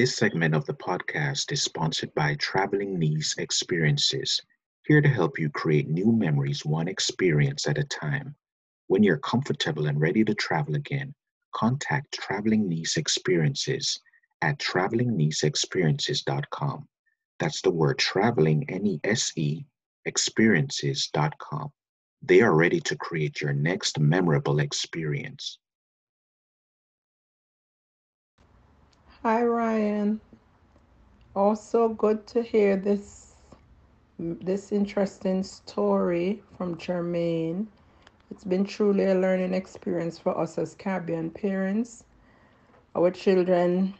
This 0.00 0.16
segment 0.16 0.54
of 0.54 0.64
the 0.64 0.72
podcast 0.72 1.52
is 1.52 1.62
sponsored 1.62 2.14
by 2.14 2.34
Traveling 2.36 2.98
Niece 2.98 3.36
Experiences, 3.36 4.40
here 4.86 5.02
to 5.02 5.08
help 5.10 5.38
you 5.38 5.50
create 5.50 5.90
new 5.90 6.10
memories 6.10 6.64
one 6.64 6.88
experience 6.88 7.68
at 7.68 7.76
a 7.76 7.84
time. 7.84 8.34
When 8.86 9.02
you're 9.02 9.18
comfortable 9.18 9.88
and 9.88 10.00
ready 10.00 10.24
to 10.24 10.34
travel 10.34 10.74
again, 10.74 11.14
contact 11.54 12.14
Traveling 12.14 12.66
Niece 12.66 12.96
Experiences 12.96 14.00
at 14.40 14.58
travelingnieceexperiences.com. 14.58 16.88
That's 17.38 17.60
the 17.60 17.70
word 17.70 17.98
traveling, 17.98 18.70
N 18.70 18.86
E 18.86 19.00
S 19.04 19.32
E, 19.36 19.66
experiences.com. 20.06 21.72
They 22.22 22.40
are 22.40 22.56
ready 22.56 22.80
to 22.80 22.96
create 22.96 23.42
your 23.42 23.52
next 23.52 23.98
memorable 23.98 24.60
experience. 24.60 25.58
Hi, 29.22 29.44
Ryan. 29.44 30.18
Also, 31.36 31.90
good 31.90 32.26
to 32.28 32.42
hear 32.42 32.74
this 32.74 33.34
this 34.18 34.72
interesting 34.72 35.42
story 35.42 36.42
from 36.56 36.78
Jermaine. 36.78 37.66
It's 38.30 38.44
been 38.44 38.64
truly 38.64 39.04
a 39.04 39.14
learning 39.14 39.52
experience 39.52 40.18
for 40.18 40.38
us 40.40 40.56
as 40.56 40.74
Caribbean 40.74 41.28
parents. 41.28 42.04
Our 42.96 43.10
children, 43.10 43.92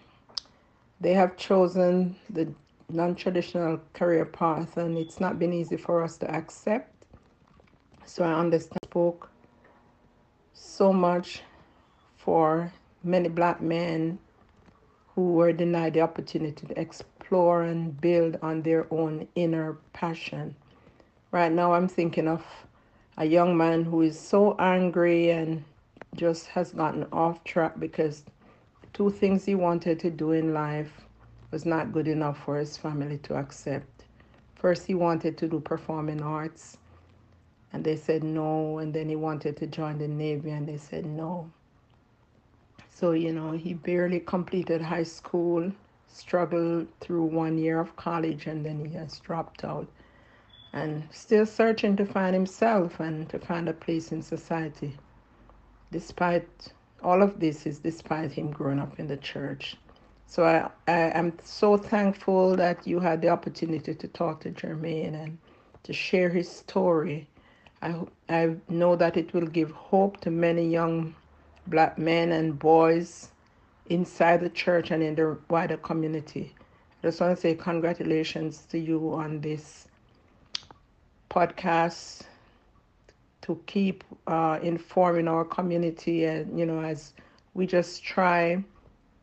they 1.03 1.13
have 1.13 1.37
chosen 1.37 2.17
the 2.31 2.51
non-traditional 2.89 3.79
career 3.93 4.25
path, 4.25 4.79
and 4.79 4.97
it's 4.97 5.21
not 5.21 5.39
been 5.39 5.53
easy 5.53 5.77
for 5.77 6.03
us 6.03 6.17
to 6.17 6.35
accept. 6.35 6.95
So 8.07 8.25
I 8.25 8.33
understand 8.33 8.81
spoke 8.85 9.29
so 10.55 10.95
much 10.95 11.43
for 12.17 12.73
many 13.05 13.29
black 13.29 13.61
men 13.61 14.19
who 15.21 15.33
were 15.33 15.53
denied 15.53 15.93
the 15.93 16.01
opportunity 16.01 16.67
to 16.67 16.81
explore 16.81 17.63
and 17.63 18.01
build 18.01 18.39
on 18.41 18.63
their 18.63 18.87
own 18.91 19.29
inner 19.35 19.77
passion. 19.93 20.57
Right 21.31 21.53
now, 21.53 21.75
I'm 21.75 21.89
thinking 21.89 22.27
of 22.27 22.43
a 23.19 23.27
young 23.27 23.55
man 23.55 23.85
who 23.85 24.01
is 24.01 24.19
so 24.19 24.57
angry 24.59 25.31
and 25.31 25.63
just 26.15 26.47
has 26.47 26.73
gotten 26.73 27.07
off 27.13 27.45
track 27.45 27.79
because 27.79 28.25
two 28.95 29.11
things 29.11 29.45
he 29.45 29.55
wanted 29.55 30.01
to 30.01 30.11
do 30.11 30.33
in 30.33 30.55
life 30.55 31.03
was 31.51 31.67
not 31.67 31.93
good 31.93 32.09
enough 32.09 32.43
for 32.43 32.57
his 32.57 32.79
family 32.79 33.19
to 33.19 33.35
accept. 33.35 34.05
First, 34.55 34.87
he 34.87 34.95
wanted 34.95 35.37
to 35.37 35.49
do 35.49 35.61
performing 35.61 36.23
arts, 36.23 36.79
and 37.75 37.85
they 37.85 37.97
said 37.97 38.25
no. 38.25 38.79
And 38.79 38.95
then 38.95 39.11
he 39.11 39.17
wanted 39.17 39.59
to 39.59 39.67
join 39.67 39.99
the 39.99 40.09
Navy, 40.09 40.49
and 40.49 40.67
they 40.67 40.79
said 40.79 41.05
no. 41.05 41.51
So, 43.01 43.13
you 43.13 43.33
know, 43.33 43.53
he 43.53 43.73
barely 43.73 44.21
completed 44.21 44.83
high 44.83 45.05
school, 45.05 45.73
struggled 46.07 46.87
through 47.01 47.25
one 47.25 47.57
year 47.57 47.81
of 47.81 47.97
college, 47.97 48.47
and 48.47 48.63
then 48.63 48.85
he 48.85 48.95
has 48.95 49.19
dropped 49.21 49.65
out 49.65 49.89
and 50.75 51.09
still 51.11 51.47
searching 51.47 51.97
to 51.97 52.05
find 52.05 52.35
himself 52.35 53.01
and 53.01 53.27
to 53.31 53.39
find 53.39 53.71
a 53.71 53.73
place 53.73 54.13
in 54.13 54.21
society. 54.21 54.99
Despite 55.91 56.75
all 57.03 57.23
of 57.23 57.41
this, 57.41 57.67
is 57.67 57.79
despite 57.79 58.33
him 58.33 58.51
growing 58.51 58.79
up 58.79 59.01
in 59.01 59.07
the 59.07 59.17
church. 59.17 59.79
So 60.27 60.45
I, 60.45 60.69
I 60.87 61.19
am 61.19 61.39
so 61.43 61.79
thankful 61.79 62.55
that 62.57 62.87
you 62.87 63.01
had 63.01 63.23
the 63.23 63.31
opportunity 63.31 63.95
to 63.95 64.09
talk 64.09 64.43
to 64.43 64.51
Jermaine 64.51 65.15
and 65.15 65.39
to 65.85 65.95
share 65.95 66.29
his 66.29 66.51
story. 66.51 67.29
I, 67.81 67.95
I 68.29 68.57
know 68.69 68.95
that 68.95 69.17
it 69.17 69.33
will 69.33 69.47
give 69.47 69.71
hope 69.71 70.21
to 70.21 70.31
many 70.31 70.69
young 70.69 71.15
black 71.67 71.99
men 71.99 72.33
and 72.33 72.59
boys 72.59 73.31
inside 73.87 74.41
the 74.41 74.51
church 74.51 74.91
and 74.91 75.03
in 75.03 75.15
the 75.15 75.39
wider 75.49 75.77
community. 75.77 76.55
I 77.03 77.09
just 77.09 77.21
want 77.21 77.35
to 77.35 77.41
say 77.41 77.55
congratulations 77.55 78.67
to 78.71 78.79
you 78.79 79.13
on 79.15 79.41
this 79.41 79.87
podcast 81.31 82.23
to 83.43 83.61
keep 83.67 84.05
uh, 84.27 84.59
informing 84.63 85.29
our 85.29 85.45
community 85.45 86.25
and 86.25 86.59
you 86.59 86.67
know 86.67 86.81
as 86.81 87.15
we 87.55 87.67
just 87.67 88.03
try 88.03 88.63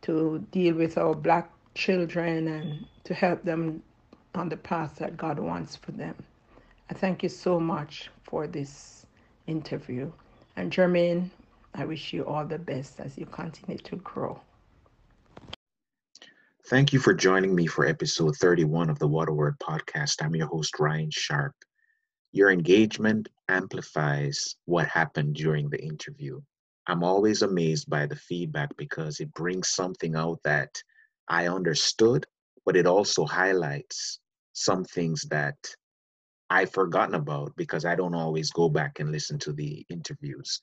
to 0.01 0.45
deal 0.51 0.75
with 0.75 0.97
our 0.97 1.13
black 1.13 1.50
children 1.75 2.47
and 2.47 2.85
to 3.03 3.13
help 3.13 3.44
them 3.44 3.81
on 4.35 4.50
the 4.50 4.57
path 4.57 4.95
that 4.97 5.17
God 5.17 5.40
wants 5.40 5.75
for 5.75 5.91
them. 5.91 6.16
I 6.90 6.94
thank 6.94 7.23
you 7.23 7.29
so 7.29 7.59
much 7.59 8.09
for 8.23 8.47
this 8.47 9.06
interview. 9.47 10.11
And 10.56 10.72
Jermaine, 10.72 11.29
I 11.79 11.85
wish 11.85 12.11
you 12.11 12.25
all 12.25 12.43
the 12.43 12.57
best 12.57 12.99
as 12.99 13.19
you 13.19 13.27
continue 13.27 13.77
to 13.77 13.97
grow. 13.97 14.41
Thank 16.69 16.91
you 16.91 16.97
for 16.97 17.13
joining 17.13 17.53
me 17.53 17.67
for 17.67 17.85
episode 17.85 18.35
31 18.38 18.89
of 18.89 18.97
the 18.97 19.07
Waterword 19.07 19.59
podcast. 19.59 20.25
I'm 20.25 20.35
your 20.35 20.47
host, 20.47 20.79
Ryan 20.79 21.11
Sharp. 21.11 21.53
Your 22.31 22.49
engagement 22.49 23.29
amplifies 23.47 24.55
what 24.66 24.87
happened 24.87 25.35
during 25.35 25.69
the 25.69 25.79
interview. 25.79 26.41
I'm 26.87 27.03
always 27.03 27.43
amazed 27.43 27.87
by 27.87 28.07
the 28.07 28.16
feedback 28.16 28.75
because 28.75 29.19
it 29.19 29.31
brings 29.35 29.69
something 29.69 30.16
out 30.16 30.39
that 30.45 30.81
I 31.27 31.47
understood, 31.47 32.25
but 32.66 32.75
it 32.75 32.87
also 32.87 33.23
highlights 33.23 34.19
some 34.53 34.83
things 34.83 35.27
that 35.29 35.57
I've 36.49 36.71
forgotten 36.71 37.13
about 37.13 37.55
because 37.55 37.85
I 37.85 37.93
don't 37.93 38.16
always 38.16 38.49
go 38.49 38.67
back 38.67 38.99
and 38.99 39.11
listen 39.11 39.37
to 39.39 39.53
the 39.53 39.85
interviews. 39.89 40.59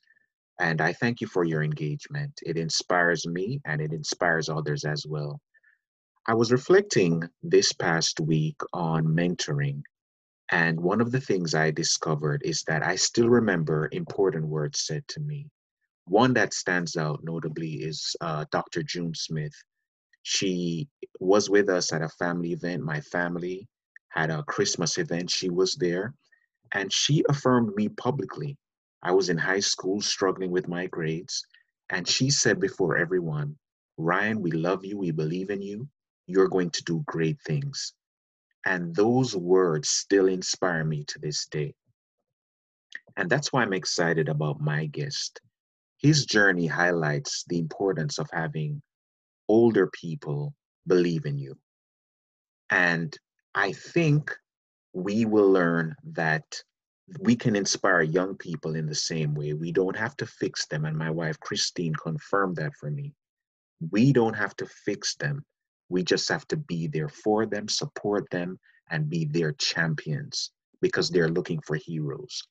And 0.59 0.81
I 0.81 0.93
thank 0.93 1.19
you 1.21 1.27
for 1.27 1.43
your 1.43 1.63
engagement. 1.63 2.31
It 2.45 2.57
inspires 2.57 3.27
me 3.27 3.59
and 3.65 3.81
it 3.81 3.91
inspires 3.91 4.49
others 4.49 4.85
as 4.85 5.05
well. 5.05 5.41
I 6.27 6.33
was 6.33 6.51
reflecting 6.51 7.23
this 7.43 7.73
past 7.73 8.19
week 8.19 8.55
on 8.73 9.05
mentoring. 9.05 9.83
And 10.51 10.79
one 10.79 11.01
of 11.01 11.11
the 11.11 11.19
things 11.19 11.53
I 11.53 11.71
discovered 11.71 12.41
is 12.45 12.63
that 12.67 12.83
I 12.83 12.95
still 12.95 13.29
remember 13.29 13.89
important 13.91 14.47
words 14.47 14.85
said 14.85 15.07
to 15.09 15.19
me. 15.19 15.47
One 16.07 16.33
that 16.35 16.53
stands 16.53 16.95
out 16.95 17.23
notably 17.23 17.73
is 17.73 18.15
uh, 18.21 18.45
Dr. 18.51 18.83
June 18.83 19.13
Smith. 19.13 19.53
She 20.23 20.87
was 21.19 21.49
with 21.49 21.69
us 21.69 21.91
at 21.91 22.01
a 22.01 22.09
family 22.09 22.53
event. 22.53 22.83
My 22.83 23.01
family 23.01 23.67
had 24.09 24.29
a 24.29 24.43
Christmas 24.43 24.97
event. 24.97 25.29
She 25.29 25.49
was 25.49 25.75
there. 25.75 26.13
And 26.73 26.91
she 26.93 27.23
affirmed 27.29 27.75
me 27.75 27.89
publicly 27.89 28.57
I 29.05 29.11
was 29.11 29.29
in 29.29 29.37
high 29.37 29.59
school 29.59 30.01
struggling 30.01 30.49
with 30.49 30.67
my 30.67 30.87
grades, 30.87 31.45
and 31.91 32.07
she 32.07 32.31
said 32.31 32.59
before 32.59 32.97
everyone, 32.97 33.55
Ryan, 33.97 34.41
we 34.41 34.49
love 34.49 34.83
you, 34.83 34.97
we 34.97 35.11
believe 35.11 35.51
in 35.51 35.61
you, 35.61 35.87
you're 36.25 36.47
going 36.47 36.71
to 36.71 36.83
do 36.85 37.03
great 37.05 37.39
things. 37.45 37.93
And 38.65 38.95
those 38.95 39.35
words 39.35 39.89
still 39.89 40.27
inspire 40.27 40.83
me 40.83 41.03
to 41.09 41.19
this 41.19 41.45
day. 41.45 41.75
And 43.15 43.29
that's 43.29 43.53
why 43.53 43.61
I'm 43.61 43.73
excited 43.73 44.27
about 44.27 44.59
my 44.59 44.87
guest. 44.87 45.39
His 45.97 46.25
journey 46.25 46.65
highlights 46.65 47.43
the 47.47 47.59
importance 47.59 48.17
of 48.17 48.27
having 48.33 48.81
older 49.47 49.85
people 49.85 50.55
believe 50.87 51.27
in 51.27 51.37
you. 51.37 51.55
And 52.71 53.15
I 53.53 53.71
think 53.73 54.35
we 54.93 55.25
will 55.25 55.51
learn 55.51 55.95
that 56.13 56.63
we 57.19 57.35
can 57.35 57.55
inspire 57.55 58.01
young 58.01 58.35
people 58.35 58.75
in 58.75 58.87
the 58.87 58.95
same 58.95 59.35
way. 59.35 59.53
We 59.53 59.71
don't 59.71 59.95
have 59.95 60.17
to 60.17 60.25
fix 60.25 60.65
them. 60.65 60.85
And 60.85 60.97
my 60.97 61.11
wife, 61.11 61.39
Christine, 61.39 61.93
confirmed 61.93 62.55
that 62.57 62.73
for 62.75 62.89
me. 62.89 63.13
We 63.91 64.11
don't 64.11 64.35
have 64.35 64.55
to 64.57 64.65
fix 64.65 65.15
them. 65.15 65.45
We 65.89 66.03
just 66.03 66.27
have 66.29 66.47
to 66.47 66.57
be 66.57 66.87
there 66.87 67.09
for 67.09 67.45
them, 67.45 67.67
support 67.67 68.29
them, 68.31 68.59
and 68.89 69.09
be 69.09 69.25
their 69.25 69.51
champions 69.53 70.51
because 70.81 71.09
they're 71.09 71.29
looking 71.29 71.61
for 71.61 71.75
heroes. 71.75 72.41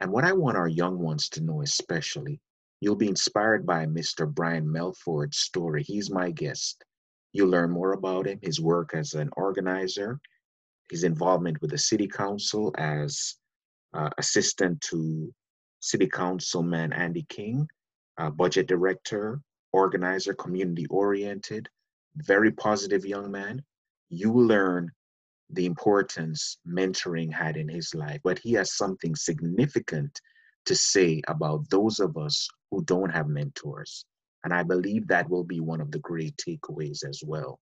And 0.00 0.12
what 0.12 0.24
I 0.24 0.32
want 0.32 0.56
our 0.56 0.68
young 0.68 0.98
ones 0.98 1.28
to 1.30 1.40
know, 1.40 1.62
especially, 1.62 2.40
you'll 2.80 2.94
be 2.94 3.08
inspired 3.08 3.66
by 3.66 3.86
Mr. 3.86 4.32
Brian 4.32 4.70
Melford's 4.70 5.38
story. 5.38 5.82
He's 5.82 6.10
my 6.10 6.30
guest. 6.30 6.84
You'll 7.32 7.48
learn 7.48 7.70
more 7.70 7.92
about 7.92 8.26
him, 8.28 8.38
his 8.42 8.60
work 8.60 8.94
as 8.94 9.14
an 9.14 9.30
organizer, 9.36 10.20
his 10.90 11.02
involvement 11.02 11.60
with 11.60 11.72
the 11.72 11.78
city 11.78 12.06
council 12.06 12.72
as 12.78 13.34
uh, 13.94 14.10
assistant 14.18 14.80
to 14.82 15.32
City 15.80 16.06
Councilman 16.06 16.92
Andy 16.92 17.26
King, 17.28 17.66
uh, 18.18 18.30
budget 18.30 18.66
director, 18.66 19.40
organizer, 19.72 20.34
community 20.34 20.86
oriented, 20.90 21.68
very 22.16 22.50
positive 22.50 23.04
young 23.04 23.30
man. 23.30 23.62
You 24.10 24.32
learn 24.32 24.90
the 25.50 25.66
importance 25.66 26.58
mentoring 26.66 27.32
had 27.32 27.56
in 27.56 27.68
his 27.68 27.94
life, 27.94 28.20
but 28.24 28.38
he 28.38 28.52
has 28.54 28.76
something 28.76 29.14
significant 29.14 30.20
to 30.66 30.74
say 30.74 31.22
about 31.28 31.68
those 31.70 32.00
of 32.00 32.16
us 32.16 32.48
who 32.70 32.84
don't 32.84 33.10
have 33.10 33.28
mentors. 33.28 34.04
And 34.44 34.52
I 34.52 34.62
believe 34.62 35.06
that 35.08 35.28
will 35.28 35.44
be 35.44 35.60
one 35.60 35.80
of 35.80 35.90
the 35.90 35.98
great 36.00 36.36
takeaways 36.36 37.08
as 37.08 37.22
well. 37.24 37.58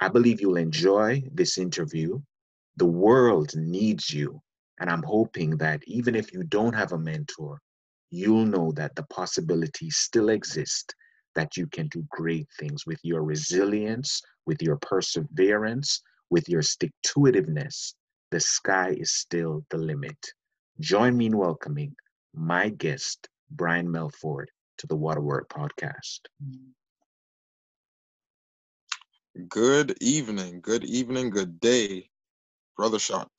I 0.00 0.08
believe 0.08 0.40
you'll 0.40 0.56
enjoy 0.56 1.24
this 1.32 1.58
interview. 1.58 2.20
The 2.76 2.86
world 2.86 3.56
needs 3.56 4.12
you. 4.12 4.40
And 4.80 4.88
I'm 4.90 5.02
hoping 5.02 5.56
that 5.58 5.82
even 5.86 6.14
if 6.14 6.32
you 6.32 6.44
don't 6.44 6.74
have 6.74 6.92
a 6.92 6.98
mentor, 6.98 7.60
you'll 8.10 8.46
know 8.46 8.72
that 8.72 8.94
the 8.94 9.02
possibility 9.04 9.90
still 9.90 10.28
exists 10.28 10.94
that 11.34 11.56
you 11.56 11.66
can 11.66 11.88
do 11.88 12.04
great 12.10 12.48
things 12.58 12.86
with 12.86 12.98
your 13.02 13.22
resilience, 13.22 14.22
with 14.46 14.60
your 14.62 14.76
perseverance, 14.78 16.02
with 16.30 16.48
your 16.48 16.62
stick 16.62 16.92
to 17.04 17.20
itiveness. 17.20 17.94
The 18.30 18.40
sky 18.40 18.96
is 18.98 19.12
still 19.14 19.64
the 19.70 19.78
limit. 19.78 20.18
Join 20.80 21.16
me 21.16 21.26
in 21.26 21.36
welcoming 21.36 21.94
my 22.34 22.70
guest, 22.70 23.28
Brian 23.50 23.90
Melford, 23.90 24.50
to 24.78 24.86
the 24.86 24.96
Waterword 24.96 25.48
podcast. 25.48 26.20
Good 29.48 29.96
evening, 30.00 30.60
good 30.60 30.84
evening, 30.84 31.30
good 31.30 31.60
day, 31.60 32.10
Brother 32.76 32.98
Sharp. 32.98 33.30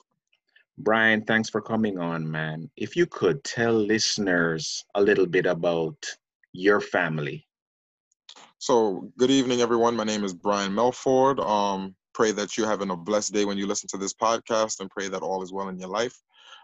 Brian, 0.81 1.21
thanks 1.25 1.49
for 1.49 1.61
coming 1.61 1.99
on, 1.99 2.29
man. 2.29 2.69
If 2.77 2.95
you 2.95 3.05
could 3.05 3.43
tell 3.43 3.73
listeners 3.73 4.85
a 4.95 5.01
little 5.01 5.25
bit 5.25 5.45
about 5.45 5.97
your 6.53 6.79
family. 6.79 7.45
So, 8.59 9.11
good 9.17 9.29
evening, 9.29 9.59
everyone. 9.59 9.97
My 9.97 10.05
name 10.05 10.23
is 10.23 10.33
Brian 10.33 10.73
Melford. 10.73 11.41
Um, 11.41 11.95
pray 12.13 12.31
that 12.31 12.57
you're 12.57 12.69
having 12.69 12.91
a 12.91 12.95
blessed 12.95 13.33
day 13.33 13.43
when 13.43 13.57
you 13.57 13.67
listen 13.67 13.89
to 13.89 13.97
this 13.97 14.13
podcast 14.13 14.79
and 14.79 14.89
pray 14.89 15.09
that 15.09 15.21
all 15.21 15.43
is 15.43 15.51
well 15.51 15.67
in 15.67 15.77
your 15.77 15.89
life. 15.89 16.17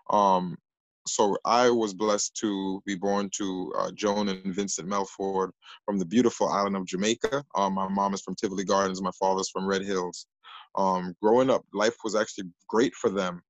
Um, 0.10 0.58
so 1.06 1.38
I 1.44 1.70
was 1.70 1.94
blessed 1.94 2.38
to 2.38 2.82
be 2.86 2.96
born 2.96 3.30
to 3.36 3.74
uh, 3.78 3.92
Joan 3.96 4.30
and 4.30 4.56
Vincent 4.56 4.88
Melford 4.88 5.52
from 5.86 6.00
the 6.00 6.06
beautiful 6.06 6.48
island 6.48 6.78
of 6.78 6.86
Jamaica. 6.86 7.44
Um, 7.56 7.74
my 7.74 7.90
mom 7.90 8.14
is 8.14 8.22
from 8.22 8.36
Tivoli 8.36 8.64
Gardens. 8.64 9.02
My 9.02 9.12
father's 9.20 9.50
from 9.50 9.68
Red 9.68 9.82
Hills. 9.82 10.26
Um, 10.76 11.14
growing 11.22 11.50
up, 11.50 11.66
life 11.74 11.96
was 12.06 12.16
actually 12.16 12.46
great 12.70 12.94
for 12.96 13.10
them, 13.10 13.42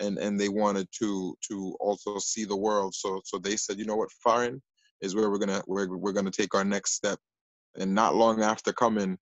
and 0.00 0.18
and 0.18 0.38
they 0.38 0.48
wanted 0.48 0.88
to 1.00 1.36
to 1.48 1.76
also 1.80 2.18
see 2.18 2.44
the 2.44 2.56
world. 2.56 2.94
So 2.94 3.20
so 3.24 3.38
they 3.38 3.56
said, 3.56 3.78
you 3.78 3.84
know 3.84 3.96
what, 3.96 4.10
foreign 4.22 4.62
is 5.00 5.14
where 5.14 5.30
we're 5.30 5.38
gonna 5.38 5.62
we're 5.66 5.96
we're 5.96 6.12
gonna 6.12 6.30
take 6.30 6.54
our 6.54 6.64
next 6.64 6.94
step. 6.94 7.18
And 7.76 7.94
not 7.94 8.16
long 8.16 8.42
after 8.42 8.72
coming, 8.72 9.18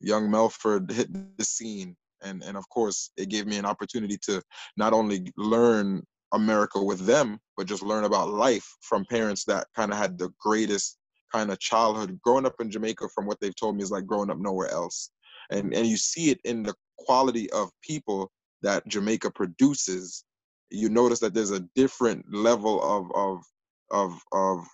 young 0.00 0.30
Melford 0.30 0.90
hit 0.90 1.08
the 1.38 1.44
scene. 1.44 1.96
And, 2.22 2.42
and 2.42 2.56
of 2.56 2.68
course, 2.70 3.10
it 3.16 3.28
gave 3.28 3.46
me 3.46 3.58
an 3.58 3.66
opportunity 3.66 4.18
to 4.24 4.42
not 4.76 4.92
only 4.92 5.30
learn 5.36 6.02
America 6.32 6.82
with 6.82 7.00
them, 7.00 7.38
but 7.56 7.66
just 7.66 7.82
learn 7.82 8.04
about 8.04 8.30
life 8.30 8.66
from 8.80 9.04
parents 9.10 9.44
that 9.44 9.66
kind 9.76 9.92
of 9.92 9.98
had 9.98 10.18
the 10.18 10.30
greatest 10.40 10.98
kind 11.32 11.50
of 11.50 11.60
childhood. 11.60 12.18
Growing 12.22 12.46
up 12.46 12.54
in 12.60 12.70
Jamaica, 12.70 13.08
from 13.14 13.26
what 13.26 13.38
they've 13.40 13.54
told 13.54 13.76
me, 13.76 13.82
is 13.82 13.90
like 13.90 14.06
growing 14.06 14.30
up 14.30 14.38
nowhere 14.38 14.70
else. 14.70 15.10
And 15.50 15.74
and 15.74 15.86
you 15.86 15.98
see 15.98 16.30
it 16.30 16.40
in 16.44 16.62
the 16.62 16.74
quality 16.98 17.50
of 17.50 17.70
people 17.82 18.30
that 18.64 18.86
Jamaica 18.88 19.30
produces. 19.30 20.24
You 20.70 20.88
notice 20.88 21.20
that 21.20 21.34
there's 21.34 21.52
a 21.52 21.60
different 21.76 22.24
level 22.34 22.82
of 22.82 23.10
of 23.14 23.44
of 23.90 24.18
of 24.32 24.66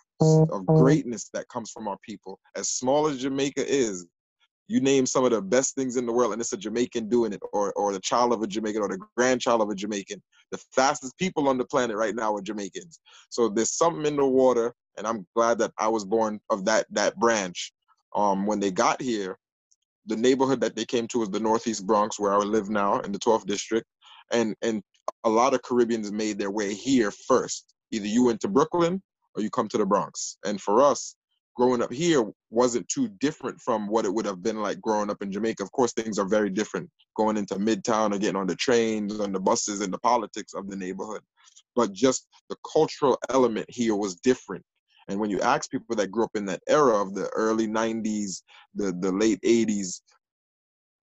of 0.50 0.66
greatness 0.66 1.28
that 1.34 1.48
comes 1.48 1.70
from 1.70 1.88
our 1.88 1.98
people. 2.02 2.38
As 2.56 2.70
small 2.70 3.06
as 3.06 3.19
Jamaica 3.19 3.64
is, 3.66 4.06
you 4.69 4.81
name 4.81 5.04
some 5.04 5.25
of 5.25 5.32
the 5.32 5.42
best 5.42 5.75
things 5.75 5.96
in 5.96 6.06
the 6.06 6.12
world 6.12 6.32
and 6.32 6.40
it's 6.40 6.52
a 6.52 6.56
Jamaican 6.56 7.08
doing 7.08 7.32
it 7.32 7.40
or 7.52 7.72
or 7.72 7.92
the 7.92 8.00
child 8.00 8.32
of 8.32 8.42
a 8.42 8.46
Jamaican 8.46 8.81
or 8.81 8.88
the 8.88 9.00
grandchild 9.16 9.60
of 9.60 9.69
a 9.69 9.75
Jamaican. 9.75 10.22
The 10.52 10.58
fastest 10.72 11.19
people 11.19 11.48
on 11.48 11.58
the 11.58 11.64
planet 11.64 11.96
right 11.96 12.14
now 12.14 12.34
are 12.36 12.40
Jamaicans. 12.40 13.00
So 13.28 13.48
there's 13.48 13.76
something 13.76 14.06
in 14.06 14.16
the 14.16 14.26
water 14.26 14.72
and 14.96 15.06
I'm 15.06 15.26
glad 15.34 15.58
that 15.58 15.72
I 15.78 15.88
was 15.88 16.04
born 16.04 16.40
of 16.50 16.64
that 16.66 16.86
that 16.90 17.16
branch. 17.16 17.72
Um 18.14 18.46
when 18.46 18.60
they 18.60 18.70
got 18.70 19.02
here, 19.02 19.36
the 20.06 20.17
neighborhood 20.17 20.61
that 20.61 20.76
they 20.76 20.85
came 20.85 21.06
to 21.08 21.19
was 21.19 21.31
the 21.31 21.41
Northeast 21.41 21.87
Bronx 21.87 22.19
where 22.19 22.32
I 22.32 22.38
live 22.38 22.70
now 22.70 23.00
in 23.00 23.12
the 23.12 23.19
12th 23.19 23.47
district 23.47 23.87
and 24.32 24.55
and 24.62 24.82
a 25.25 25.31
lot 25.31 25.55
of 25.55 25.62
Caribbeans 25.62 26.12
made 26.12 26.38
their 26.38 26.50
way 26.50 26.75
here 26.75 27.11
first. 27.11 27.75
Either 27.91 28.06
you 28.06 28.25
went 28.25 28.41
to 28.41 28.49
Brooklyn 28.49 29.02
or 29.35 29.43
you 29.43 29.50
come 29.50 29.69
to 29.69 29.79
the 29.79 29.87
Bronx. 29.87 30.38
And 30.44 30.61
for 30.61 30.82
us, 30.82 31.17
growing 31.56 31.82
up 31.82 31.93
here 31.93 32.25
wasn't 32.50 32.88
too 32.88 33.08
different 33.20 33.61
from 33.61 33.88
what 33.88 34.05
it 34.05 34.14
would 34.14 34.26
have 34.26 34.43
been 34.43 34.61
like 34.61 34.81
growing 34.81 35.11
up 35.11 35.23
in 35.23 35.32
Jamaica. 35.32 35.62
Of 35.62 35.73
course, 35.73 35.93
things 35.93 36.19
are 36.19 36.29
very 36.29 36.50
different 36.50 36.88
going 37.17 37.37
into 37.37 37.56
Midtown 37.56 38.14
or 38.14 38.19
getting 38.19 38.37
on 38.37 38.46
the 38.46 38.55
trains, 38.55 39.19
on 39.20 39.32
the 39.32 39.41
buses, 39.41 39.81
and 39.81 39.93
the 39.93 39.99
politics 39.99 40.55
of 40.55 40.69
the 40.69 40.76
neighborhood. 40.76 41.23
But 41.76 41.93
just 41.93 42.26
the 42.49 42.56
cultural 42.73 43.19
element 43.29 43.67
here 43.69 43.96
was 43.96 44.17
different. 44.17 44.64
And 45.10 45.18
when 45.18 45.28
you 45.28 45.40
ask 45.40 45.70
people 45.70 45.96
that 45.96 46.10
grew 46.10 46.24
up 46.24 46.36
in 46.36 46.44
that 46.46 46.62
era 46.68 47.02
of 47.02 47.14
the 47.14 47.28
early 47.30 47.66
90s, 47.66 48.42
the, 48.74 48.92
the 49.00 49.10
late 49.10 49.40
80s, 49.42 50.00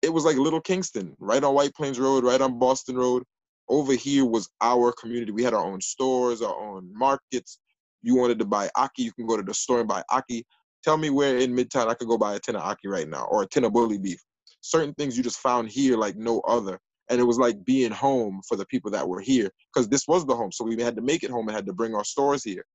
it 0.04 0.14
was 0.14 0.24
like 0.24 0.38
Little 0.38 0.62
Kingston, 0.62 1.16
right 1.20 1.44
on 1.44 1.56
White 1.56 1.74
Plains 1.74 2.00
Road, 2.00 2.24
right 2.24 2.40
on 2.40 2.60
Boston 2.60 2.96
Road. 2.96 3.24
Over 3.68 3.94
here 3.94 4.24
was 4.24 4.50
our 4.62 4.94
community. 4.94 5.32
We 5.32 5.44
had 5.44 5.56
our 5.56 5.66
own 5.66 5.82
stores, 5.82 6.42
our 6.42 6.56
own 6.56 6.90
markets, 6.94 7.60
you 8.04 8.16
wanted 8.16 8.40
to 8.40 8.46
buy 8.46 8.70
ackee, 8.78 9.00
you 9.00 9.12
can 9.12 9.26
go 9.26 9.36
to 9.36 9.44
the 9.44 9.54
store 9.54 9.80
and 9.80 9.88
buy 9.88 10.04
ackee. 10.12 10.44
Tell 10.84 10.98
me 10.98 11.10
where 11.10 11.38
in 11.38 11.56
Midtown 11.56 11.88
I 11.88 11.96
could 11.96 12.08
go 12.08 12.18
buy 12.18 12.36
a 12.36 12.40
tin 12.40 12.56
of 12.56 12.62
ackee 12.62 12.90
right 12.90 13.08
now 13.08 13.26
or 13.26 13.44
a 13.44 13.48
tin 13.48 13.66
of 13.66 13.74
bully 13.74 13.98
beef. 13.98 14.22
Certain 14.62 14.94
things 14.94 15.18
you 15.18 15.24
just 15.24 15.40
found 15.40 15.70
here 15.70 15.98
like 15.98 16.16
no 16.16 16.40
other. 16.42 16.80
And 17.10 17.20
it 17.20 17.24
was 17.24 17.40
like 17.40 17.64
being 17.66 17.92
home 17.92 18.42
for 18.48 18.56
the 18.56 18.66
people 18.68 18.92
that 18.92 19.08
were 19.08 19.22
here 19.22 19.50
because 19.74 19.90
this 19.90 20.08
was 20.08 20.26
the 20.26 20.36
home. 20.36 20.52
So 20.52 20.64
we 20.64 20.82
had 20.82 20.96
to 20.96 21.02
make 21.02 21.24
it 21.24 21.32
home 21.32 21.48
and 21.48 21.56
had 21.56 21.66
to 21.66 21.74
bring 21.74 21.96
our 21.96 22.04
stores 22.04 22.44
here. 22.44 22.66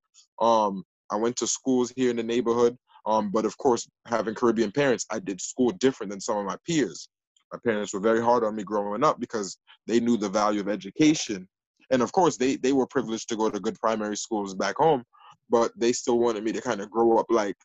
Um, 0.41 0.85
I 1.13 1.17
went 1.17 1.37
to 1.37 1.47
schools 1.47 1.93
here 1.95 2.11
in 2.11 2.17
the 2.17 2.23
neighborhood. 2.23 2.77
Um, 3.05 3.31
but 3.31 3.45
of 3.45 3.57
course, 3.59 3.89
having 4.07 4.35
Caribbean 4.35 4.73
parents, 4.73 5.07
I 5.11 5.19
did 5.19 5.41
school 5.41 5.71
different 5.73 6.11
than 6.11 6.21
some 6.21 6.39
of 6.39 6.47
my 6.47 6.57
peers. 6.67 7.09
My 7.53 7.59
parents 7.65 7.93
were 7.93 8.01
very 8.01 8.23
hard 8.23 8.45
on 8.45 8.57
me 8.57 8.63
growing 8.63 9.05
up 9.05 9.21
because 9.21 9.59
they 9.87 10.01
knew 10.01 10.17
the 10.17 10.29
value 10.29 10.61
of 10.61 10.69
education 10.69 11.49
and 11.93 12.03
of 12.03 12.11
course 12.11 12.37
they 12.37 12.57
they 12.57 12.73
were 12.73 12.87
privileged 12.87 13.29
to 13.29 13.37
go 13.37 13.49
to 13.49 13.61
good 13.61 13.79
primary 13.79 14.17
schools 14.17 14.55
back 14.55 14.77
home 14.77 15.05
but 15.51 15.71
they 15.77 15.93
still 15.93 16.19
wanted 16.19 16.43
me 16.43 16.51
to 16.51 16.61
kind 16.61 16.81
of 16.81 16.91
grow 16.91 17.19
up 17.19 17.27
like 17.31 17.57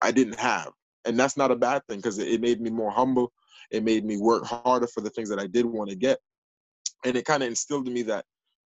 i 0.00 0.10
didn't 0.10 0.38
have 0.38 0.70
and 1.04 1.18
that's 1.18 1.36
not 1.36 1.50
a 1.50 1.56
bad 1.56 1.82
thing 1.88 1.98
because 1.98 2.18
it, 2.18 2.28
it 2.28 2.40
made 2.40 2.60
me 2.60 2.70
more 2.70 2.90
humble 2.90 3.30
it 3.70 3.84
made 3.84 4.04
me 4.04 4.16
work 4.16 4.44
harder 4.44 4.86
for 4.86 5.02
the 5.02 5.10
things 5.10 5.28
that 5.28 5.38
i 5.38 5.46
did 5.46 5.66
want 5.66 5.90
to 5.90 5.96
get 5.96 6.18
and 7.04 7.16
it 7.16 7.24
kind 7.24 7.42
of 7.42 7.48
instilled 7.48 7.86
in 7.86 7.92
me 7.92 8.02
that 8.02 8.24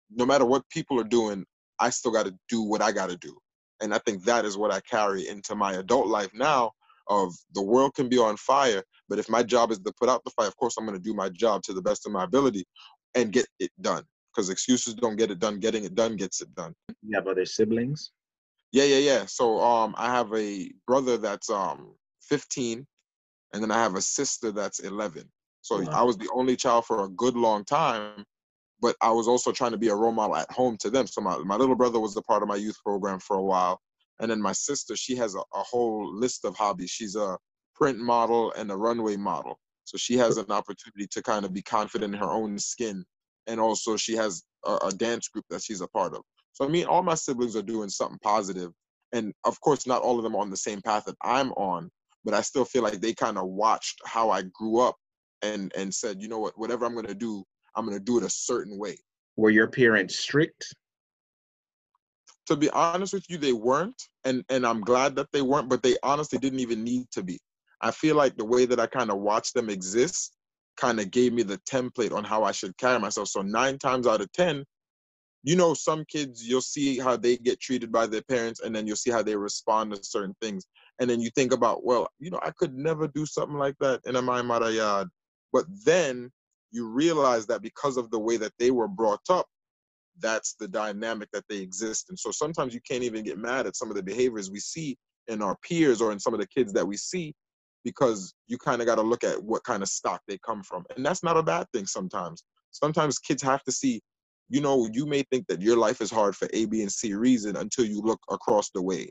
no 0.09 0.25
matter 0.25 0.45
what 0.45 0.67
people 0.69 0.99
are 0.99 1.07
doing 1.07 1.45
i 1.79 1.89
still 1.89 2.11
got 2.11 2.25
to 2.25 2.33
do 2.49 2.63
what 2.63 2.81
i 2.81 2.91
got 2.91 3.09
to 3.09 3.17
do 3.17 3.37
and 3.81 3.93
i 3.93 3.97
think 3.99 4.23
that 4.23 4.45
is 4.45 4.57
what 4.57 4.71
i 4.71 4.79
carry 4.81 5.27
into 5.27 5.55
my 5.55 5.73
adult 5.73 6.07
life 6.07 6.29
now 6.33 6.71
of 7.09 7.33
the 7.53 7.61
world 7.61 7.93
can 7.95 8.09
be 8.09 8.17
on 8.17 8.35
fire 8.37 8.83
but 9.09 9.19
if 9.19 9.29
my 9.29 9.41
job 9.41 9.71
is 9.71 9.79
to 9.79 9.93
put 9.99 10.09
out 10.09 10.23
the 10.23 10.31
fire 10.31 10.47
of 10.47 10.57
course 10.57 10.75
i'm 10.77 10.85
going 10.85 10.97
to 10.97 11.03
do 11.03 11.13
my 11.13 11.29
job 11.29 11.61
to 11.63 11.73
the 11.73 11.81
best 11.81 12.05
of 12.05 12.11
my 12.11 12.23
ability 12.23 12.65
and 13.15 13.31
get 13.31 13.47
it 13.59 13.71
done 13.81 14.03
because 14.37 14.49
excuses 14.49 14.93
don't 14.93 15.15
get 15.15 15.31
it 15.31 15.39
done. 15.39 15.59
Getting 15.59 15.83
it 15.83 15.95
done 15.95 16.15
gets 16.15 16.41
it 16.41 16.53
done. 16.53 16.73
You 17.01 17.15
have 17.15 17.27
other 17.27 17.45
siblings? 17.45 18.11
Yeah, 18.71 18.83
yeah, 18.83 18.97
yeah. 18.97 19.25
So 19.25 19.59
um, 19.59 19.95
I 19.97 20.11
have 20.11 20.31
a 20.33 20.71
brother 20.85 21.17
that's 21.17 21.49
um 21.49 21.95
15, 22.21 22.85
and 23.53 23.63
then 23.63 23.71
I 23.71 23.81
have 23.81 23.95
a 23.95 24.01
sister 24.01 24.51
that's 24.51 24.79
11. 24.79 25.23
So 25.61 25.81
wow. 25.81 25.89
I 25.91 26.03
was 26.03 26.17
the 26.17 26.29
only 26.33 26.55
child 26.55 26.85
for 26.85 27.03
a 27.03 27.09
good 27.09 27.35
long 27.35 27.65
time, 27.65 28.23
but 28.81 28.95
I 29.01 29.11
was 29.11 29.27
also 29.27 29.51
trying 29.51 29.71
to 29.71 29.77
be 29.77 29.89
a 29.89 29.95
role 29.95 30.11
model 30.11 30.35
at 30.35 30.51
home 30.51 30.77
to 30.81 30.89
them. 30.89 31.07
So 31.07 31.21
my, 31.21 31.37
my 31.39 31.55
little 31.55 31.75
brother 31.75 31.99
was 31.99 32.15
a 32.15 32.21
part 32.21 32.43
of 32.43 32.49
my 32.49 32.55
youth 32.55 32.77
program 32.83 33.19
for 33.19 33.37
a 33.37 33.43
while. 33.43 33.79
And 34.19 34.31
then 34.31 34.41
my 34.41 34.53
sister, 34.53 34.95
she 34.95 35.15
has 35.15 35.35
a, 35.35 35.39
a 35.39 35.63
whole 35.63 36.13
list 36.13 36.45
of 36.45 36.55
hobbies. 36.55 36.89
She's 36.89 37.15
a 37.15 37.37
print 37.75 37.99
model 37.99 38.51
and 38.53 38.71
a 38.71 38.77
runway 38.77 39.17
model. 39.17 39.59
So 39.85 39.97
she 39.97 40.17
has 40.17 40.37
an 40.37 40.51
opportunity 40.51 41.07
to 41.11 41.21
kind 41.21 41.45
of 41.45 41.53
be 41.53 41.61
confident 41.61 42.13
in 42.13 42.19
her 42.19 42.29
own 42.29 42.59
skin 42.59 43.03
and 43.47 43.59
also 43.59 43.97
she 43.97 44.15
has 44.15 44.43
a, 44.65 44.77
a 44.85 44.91
dance 44.91 45.29
group 45.29 45.45
that 45.49 45.63
she's 45.63 45.81
a 45.81 45.87
part 45.87 46.13
of. 46.13 46.21
So 46.51 46.65
I 46.65 46.67
mean, 46.67 46.85
all 46.85 47.01
my 47.01 47.15
siblings 47.15 47.55
are 47.55 47.61
doing 47.61 47.89
something 47.89 48.19
positive, 48.21 48.71
and 49.13 49.33
of 49.45 49.59
course, 49.61 49.87
not 49.87 50.01
all 50.01 50.17
of 50.17 50.23
them 50.23 50.35
are 50.35 50.41
on 50.41 50.49
the 50.49 50.57
same 50.57 50.81
path 50.81 51.05
that 51.05 51.15
I'm 51.23 51.51
on, 51.53 51.89
but 52.25 52.33
I 52.33 52.41
still 52.41 52.65
feel 52.65 52.83
like 52.83 52.99
they 52.99 53.13
kind 53.13 53.37
of 53.37 53.47
watched 53.47 53.99
how 54.05 54.29
I 54.29 54.43
grew 54.53 54.79
up 54.81 54.95
and 55.41 55.71
and 55.75 55.93
said, 55.93 56.21
you 56.21 56.27
know 56.27 56.39
what, 56.39 56.57
whatever 56.57 56.85
I'm 56.85 56.95
gonna 56.95 57.15
do, 57.15 57.43
I'm 57.77 57.85
gonna 57.85 57.99
do 57.99 58.17
it 58.17 58.23
a 58.23 58.29
certain 58.29 58.77
way. 58.77 58.97
Were 59.37 59.51
your 59.51 59.67
parents 59.67 60.17
strict? 60.17 60.73
To 62.47 62.55
be 62.55 62.69
honest 62.71 63.13
with 63.13 63.29
you, 63.29 63.37
they 63.37 63.53
weren't, 63.53 64.01
and 64.25 64.43
and 64.49 64.65
I'm 64.65 64.81
glad 64.81 65.15
that 65.15 65.31
they 65.31 65.41
weren't, 65.41 65.69
but 65.69 65.83
they 65.83 65.95
honestly 66.03 66.39
didn't 66.39 66.59
even 66.59 66.83
need 66.83 67.09
to 67.11 67.23
be. 67.23 67.39
I 67.81 67.91
feel 67.91 68.15
like 68.15 68.35
the 68.35 68.45
way 68.45 68.65
that 68.65 68.79
I 68.79 68.87
kind 68.87 69.11
of 69.11 69.19
watched 69.19 69.53
them 69.53 69.69
exist 69.69 70.33
kind 70.77 70.99
of 70.99 71.11
gave 71.11 71.33
me 71.33 71.43
the 71.43 71.59
template 71.69 72.11
on 72.11 72.23
how 72.23 72.43
I 72.43 72.51
should 72.51 72.77
carry 72.77 72.99
myself. 72.99 73.27
So 73.27 73.41
nine 73.41 73.77
times 73.77 74.07
out 74.07 74.21
of 74.21 74.31
ten, 74.31 74.63
you 75.43 75.55
know, 75.55 75.73
some 75.73 76.03
kids 76.05 76.47
you'll 76.47 76.61
see 76.61 76.99
how 76.99 77.15
they 77.15 77.37
get 77.37 77.59
treated 77.59 77.91
by 77.91 78.07
their 78.07 78.23
parents, 78.23 78.61
and 78.61 78.75
then 78.75 78.87
you'll 78.87 78.95
see 78.95 79.11
how 79.11 79.21
they 79.21 79.35
respond 79.35 79.93
to 79.93 80.03
certain 80.03 80.35
things, 80.41 80.65
and 80.99 81.09
then 81.09 81.21
you 81.21 81.29
think 81.31 81.53
about, 81.53 81.85
well, 81.85 82.07
you 82.19 82.31
know, 82.31 82.39
I 82.41 82.51
could 82.51 82.73
never 82.73 83.07
do 83.07 83.25
something 83.25 83.57
like 83.57 83.75
that 83.79 84.01
in 84.05 84.15
a 84.15 84.21
my 84.21 84.41
yard. 84.69 85.09
But 85.53 85.65
then 85.85 86.31
you 86.71 86.87
realize 86.87 87.45
that 87.47 87.61
because 87.61 87.97
of 87.97 88.11
the 88.11 88.19
way 88.19 88.37
that 88.37 88.53
they 88.59 88.71
were 88.71 88.87
brought 88.87 89.21
up, 89.29 89.45
that's 90.19 90.55
the 90.59 90.67
dynamic 90.67 91.29
that 91.31 91.45
they 91.49 91.57
exist 91.57 92.09
in. 92.09 92.17
So 92.17 92.31
sometimes 92.31 92.73
you 92.73 92.81
can't 92.89 93.03
even 93.03 93.23
get 93.23 93.37
mad 93.37 93.67
at 93.67 93.75
some 93.75 93.89
of 93.89 93.95
the 93.95 94.03
behaviors 94.03 94.49
we 94.49 94.59
see 94.59 94.97
in 95.27 95.41
our 95.41 95.57
peers 95.61 96.01
or 96.01 96.11
in 96.11 96.19
some 96.19 96.33
of 96.33 96.39
the 96.39 96.47
kids 96.47 96.73
that 96.73 96.87
we 96.87 96.97
see 96.97 97.33
because 97.83 98.33
you 98.47 98.57
kind 98.57 98.81
of 98.81 98.87
got 98.87 98.95
to 98.95 99.01
look 99.01 99.23
at 99.23 99.41
what 99.41 99.63
kind 99.63 99.83
of 99.83 99.89
stock 99.89 100.21
they 100.27 100.37
come 100.45 100.63
from. 100.63 100.83
And 100.95 101.05
that's 101.05 101.23
not 101.23 101.37
a 101.37 101.43
bad 101.43 101.67
thing 101.73 101.85
sometimes. 101.85 102.43
Sometimes 102.71 103.19
kids 103.19 103.41
have 103.43 103.63
to 103.63 103.71
see, 103.71 104.01
you 104.49 104.61
know, 104.61 104.89
you 104.91 105.05
may 105.05 105.23
think 105.31 105.47
that 105.47 105.61
your 105.61 105.77
life 105.77 106.01
is 106.01 106.11
hard 106.11 106.35
for 106.35 106.49
A, 106.53 106.65
B, 106.65 106.81
and 106.81 106.91
C 106.91 107.13
reason 107.13 107.55
until 107.55 107.85
you 107.85 108.01
look 108.01 108.19
across 108.29 108.69
the 108.71 108.81
way. 108.81 109.09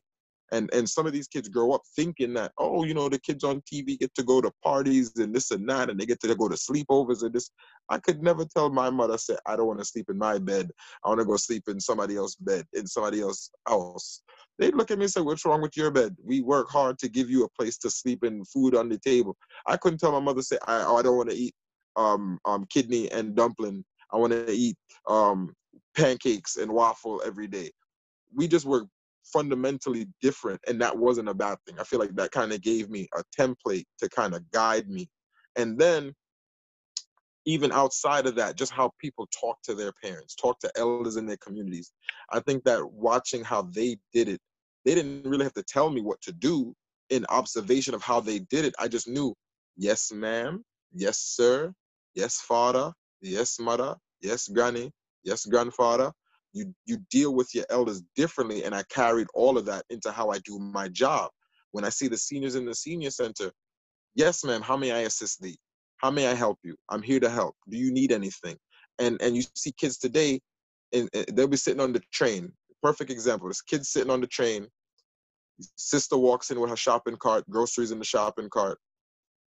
And 0.52 0.70
and 0.72 0.88
some 0.88 1.06
of 1.06 1.12
these 1.12 1.28
kids 1.28 1.48
grow 1.48 1.72
up 1.72 1.82
thinking 1.94 2.34
that 2.34 2.52
oh 2.58 2.84
you 2.84 2.94
know 2.94 3.08
the 3.08 3.18
kids 3.18 3.44
on 3.44 3.62
tv 3.62 3.98
get 3.98 4.14
to 4.14 4.22
go 4.22 4.40
to 4.40 4.50
parties 4.62 5.16
and 5.16 5.34
this 5.34 5.50
and 5.50 5.68
that 5.68 5.90
and 5.90 5.98
they 5.98 6.06
get 6.06 6.20
to 6.20 6.34
go 6.34 6.48
to 6.48 6.56
sleepovers 6.56 7.22
and 7.22 7.32
this. 7.32 7.50
I 7.88 7.98
could 7.98 8.22
never 8.22 8.44
tell 8.44 8.70
my 8.70 8.90
mother 8.90 9.18
say 9.18 9.36
i 9.46 9.56
don't 9.56 9.66
want 9.66 9.78
to 9.78 9.84
sleep 9.84 10.06
in 10.10 10.18
my 10.18 10.38
bed. 10.38 10.70
I 11.04 11.08
want 11.08 11.20
to 11.20 11.26
go 11.26 11.36
sleep 11.36 11.64
in 11.68 11.80
somebody 11.80 12.16
else's 12.16 12.36
bed 12.36 12.66
in 12.72 12.86
somebody 12.86 13.20
else's 13.20 13.50
house 13.68 14.22
they'd 14.58 14.74
look 14.74 14.90
at 14.90 14.98
me 14.98 15.04
and 15.04 15.12
say 15.12 15.20
what's 15.20 15.44
wrong 15.44 15.60
with 15.60 15.76
your 15.76 15.90
bed? 15.90 16.16
We 16.24 16.40
work 16.40 16.70
hard 16.70 16.98
to 17.00 17.08
give 17.08 17.30
you 17.30 17.44
a 17.44 17.48
place 17.50 17.76
to 17.78 17.90
sleep 17.90 18.22
and 18.22 18.46
food 18.48 18.74
on 18.74 18.88
the 18.88 18.98
table. 18.98 19.36
I 19.66 19.76
couldn't 19.76 19.98
tell 19.98 20.12
my 20.12 20.20
mother 20.20 20.42
say 20.42 20.58
i, 20.66 20.82
oh, 20.82 20.96
I 20.96 21.02
don't 21.02 21.16
want 21.16 21.30
to 21.30 21.36
eat 21.36 21.54
um, 21.96 22.38
um, 22.44 22.66
kidney 22.70 23.10
and 23.10 23.34
dumpling. 23.34 23.84
I 24.12 24.16
want 24.16 24.32
to 24.32 24.50
eat 24.50 24.76
um, 25.08 25.54
pancakes 25.96 26.56
and 26.56 26.70
waffle 26.70 27.22
every 27.24 27.46
day. 27.46 27.70
We 28.34 28.48
just 28.48 28.66
were 28.66 28.86
fundamentally 29.32 30.06
different 30.20 30.60
and 30.66 30.80
that 30.80 30.96
wasn't 30.96 31.28
a 31.28 31.34
bad 31.34 31.58
thing. 31.66 31.78
I 31.78 31.84
feel 31.84 31.98
like 31.98 32.14
that 32.16 32.30
kind 32.30 32.52
of 32.52 32.60
gave 32.60 32.90
me 32.90 33.08
a 33.16 33.22
template 33.38 33.84
to 33.98 34.08
kind 34.08 34.34
of 34.34 34.50
guide 34.50 34.88
me. 34.88 35.08
And 35.56 35.78
then 35.78 36.14
even 37.46 37.70
outside 37.70 38.26
of 38.26 38.34
that 38.34 38.56
just 38.56 38.72
how 38.72 38.92
people 38.98 39.28
talk 39.28 39.56
to 39.62 39.74
their 39.74 39.92
parents 40.02 40.34
talk 40.34 40.58
to 40.58 40.70
elders 40.76 41.16
in 41.16 41.26
their 41.26 41.36
communities. 41.38 41.92
I 42.30 42.40
think 42.40 42.64
that 42.64 42.84
watching 42.92 43.44
how 43.44 43.62
they 43.62 43.98
did 44.12 44.28
it 44.28 44.40
they 44.84 44.94
didn't 44.94 45.28
really 45.28 45.44
have 45.44 45.54
to 45.54 45.62
tell 45.62 45.90
me 45.90 46.00
what 46.00 46.20
to 46.22 46.32
do 46.32 46.74
in 47.10 47.24
observation 47.28 47.94
of 47.94 48.02
how 48.02 48.20
they 48.20 48.40
did 48.40 48.64
it. 48.64 48.74
I 48.78 48.88
just 48.88 49.08
knew 49.08 49.34
yes 49.76 50.12
ma'am. 50.12 50.64
Yes 50.92 51.18
sir. 51.18 51.72
Yes 52.14 52.40
father. 52.40 52.92
Yes 53.20 53.58
mother. 53.58 53.96
Yes 54.20 54.48
granny. 54.48 54.92
Yes 55.24 55.46
grandfather 55.46 56.12
you 56.56 56.74
you 56.86 56.98
deal 57.10 57.34
with 57.34 57.54
your 57.54 57.66
elders 57.68 58.02
differently 58.16 58.64
and 58.64 58.74
i 58.74 58.82
carried 58.84 59.26
all 59.34 59.58
of 59.58 59.66
that 59.66 59.84
into 59.90 60.10
how 60.10 60.30
i 60.30 60.38
do 60.38 60.58
my 60.58 60.88
job. 60.88 61.30
When 61.72 61.84
i 61.84 61.90
see 61.90 62.08
the 62.08 62.16
seniors 62.16 62.54
in 62.54 62.64
the 62.64 62.74
senior 62.74 63.10
center 63.10 63.52
yes 64.14 64.42
ma'am 64.44 64.62
how 64.62 64.76
may 64.76 64.92
i 64.92 65.00
assist 65.00 65.40
thee? 65.42 65.58
How 65.98 66.10
may 66.10 66.26
i 66.28 66.34
help 66.34 66.58
you? 66.62 66.74
I'm 66.88 67.02
here 67.02 67.20
to 67.20 67.28
help. 67.28 67.54
Do 67.68 67.76
you 67.76 67.92
need 67.92 68.12
anything? 68.12 68.56
And 68.98 69.20
and 69.20 69.36
you 69.36 69.42
see 69.54 69.72
kids 69.72 69.98
today 69.98 70.40
and, 70.92 71.08
and 71.12 71.26
they'll 71.34 71.46
be 71.48 71.58
sitting 71.58 71.80
on 71.80 71.92
the 71.92 72.02
train. 72.12 72.52
Perfect 72.82 73.10
example 73.10 73.48
this 73.48 73.62
kid 73.62 73.84
sitting 73.84 74.10
on 74.10 74.22
the 74.22 74.26
train. 74.26 74.66
Sister 75.76 76.16
walks 76.16 76.50
in 76.50 76.60
with 76.60 76.70
her 76.70 76.76
shopping 76.76 77.16
cart 77.16 77.44
groceries 77.50 77.90
in 77.90 77.98
the 77.98 78.04
shopping 78.04 78.48
cart. 78.48 78.78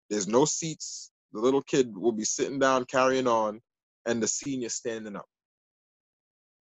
There's 0.09 0.27
no 0.27 0.45
seats. 0.45 1.11
The 1.33 1.39
little 1.39 1.63
kid 1.63 1.95
will 1.95 2.11
be 2.11 2.23
sitting 2.23 2.59
down 2.59 2.85
carrying 2.85 3.27
on 3.27 3.59
and 4.05 4.21
the 4.21 4.27
senior 4.27 4.69
standing 4.69 5.15
up 5.15 5.25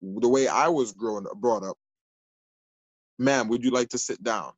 the 0.03 0.29
way 0.29 0.49
I 0.49 0.69
was 0.69 0.93
growing 0.93 1.27
up, 1.27 1.37
brought 1.37 1.63
up. 1.63 1.77
Ma'am, 3.19 3.49
would 3.49 3.63
you 3.63 3.71
like 3.71 3.89
to 3.91 3.99
sit 3.99 4.23
down? 4.23 4.53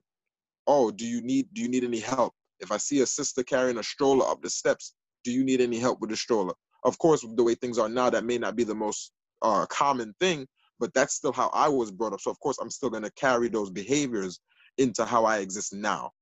Oh, 0.67 0.91
do 0.91 1.05
you 1.07 1.21
need 1.21 1.49
do 1.53 1.61
you 1.61 1.69
need 1.69 1.85
any 1.85 2.01
help? 2.01 2.33
If 2.61 2.73
I 2.73 2.79
see 2.79 3.01
a 3.01 3.07
sister 3.07 3.43
carrying 3.43 3.79
a 3.79 3.83
stroller 3.83 4.27
up 4.27 4.41
the 4.43 4.49
steps, 4.49 4.95
do 5.23 5.31
you 5.31 5.45
need 5.45 5.61
any 5.61 5.79
help 5.79 6.01
with 6.01 6.11
the 6.11 6.17
stroller? 6.17 6.55
Of 6.85 6.99
course, 6.99 7.27
the 7.37 7.43
way 7.43 7.55
things 7.55 7.79
are 7.79 7.89
now, 7.89 8.11
that 8.11 8.25
may 8.25 8.39
not 8.39 8.57
be 8.57 8.65
the 8.65 8.75
most 8.75 9.13
uh, 9.43 9.67
common 9.67 10.15
thing, 10.21 10.47
but 10.79 10.95
that's 10.95 11.15
still 11.15 11.33
how 11.33 11.49
I 11.53 11.69
was 11.69 11.91
brought 11.91 12.13
up. 12.13 12.21
So 12.21 12.31
of 12.31 12.41
course, 12.41 12.59
I'm 12.59 12.71
still 12.71 12.91
gonna 12.91 13.11
carry 13.11 13.49
those 13.49 13.71
behaviors 13.71 14.41
into 14.79 15.05
how 15.05 15.25
I 15.25 15.39
exist 15.39 15.75
now. 15.75 16.13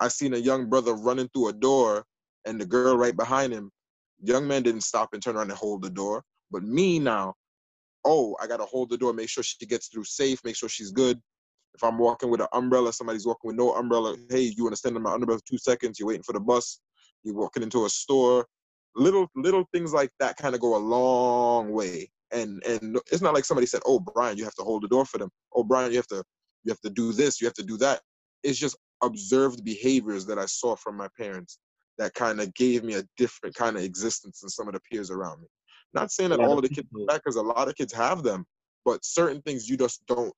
I 0.00 0.08
seen 0.08 0.34
a 0.34 0.38
young 0.38 0.68
brother 0.68 0.94
running 0.94 1.28
through 1.28 1.48
a 1.48 1.52
door, 1.52 2.04
and 2.46 2.60
the 2.60 2.66
girl 2.66 2.96
right 2.96 3.16
behind 3.16 3.52
him. 3.52 3.70
Young 4.22 4.48
man 4.48 4.62
didn't 4.62 4.82
stop 4.82 5.10
and 5.12 5.22
turn 5.22 5.36
around 5.36 5.50
and 5.50 5.58
hold 5.58 5.82
the 5.82 5.90
door, 5.90 6.24
but 6.50 6.62
me 6.62 6.98
now, 6.98 7.34
oh, 8.04 8.36
I 8.40 8.46
gotta 8.46 8.64
hold 8.64 8.90
the 8.90 8.98
door, 8.98 9.12
make 9.12 9.28
sure 9.28 9.42
she 9.42 9.66
gets 9.66 9.88
through 9.88 10.04
safe, 10.04 10.40
make 10.44 10.56
sure 10.56 10.68
she's 10.68 10.90
good. 10.90 11.20
If 11.74 11.84
I'm 11.84 11.98
walking 11.98 12.30
with 12.30 12.40
an 12.40 12.48
umbrella, 12.52 12.92
somebody's 12.92 13.26
walking 13.26 13.48
with 13.48 13.56
no 13.56 13.74
umbrella, 13.74 14.16
hey, 14.28 14.52
you 14.56 14.64
wanna 14.64 14.76
stand 14.76 14.96
in 14.96 15.02
my 15.02 15.14
umbrella 15.14 15.38
for 15.38 15.46
two 15.46 15.58
seconds, 15.58 15.98
you're 15.98 16.08
waiting 16.08 16.22
for 16.22 16.32
the 16.32 16.40
bus, 16.40 16.80
you're 17.22 17.34
walking 17.34 17.62
into 17.62 17.84
a 17.84 17.90
store. 17.90 18.46
Little 18.96 19.28
little 19.36 19.64
things 19.72 19.92
like 19.92 20.10
that 20.18 20.36
kind 20.36 20.54
of 20.54 20.60
go 20.60 20.76
a 20.76 20.78
long 20.78 21.70
way. 21.70 22.10
And 22.32 22.62
and 22.64 22.98
it's 23.12 23.22
not 23.22 23.34
like 23.34 23.44
somebody 23.44 23.66
said, 23.66 23.82
Oh, 23.86 24.00
Brian, 24.00 24.36
you 24.36 24.44
have 24.44 24.54
to 24.56 24.64
hold 24.64 24.82
the 24.82 24.88
door 24.88 25.04
for 25.04 25.18
them. 25.18 25.30
Oh, 25.54 25.62
Brian, 25.62 25.92
you 25.92 25.96
have 25.96 26.08
to 26.08 26.24
you 26.64 26.70
have 26.70 26.80
to 26.80 26.90
do 26.90 27.12
this, 27.12 27.40
you 27.40 27.46
have 27.46 27.54
to 27.54 27.62
do 27.62 27.76
that. 27.78 28.00
It's 28.42 28.58
just 28.58 28.76
observed 29.02 29.64
behaviors 29.64 30.26
that 30.26 30.38
I 30.38 30.46
saw 30.46 30.76
from 30.76 30.96
my 30.96 31.08
parents 31.16 31.58
that 31.98 32.14
kind 32.14 32.40
of 32.40 32.52
gave 32.54 32.82
me 32.82 32.94
a 32.94 33.04
different 33.16 33.54
kind 33.54 33.76
of 33.76 33.82
existence 33.82 34.40
than 34.40 34.50
some 34.50 34.68
of 34.68 34.74
the 34.74 34.80
peers 34.80 35.10
around 35.10 35.40
me. 35.42 35.48
Not 35.92 36.12
saying 36.12 36.30
that 36.30 36.40
all 36.40 36.56
of 36.56 36.62
the 36.62 36.68
kids 36.68 36.88
have 36.92 37.06
that 37.08 37.22
because 37.24 37.36
a 37.36 37.42
lot 37.42 37.68
of 37.68 37.74
kids 37.74 37.92
have 37.92 38.22
them, 38.22 38.46
but 38.84 39.04
certain 39.04 39.42
things 39.42 39.68
you 39.68 39.76
just 39.76 40.04
don't 40.06 40.32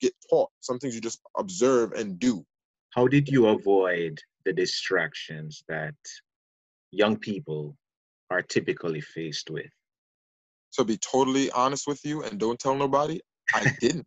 get 0.00 0.14
taught. 0.28 0.50
Some 0.60 0.78
things 0.78 0.94
you 0.94 1.00
just 1.00 1.20
observe 1.38 1.92
and 1.92 2.18
do. 2.18 2.44
How 2.90 3.06
did 3.06 3.28
you 3.28 3.46
avoid 3.48 4.18
the 4.44 4.52
distractions 4.52 5.64
that 5.68 5.94
young 6.90 7.16
people 7.16 7.76
are 8.30 8.42
typically 8.42 9.00
faced 9.00 9.50
with? 9.50 9.70
To 10.74 10.84
be 10.84 10.98
totally 10.98 11.50
honest 11.52 11.86
with 11.86 12.04
you 12.04 12.22
and 12.22 12.38
don't 12.38 12.58
tell 12.58 12.74
nobody, 12.74 13.20
I 13.54 13.72
didn't. 13.80 14.06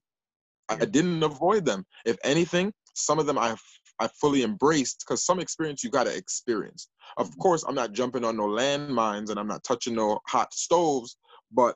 I 0.70 0.86
didn't 0.86 1.22
avoid 1.22 1.65
them. 1.65 1.86
If 2.06 2.18
anything, 2.24 2.74
some 2.94 3.20
of 3.20 3.25
them 3.25 3.38
I 3.38 3.56
I 4.00 4.08
fully 4.20 4.44
embraced 4.44 5.04
because 5.06 5.25
some 5.25 5.40
experience 5.40 5.84
you 5.84 5.90
gotta 5.90 6.16
experience. 6.16 6.90
Of 7.18 7.30
mm-hmm. 7.30 7.42
course, 7.42 7.64
I'm 7.68 7.75
not 7.75 7.94
jumping 7.94 8.25
on 8.25 8.38
no 8.38 8.48
landmines 8.48 9.30
and 9.30 9.40
I'm 9.40 9.48
not 9.48 9.64
touching 9.64 9.96
no 9.96 10.20
hot 10.28 10.54
stoves, 10.54 11.18
but 11.52 11.75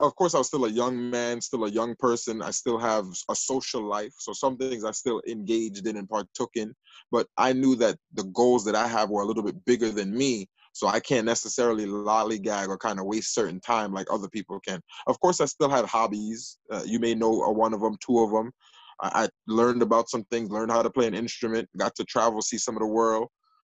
of 0.00 0.14
course, 0.14 0.34
I 0.34 0.38
was 0.38 0.46
still 0.46 0.64
a 0.64 0.70
young 0.70 1.10
man, 1.10 1.40
still 1.40 1.64
a 1.64 1.70
young 1.70 1.96
person. 1.96 2.40
I 2.40 2.52
still 2.52 2.78
have 2.78 3.06
a 3.28 3.34
social 3.34 3.82
life. 3.82 4.12
So 4.18 4.32
some 4.32 4.56
things 4.56 4.84
I 4.84 4.92
still 4.92 5.20
engaged 5.26 5.86
in 5.88 5.96
and 5.96 6.08
partook 6.08 6.50
in. 6.54 6.72
But 7.10 7.26
I 7.36 7.52
knew 7.52 7.74
that 7.76 7.98
the 8.14 8.24
goals 8.24 8.64
that 8.66 8.76
I 8.76 8.86
have 8.86 9.10
were 9.10 9.22
a 9.22 9.26
little 9.26 9.42
bit 9.42 9.64
bigger 9.64 9.90
than 9.90 10.16
me. 10.16 10.48
So 10.72 10.86
I 10.86 11.00
can't 11.00 11.26
necessarily 11.26 11.86
lollygag 11.86 12.68
or 12.68 12.78
kind 12.78 13.00
of 13.00 13.06
waste 13.06 13.34
certain 13.34 13.60
time 13.60 13.92
like 13.92 14.06
other 14.12 14.28
people 14.28 14.60
can. 14.60 14.80
Of 15.08 15.18
course, 15.18 15.40
I 15.40 15.46
still 15.46 15.68
had 15.68 15.86
hobbies. 15.86 16.58
Uh, 16.70 16.82
you 16.84 17.00
may 17.00 17.16
know 17.16 17.30
one 17.50 17.74
of 17.74 17.80
them, 17.80 17.96
two 18.00 18.20
of 18.20 18.30
them. 18.30 18.52
I, 19.00 19.24
I 19.24 19.28
learned 19.46 19.82
about 19.82 20.08
some 20.08 20.24
things, 20.24 20.50
learned 20.50 20.72
how 20.72 20.82
to 20.82 20.90
play 20.90 21.06
an 21.06 21.14
instrument, 21.14 21.68
got 21.76 21.94
to 21.96 22.04
travel, 22.04 22.42
see 22.42 22.58
some 22.58 22.76
of 22.76 22.80
the 22.80 22.86
world. 22.86 23.28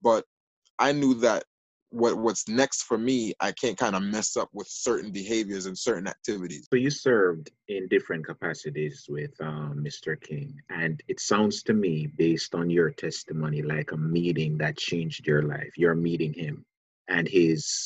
But 0.01 0.25
I 0.79 0.91
knew 0.91 1.13
that 1.15 1.43
what 1.91 2.17
what's 2.17 2.47
next 2.47 2.83
for 2.83 2.97
me, 2.97 3.33
I 3.39 3.51
can't 3.51 3.77
kind 3.77 3.95
of 3.95 4.01
mess 4.01 4.37
up 4.37 4.49
with 4.53 4.67
certain 4.67 5.11
behaviors 5.11 5.65
and 5.65 5.77
certain 5.77 6.07
activities. 6.07 6.67
So 6.69 6.77
you 6.77 6.89
served 6.89 7.51
in 7.67 7.87
different 7.89 8.25
capacities 8.25 9.05
with 9.09 9.31
um, 9.41 9.83
Mr. 9.85 10.19
King, 10.19 10.55
and 10.69 11.03
it 11.07 11.19
sounds 11.19 11.63
to 11.63 11.73
me, 11.73 12.07
based 12.07 12.55
on 12.55 12.69
your 12.69 12.91
testimony, 12.91 13.61
like 13.61 13.91
a 13.91 13.97
meeting 13.97 14.57
that 14.59 14.77
changed 14.77 15.27
your 15.27 15.43
life. 15.43 15.71
You're 15.75 15.95
meeting 15.95 16.33
him, 16.33 16.65
and 17.09 17.27
his 17.27 17.85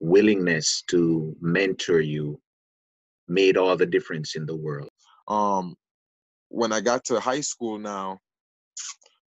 willingness 0.00 0.82
to 0.88 1.36
mentor 1.40 2.00
you 2.00 2.40
made 3.28 3.56
all 3.56 3.76
the 3.76 3.86
difference 3.86 4.34
in 4.34 4.46
the 4.46 4.56
world. 4.56 4.90
Um, 5.28 5.76
when 6.52 6.72
I 6.72 6.80
got 6.80 7.04
to 7.06 7.18
high 7.18 7.40
school 7.40 7.78
now, 7.78 8.18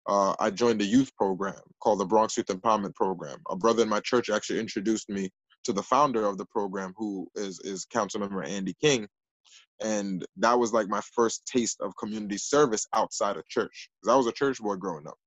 uh, 0.07 0.35
I 0.39 0.51
joined 0.51 0.81
a 0.81 0.85
youth 0.85 1.13
program 1.15 1.59
called 1.81 1.99
the 1.99 2.05
Bronx 2.05 2.37
Youth 2.37 2.45
Empowerment 2.47 2.93
Program. 2.93 3.39
A 3.49 3.55
brother 3.55 3.81
in 3.81 3.89
my 3.89 3.99
church 3.99 4.29
actually 4.29 4.59
introduced 4.59 5.09
me 5.09 5.29
to 5.63 5.73
the 5.73 5.81
founder 5.81 6.25
of 6.25 6.37
the 6.37 6.45
program, 6.45 6.93
who 6.95 7.27
is 7.35 7.59
is 7.63 7.85
Council 7.85 8.19
Member 8.19 8.43
Andy 8.43 8.75
King, 8.79 9.07
and 9.81 10.23
that 10.37 10.57
was 10.59 10.71
like 10.71 10.87
my 10.87 11.01
first 11.15 11.43
taste 11.47 11.81
of 11.81 11.97
community 11.97 12.37
service 12.37 12.85
outside 12.93 13.37
of 13.37 13.47
church. 13.47 13.89
Because 14.01 14.13
I 14.13 14.17
was 14.17 14.27
a 14.27 14.31
church 14.31 14.59
boy 14.59 14.75
growing 14.75 15.07
up. 15.07 15.17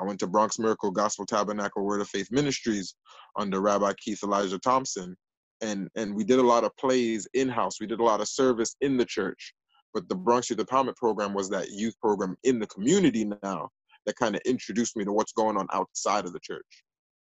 I 0.00 0.04
went 0.04 0.18
to 0.20 0.26
Bronx 0.26 0.58
Miracle 0.58 0.90
Gospel 0.90 1.24
Tabernacle 1.24 1.84
Word 1.84 2.00
of 2.00 2.08
Faith 2.08 2.28
Ministries 2.32 2.96
under 3.38 3.60
Rabbi 3.60 3.92
Keith 4.04 4.24
Elijah 4.24 4.58
Thompson, 4.58 5.16
and 5.60 5.88
and 5.94 6.16
we 6.16 6.24
did 6.24 6.40
a 6.40 6.46
lot 6.46 6.64
of 6.64 6.76
plays 6.76 7.28
in 7.34 7.48
house. 7.48 7.80
We 7.80 7.86
did 7.86 8.00
a 8.00 8.04
lot 8.04 8.20
of 8.20 8.26
service 8.26 8.74
in 8.80 8.96
the 8.96 9.04
church. 9.04 9.54
But 9.94 10.08
the 10.08 10.16
Bronx 10.16 10.50
Youth 10.50 10.58
Empowerment 10.58 10.96
Program 10.96 11.32
was 11.32 11.48
that 11.50 11.70
youth 11.70 11.94
program 12.00 12.36
in 12.42 12.58
the 12.58 12.66
community 12.66 13.24
now 13.42 13.70
that 14.06 14.16
kind 14.16 14.34
of 14.34 14.42
introduced 14.44 14.96
me 14.96 15.04
to 15.04 15.12
what's 15.12 15.32
going 15.32 15.56
on 15.56 15.66
outside 15.72 16.26
of 16.26 16.32
the 16.32 16.40
church. 16.40 16.66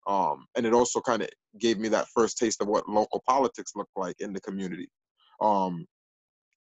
Um, 0.07 0.45
and 0.55 0.65
it 0.65 0.73
also 0.73 0.99
kind 0.99 1.21
of 1.21 1.29
gave 1.59 1.79
me 1.79 1.87
that 1.89 2.07
first 2.13 2.37
taste 2.37 2.61
of 2.61 2.67
what 2.67 2.89
local 2.89 3.23
politics 3.25 3.71
looked 3.75 3.95
like 3.95 4.15
in 4.19 4.33
the 4.33 4.41
community. 4.41 4.89
Um, 5.39 5.85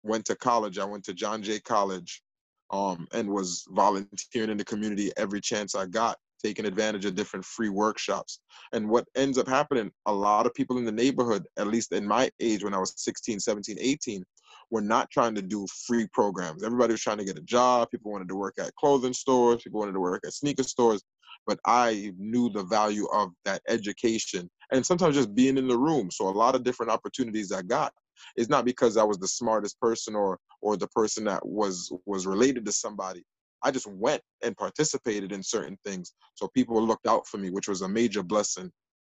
went 0.03 0.25
to 0.27 0.37
college. 0.37 0.79
I 0.79 0.85
went 0.85 1.05
to 1.05 1.15
John 1.15 1.43
Jay 1.43 1.61
College 1.61 2.23
um, 2.71 3.07
and 3.13 3.29
was 3.29 3.65
volunteering 3.71 4.51
in 4.51 4.57
the 4.57 4.65
community 4.65 5.11
every 5.17 5.41
chance 5.41 5.75
I 5.75 5.87
got, 5.87 6.17
taking 6.43 6.67
advantage 6.67 7.05
of 7.05 7.15
different 7.15 7.45
free 7.45 7.69
workshops. 7.69 8.41
And 8.73 8.89
what 8.89 9.07
ends 9.17 9.39
up 9.39 9.49
happening, 9.49 9.91
a 10.07 10.13
lot 10.13 10.47
of 10.47 10.55
people 10.55 10.79
in 10.79 10.85
the 10.85 10.93
neighborhood, 10.93 11.47
at 11.59 11.67
least 11.67 11.93
in 11.93 12.07
my 12.07 12.31
age 12.41 12.63
when 12.65 12.75
I 12.75 12.79
was 12.79 12.95
16, 12.97 13.41
17, 13.41 13.77
18, 13.79 14.25
were 14.71 14.81
not 14.81 15.11
trying 15.11 15.35
to 15.35 15.43
do 15.43 15.67
free 15.87 16.07
programs. 16.13 16.63
Everybody 16.63 16.93
was 16.93 17.03
trying 17.03 17.19
to 17.19 17.25
get 17.25 17.39
a 17.39 17.43
job. 17.43 17.91
People 17.91 18.13
wanted 18.13 18.29
to 18.29 18.37
work 18.37 18.55
at 18.59 18.75
clothing 18.77 19.13
stores. 19.13 19.63
People 19.63 19.81
wanted 19.81 19.93
to 19.93 20.01
work 20.01 20.23
at 20.25 20.33
sneaker 20.33 20.63
stores. 20.63 21.03
But 21.47 21.59
I 21.67 22.13
knew 22.19 22.51
the 22.51 22.65
value 22.65 23.07
of 23.13 23.31
that 23.45 23.63
education 23.69 24.49
and 24.73 24.85
sometimes 24.85 25.17
just 25.17 25.35
being 25.35 25.59
in 25.59 25.69
the 25.69 25.79
room. 25.79 26.11
So 26.11 26.29
a 26.29 26.31
lot 26.31 26.55
of 26.55 26.63
different 26.63 26.93
opportunities 26.93 27.51
I 27.53 27.63
got 27.63 27.93
is 28.37 28.49
not 28.49 28.65
because 28.65 28.97
I 28.97 29.05
was 29.05 29.19
the 29.19 29.29
smartest 29.29 29.81
person 29.81 30.15
or 30.15 30.39
or 30.61 30.77
the 30.77 30.89
person 30.89 31.25
that 31.25 31.45
was 31.45 31.91
was 32.07 32.27
related 32.27 32.65
to 32.67 32.73
somebody. 32.73 33.25
I 33.63 33.71
just 33.71 33.87
went 33.87 34.23
and 34.43 34.57
participated 34.57 35.33
in 35.33 35.43
certain 35.43 35.79
things. 35.85 36.13
So 36.35 36.49
people 36.49 36.83
looked 36.83 37.07
out 37.07 37.27
for 37.27 37.39
me, 37.39 37.51
which 37.51 37.69
was 37.69 37.83
a 37.83 37.89
major 37.89 38.23
blessing 38.23 38.71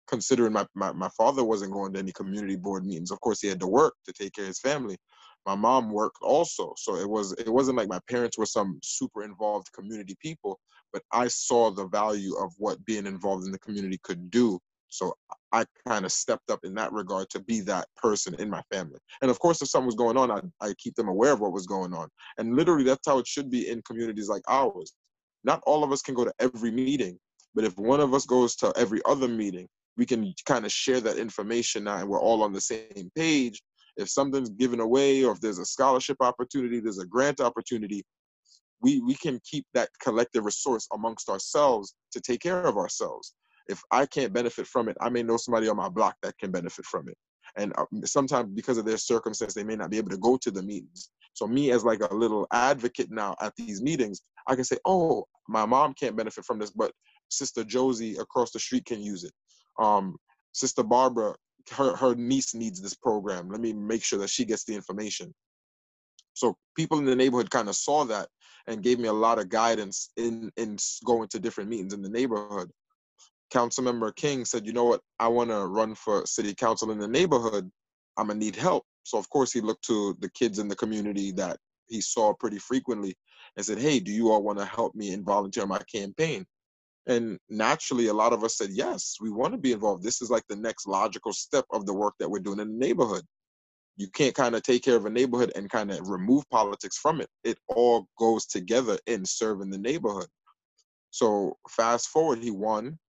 considering 0.08 0.54
my, 0.54 0.66
my, 0.74 0.92
my 0.94 1.10
father 1.18 1.44
wasn't 1.44 1.74
going 1.74 1.94
to 1.94 2.00
any 2.00 2.12
community 2.14 2.56
board 2.56 2.86
meetings. 2.86 3.12
Of 3.12 3.20
course, 3.22 3.42
he 3.42 3.48
had 3.48 3.60
to 3.60 3.68
work 3.68 3.94
to 4.06 4.14
take 4.14 4.34
care 4.34 4.46
of 4.46 4.50
his 4.50 4.60
family. 4.60 4.98
My 5.46 5.56
mom 5.56 5.92
worked 5.92 6.18
also, 6.22 6.74
so 6.78 6.96
it 6.96 7.10
was 7.10 7.34
it 7.34 7.48
wasn't 7.52 7.78
like 7.78 7.88
my 7.88 8.00
parents 8.10 8.38
were 8.38 8.46
some 8.46 8.80
super 8.84 9.24
involved 9.24 9.72
community 9.72 10.16
people, 10.22 10.60
but 10.92 11.04
I 11.12 11.28
saw 11.28 11.72
the 11.72 11.88
value 11.88 12.36
of 12.36 12.54
what 12.58 12.84
being 12.86 13.06
involved 13.06 13.46
in 13.46 13.52
the 13.52 13.60
community 13.60 14.00
could 14.04 14.30
do. 14.30 14.60
So 14.90 15.14
I 15.52 15.66
kind 15.88 16.06
of 16.06 16.12
stepped 16.12 16.50
up 16.50 16.60
in 16.64 16.74
that 16.76 16.92
regard 16.94 17.30
to 17.32 17.40
be 17.42 17.62
that 17.62 17.88
person 17.98 18.36
in 18.36 18.50
my 18.50 18.62
family. 18.72 19.00
And 19.22 19.30
of 19.32 19.40
course, 19.40 19.62
if 19.62 19.70
something 19.70 19.86
was 19.86 19.96
going 19.96 20.18
on, 20.18 20.32
I 20.32 20.42
I 20.62 20.74
keep 20.78 20.96
them 20.96 21.08
aware 21.08 21.34
of 21.34 21.40
what 21.40 21.54
was 21.54 21.66
going 21.66 21.94
on. 21.94 22.10
And 22.38 22.56
literally, 22.56 22.84
that's 22.84 23.08
how 23.08 23.20
it 23.20 23.28
should 23.28 23.50
be 23.50 23.70
in 23.70 23.82
communities 23.84 24.30
like 24.30 24.44
ours. 24.50 24.94
Not 25.44 25.62
all 25.66 25.84
of 25.84 25.92
us 25.92 26.02
can 26.02 26.14
go 26.14 26.26
to 26.26 26.34
every 26.40 26.72
meeting, 26.72 27.18
but 27.56 27.64
if 27.64 27.78
one 27.78 28.02
of 28.02 28.14
us 28.14 28.26
goes 28.26 28.56
to 28.58 28.74
every 28.76 29.02
other 29.06 29.28
meeting, 29.28 29.68
we 29.98 30.06
can 30.06 30.34
kind 30.46 30.66
of 30.66 30.72
share 30.72 31.02
that 31.02 31.18
information 31.18 31.86
now 31.86 31.98
and 31.98 32.08
we're 32.08 32.22
all 32.22 32.44
on 32.44 32.54
the 32.54 32.62
same 32.62 33.12
page 33.16 33.62
if 33.98 34.10
something's 34.10 34.50
given 34.50 34.80
away 34.80 35.24
or 35.24 35.34
if 35.34 35.42
there's 35.42 35.60
a 35.60 35.66
scholarship 35.66 36.18
opportunity 36.22 36.80
there's 36.80 37.00
a 37.00 37.06
grant 37.06 37.42
opportunity 37.42 38.04
we 38.82 39.02
we 39.02 39.16
can 39.16 39.40
keep 39.44 39.66
that 39.74 39.90
collective 40.02 40.46
resource 40.46 40.88
amongst 40.94 41.30
ourselves 41.30 41.96
to 42.12 42.22
take 42.22 42.42
care 42.42 42.64
of 42.64 42.78
ourselves. 42.78 43.34
If 43.68 43.82
i 43.92 44.06
can't 44.06 44.34
benefit 44.34 44.68
from 44.68 44.90
it 44.90 44.98
i 45.02 45.10
may 45.10 45.24
know 45.24 45.38
somebody 45.38 45.68
on 45.68 45.78
my 45.78 45.90
block 45.90 46.16
that 46.24 46.38
can 46.38 46.52
benefit 46.52 46.86
from 46.86 47.10
it. 47.10 47.18
And 47.58 47.74
uh, 47.78 47.86
sometimes 48.06 48.54
because 48.54 48.78
of 48.78 48.86
their 48.86 48.98
circumstance 48.98 49.54
they 49.54 49.64
may 49.64 49.76
not 49.76 49.90
be 49.90 49.98
able 49.98 50.12
to 50.12 50.18
go 50.18 50.38
to 50.38 50.52
the 50.52 50.64
meetings. 50.64 51.10
So 51.34 51.48
me 51.48 51.72
as 51.72 51.84
like 51.84 52.02
a 52.02 52.14
little 52.14 52.48
advocate 52.52 53.12
now 53.12 53.36
at 53.42 53.54
these 53.56 53.82
meetings 53.82 54.22
i 54.48 54.56
can 54.56 54.64
say 54.64 54.78
oh 54.86 55.26
my 55.48 55.66
mom 55.66 55.94
can't 55.94 56.16
benefit 56.16 56.46
from 56.46 56.60
this 56.60 56.72
but 56.72 56.92
sister 57.30 57.64
josie 57.64 58.16
across 58.18 58.52
the 58.52 58.60
street 58.60 58.86
can 58.86 59.02
use 59.02 59.24
it. 59.24 59.34
Um, 59.80 60.18
Sister 60.54 60.82
Barbara, 60.82 61.36
her, 61.72 61.96
her 61.96 62.16
niece 62.16 62.54
needs 62.54 62.82
this 62.82 62.96
program. 62.96 63.50
Let 63.50 63.62
me 63.62 63.74
make 63.74 64.04
sure 64.04 64.20
that 64.20 64.30
she 64.30 64.46
gets 64.46 64.64
the 64.64 64.76
information. 64.76 65.34
So 66.34 66.56
people 66.76 67.00
in 67.00 67.06
the 67.06 67.16
neighborhood 67.16 67.50
kind 67.50 67.68
of 67.68 67.76
saw 67.76 68.06
that 68.06 68.30
and 68.68 68.84
gave 68.84 69.00
me 69.00 69.08
a 69.08 69.14
lot 69.14 69.40
of 69.40 69.50
guidance 69.50 70.12
in 70.18 70.52
in 70.58 70.78
going 71.06 71.30
to 71.30 71.40
different 71.40 71.70
meetings 71.70 71.94
in 71.94 72.02
the 72.02 72.10
neighborhood. 72.10 72.70
Councilmember 73.54 74.16
King 74.16 74.46
said, 74.46 74.66
"You 74.66 74.74
know 74.74 74.86
what? 74.86 75.02
I 75.20 75.30
want 75.30 75.50
to 75.50 75.66
run 75.66 75.96
for 75.96 76.26
city 76.26 76.54
council 76.54 76.92
in 76.92 77.00
the 77.00 77.08
neighborhood. 77.08 77.72
I'm 78.18 78.28
gonna 78.28 78.40
need 78.40 78.56
help." 78.56 78.86
So 79.04 79.18
of 79.18 79.30
course 79.30 79.52
he 79.52 79.62
looked 79.62 79.86
to 79.86 80.16
the 80.20 80.30
kids 80.32 80.60
in 80.60 80.68
the 80.68 80.76
community 80.76 81.32
that 81.34 81.60
he 81.88 82.02
saw 82.02 82.34
pretty 82.34 82.60
frequently 82.60 83.16
and 83.56 83.66
said, 83.66 83.80
"Hey, 83.80 84.00
do 84.00 84.12
you 84.12 84.32
all 84.32 84.44
want 84.44 84.60
to 84.60 84.66
help 84.66 84.94
me 84.96 85.14
and 85.14 85.26
volunteer 85.26 85.66
my 85.66 85.80
campaign?" 85.84 86.46
And 87.08 87.40
naturally, 87.50 88.08
a 88.08 88.14
lot 88.14 88.34
of 88.34 88.44
us 88.44 88.58
said, 88.58 88.70
yes, 88.72 89.16
we 89.22 89.32
want 89.32 89.54
to 89.54 89.58
be 89.58 89.72
involved. 89.72 90.04
This 90.04 90.22
is 90.22 90.30
like 90.30 90.44
the 90.50 90.58
next 90.58 90.88
logical 90.88 91.32
step 91.32 91.66
of 91.72 91.86
the 91.86 91.94
work 91.94 92.16
that 92.20 92.30
we're 92.30 92.40
doing 92.40 92.60
in 92.60 92.68
the 92.68 92.86
neighborhood. 92.86 93.24
You 93.96 94.10
can't 94.10 94.36
kind 94.36 94.56
of 94.56 94.64
take 94.64 94.84
care 94.84 94.98
of 94.98 95.06
a 95.06 95.10
neighborhood 95.10 95.54
and 95.56 95.70
kind 95.70 95.90
of 95.90 96.10
remove 96.10 96.48
politics 96.50 96.98
from 96.98 97.22
it. 97.22 97.30
It 97.46 97.58
all 97.70 98.08
goes 98.20 98.46
together 98.46 99.00
in 99.08 99.26
serving 99.26 99.70
the 99.70 99.78
neighborhood. 99.78 100.28
So 101.12 101.58
fast 101.70 102.10
forward, 102.10 102.44
he 102.44 102.52
won. 102.52 103.00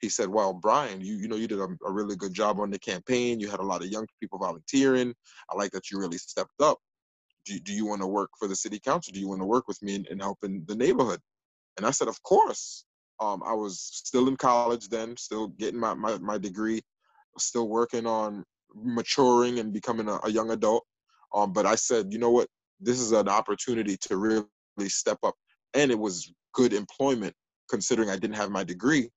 He 0.00 0.08
said, 0.10 0.28
"Well, 0.28 0.52
Brian, 0.52 1.00
you 1.00 1.14
you 1.14 1.28
know 1.28 1.36
you 1.36 1.48
did 1.48 1.60
a, 1.60 1.68
a 1.86 1.90
really 1.90 2.16
good 2.16 2.34
job 2.34 2.60
on 2.60 2.70
the 2.70 2.78
campaign. 2.78 3.40
You 3.40 3.48
had 3.48 3.60
a 3.60 3.64
lot 3.64 3.82
of 3.82 3.88
young 3.88 4.06
people 4.20 4.38
volunteering. 4.38 5.14
I 5.50 5.56
like 5.56 5.70
that 5.70 5.90
you 5.90 5.98
really 5.98 6.18
stepped 6.18 6.60
up. 6.60 6.78
Do, 7.46 7.58
do 7.60 7.72
you 7.72 7.86
want 7.86 8.02
to 8.02 8.06
work 8.06 8.30
for 8.38 8.48
the 8.48 8.56
city 8.56 8.78
council? 8.78 9.14
Do 9.14 9.20
you 9.20 9.28
want 9.28 9.40
to 9.40 9.46
work 9.46 9.68
with 9.68 9.80
me 9.82 9.94
in, 9.94 10.04
in 10.10 10.18
helping 10.18 10.64
the 10.66 10.74
neighborhood?" 10.74 11.20
And 11.78 11.86
I 11.86 11.92
said, 11.92 12.08
"Of 12.08 12.22
course." 12.22 12.84
Um, 13.20 13.42
I 13.44 13.52
was 13.52 13.80
still 13.80 14.28
in 14.28 14.36
college 14.36 14.88
then, 14.88 15.16
still 15.16 15.48
getting 15.48 15.78
my, 15.78 15.94
my, 15.94 16.18
my 16.18 16.38
degree, 16.38 16.82
still 17.38 17.68
working 17.68 18.06
on 18.06 18.44
maturing 18.74 19.60
and 19.60 19.72
becoming 19.72 20.08
a, 20.08 20.18
a 20.24 20.30
young 20.30 20.50
adult. 20.50 20.84
Um, 21.32 21.52
but 21.52 21.66
I 21.66 21.74
said, 21.74 22.12
you 22.12 22.18
know 22.18 22.30
what? 22.30 22.48
This 22.80 23.00
is 23.00 23.12
an 23.12 23.28
opportunity 23.28 23.96
to 24.02 24.16
really 24.16 24.88
step 24.88 25.18
up. 25.22 25.34
And 25.74 25.90
it 25.90 25.98
was 25.98 26.32
good 26.52 26.72
employment 26.72 27.34
considering 27.70 28.10
I 28.10 28.16
didn't 28.16 28.36
have 28.36 28.50
my 28.50 28.64
degree. 28.64 29.10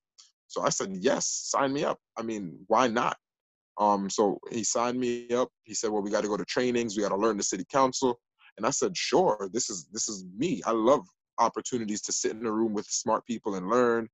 So 0.47 0.61
I 0.61 0.69
said, 0.69 0.95
yes, 0.95 1.27
sign 1.27 1.73
me 1.73 1.83
up. 1.83 1.97
I 2.17 2.21
mean, 2.21 2.57
why 2.67 2.87
not? 2.87 3.17
Um, 3.77 4.09
so 4.09 4.39
he 4.51 4.63
signed 4.63 4.99
me 4.99 5.29
up. 5.31 5.49
He 5.63 5.73
said, 5.73 5.91
well, 5.91 6.01
we 6.01 6.09
got 6.09 6.21
to 6.21 6.27
go 6.27 6.37
to 6.37 6.45
trainings. 6.45 6.95
We 6.95 7.03
got 7.03 7.09
to 7.09 7.17
learn 7.17 7.37
the 7.37 7.43
city 7.43 7.65
council. 7.71 8.19
And 8.57 8.65
I 8.65 8.71
said, 8.71 8.97
sure, 8.97 9.49
this 9.53 9.69
is, 9.69 9.87
this 9.91 10.09
is 10.09 10.25
me. 10.35 10.61
I 10.65 10.71
love 10.71 11.05
opportunities 11.39 12.01
to 12.03 12.11
sit 12.11 12.31
in 12.31 12.45
a 12.45 12.51
room 12.51 12.73
with 12.73 12.85
smart 12.87 13.25
people 13.25 13.55
and 13.55 13.69
learn, 13.69 14.07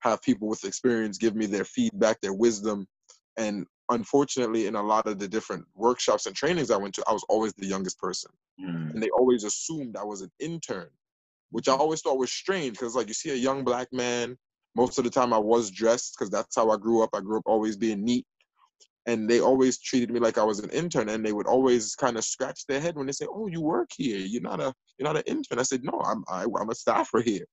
have 0.00 0.22
people 0.22 0.48
with 0.48 0.64
experience 0.64 1.18
give 1.18 1.34
me 1.34 1.46
their 1.46 1.64
feedback, 1.64 2.20
their 2.20 2.34
wisdom. 2.34 2.86
And 3.36 3.66
unfortunately, 3.90 4.66
in 4.66 4.74
a 4.74 4.82
lot 4.82 5.06
of 5.06 5.18
the 5.18 5.28
different 5.28 5.64
workshops 5.74 6.26
and 6.26 6.34
trainings 6.34 6.70
I 6.70 6.76
went 6.76 6.94
to, 6.94 7.04
I 7.08 7.12
was 7.12 7.24
always 7.28 7.52
the 7.54 7.66
youngest 7.66 7.98
person. 7.98 8.30
Mm. 8.60 8.94
And 8.94 9.02
they 9.02 9.10
always 9.10 9.44
assumed 9.44 9.96
I 9.96 10.04
was 10.04 10.22
an 10.22 10.30
intern, 10.40 10.88
which 11.50 11.68
I 11.68 11.72
always 11.72 12.00
thought 12.00 12.18
was 12.18 12.32
strange 12.32 12.72
because, 12.72 12.94
like, 12.94 13.08
you 13.08 13.14
see 13.14 13.30
a 13.30 13.34
young 13.34 13.64
black 13.64 13.88
man, 13.92 14.36
most 14.76 14.98
of 14.98 15.04
the 15.04 15.10
time 15.10 15.32
I 15.32 15.38
was 15.38 15.70
dressed 15.70 16.16
because 16.16 16.30
that's 16.30 16.54
how 16.56 16.70
I 16.70 16.76
grew 16.76 17.02
up. 17.02 17.10
I 17.14 17.20
grew 17.20 17.38
up 17.38 17.44
always 17.46 17.76
being 17.76 18.04
neat 18.04 18.26
and 19.08 19.28
they 19.28 19.40
always 19.40 19.78
treated 19.78 20.10
me 20.10 20.20
like 20.20 20.36
I 20.36 20.44
was 20.44 20.58
an 20.58 20.68
intern, 20.68 21.08
and 21.08 21.24
they 21.24 21.32
would 21.32 21.46
always 21.46 21.94
kind 21.94 22.18
of 22.18 22.24
scratch 22.24 22.66
their 22.66 22.78
head 22.78 22.94
when 22.94 23.06
they 23.06 23.12
say, 23.12 23.26
"Oh, 23.28 23.46
you 23.46 23.62
work 23.62 23.88
here. 23.96 24.18
You're 24.18 24.42
not 24.42 24.60
a 24.60 24.74
you're 24.98 25.08
not 25.08 25.16
an 25.16 25.22
intern." 25.26 25.58
I 25.58 25.62
said, 25.62 25.82
"No, 25.82 25.98
I'm 26.04 26.24
I, 26.28 26.42
am 26.42 26.56
i 26.56 26.60
am 26.60 26.68
a 26.68 26.74
staffer 26.74 27.22
here," 27.22 27.46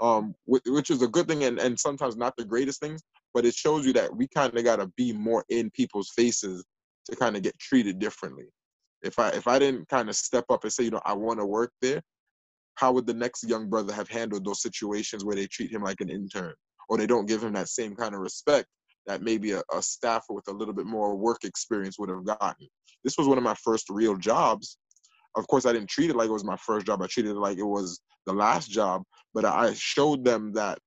um, 0.00 0.34
which 0.46 0.90
is 0.90 1.02
a 1.02 1.08
good 1.08 1.28
thing, 1.28 1.44
and 1.44 1.60
and 1.60 1.78
sometimes 1.78 2.16
not 2.16 2.34
the 2.36 2.44
greatest 2.44 2.80
things, 2.80 3.02
but 3.32 3.46
it 3.46 3.54
shows 3.54 3.86
you 3.86 3.92
that 3.92 4.14
we 4.14 4.26
kind 4.26 4.56
of 4.56 4.64
got 4.64 4.76
to 4.76 4.88
be 4.96 5.12
more 5.12 5.44
in 5.48 5.70
people's 5.70 6.10
faces 6.10 6.64
to 7.08 7.14
kind 7.14 7.36
of 7.36 7.42
get 7.42 7.56
treated 7.60 8.00
differently. 8.00 8.46
If 9.02 9.20
I 9.20 9.28
if 9.28 9.46
I 9.46 9.60
didn't 9.60 9.88
kind 9.88 10.08
of 10.08 10.16
step 10.16 10.46
up 10.50 10.64
and 10.64 10.72
say, 10.72 10.84
you 10.84 10.90
know, 10.90 11.02
I 11.06 11.12
want 11.12 11.38
to 11.38 11.46
work 11.46 11.72
there, 11.80 12.02
how 12.74 12.90
would 12.92 13.06
the 13.06 13.14
next 13.14 13.44
young 13.48 13.70
brother 13.70 13.92
have 13.92 14.08
handled 14.08 14.44
those 14.44 14.60
situations 14.60 15.24
where 15.24 15.36
they 15.36 15.46
treat 15.46 15.70
him 15.70 15.84
like 15.84 16.00
an 16.00 16.10
intern 16.10 16.54
or 16.88 16.98
they 16.98 17.06
don't 17.06 17.26
give 17.26 17.44
him 17.44 17.52
that 17.52 17.68
same 17.68 17.94
kind 17.94 18.14
of 18.14 18.20
respect 18.20 18.66
that 19.06 19.22
maybe 19.22 19.52
a, 19.52 19.62
a 19.72 19.82
staffer 19.82 20.32
with 20.32 20.48
a 20.48 20.52
little 20.52 20.74
bit 20.74 20.86
more 20.86 21.16
work 21.16 21.44
experience 21.44 21.98
would 21.98 22.08
have 22.08 22.24
gotten. 22.24 22.68
This 23.04 23.16
was 23.16 23.28
one 23.28 23.38
of 23.38 23.44
my 23.44 23.54
first 23.54 23.88
real 23.88 24.16
jobs. 24.16 24.78
Of 25.36 25.46
course, 25.48 25.66
I 25.66 25.72
didn't 25.72 25.90
treat 25.90 26.10
it 26.10 26.16
like 26.16 26.28
it 26.28 26.32
was 26.32 26.44
my 26.44 26.56
first 26.56 26.86
job. 26.86 27.02
I 27.02 27.06
treated 27.06 27.32
it 27.32 27.40
like 27.40 27.58
it 27.58 27.62
was 27.66 28.00
the 28.26 28.32
last 28.32 28.70
job. 28.70 29.02
But 29.34 29.44
I 29.44 29.74
showed 29.74 30.24
them 30.24 30.52
that 30.54 30.78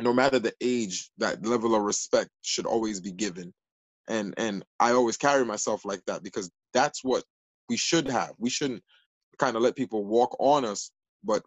no 0.00 0.12
matter 0.12 0.38
the 0.38 0.52
age, 0.60 1.10
that 1.18 1.44
level 1.44 1.74
of 1.74 1.82
respect 1.82 2.30
should 2.42 2.66
always 2.66 3.00
be 3.00 3.12
given. 3.12 3.52
And 4.08 4.34
and 4.36 4.64
I 4.80 4.92
always 4.92 5.16
carry 5.16 5.44
myself 5.44 5.84
like 5.84 6.02
that 6.06 6.22
because 6.22 6.50
that's 6.74 7.02
what 7.02 7.24
we 7.68 7.76
should 7.76 8.08
have. 8.08 8.32
We 8.38 8.50
shouldn't 8.50 8.82
kind 9.38 9.56
of 9.56 9.62
let 9.62 9.76
people 9.76 10.04
walk 10.04 10.36
on 10.38 10.64
us, 10.64 10.90
but 11.24 11.42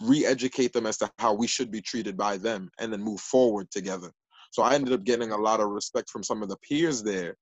re-educate 0.00 0.72
them 0.72 0.86
as 0.86 0.96
to 0.98 1.10
how 1.18 1.34
we 1.34 1.46
should 1.46 1.70
be 1.70 1.82
treated 1.82 2.16
by 2.16 2.38
them 2.38 2.70
and 2.80 2.92
then 2.92 3.02
move 3.02 3.20
forward 3.20 3.70
together. 3.70 4.10
So 4.54 4.62
I 4.62 4.74
ended 4.74 4.92
up 4.92 5.02
getting 5.02 5.32
a 5.32 5.36
lot 5.36 5.58
of 5.58 5.70
respect 5.70 6.08
from 6.08 6.22
some 6.22 6.40
of 6.40 6.48
the 6.48 6.56
peers 6.58 7.02
there 7.02 7.34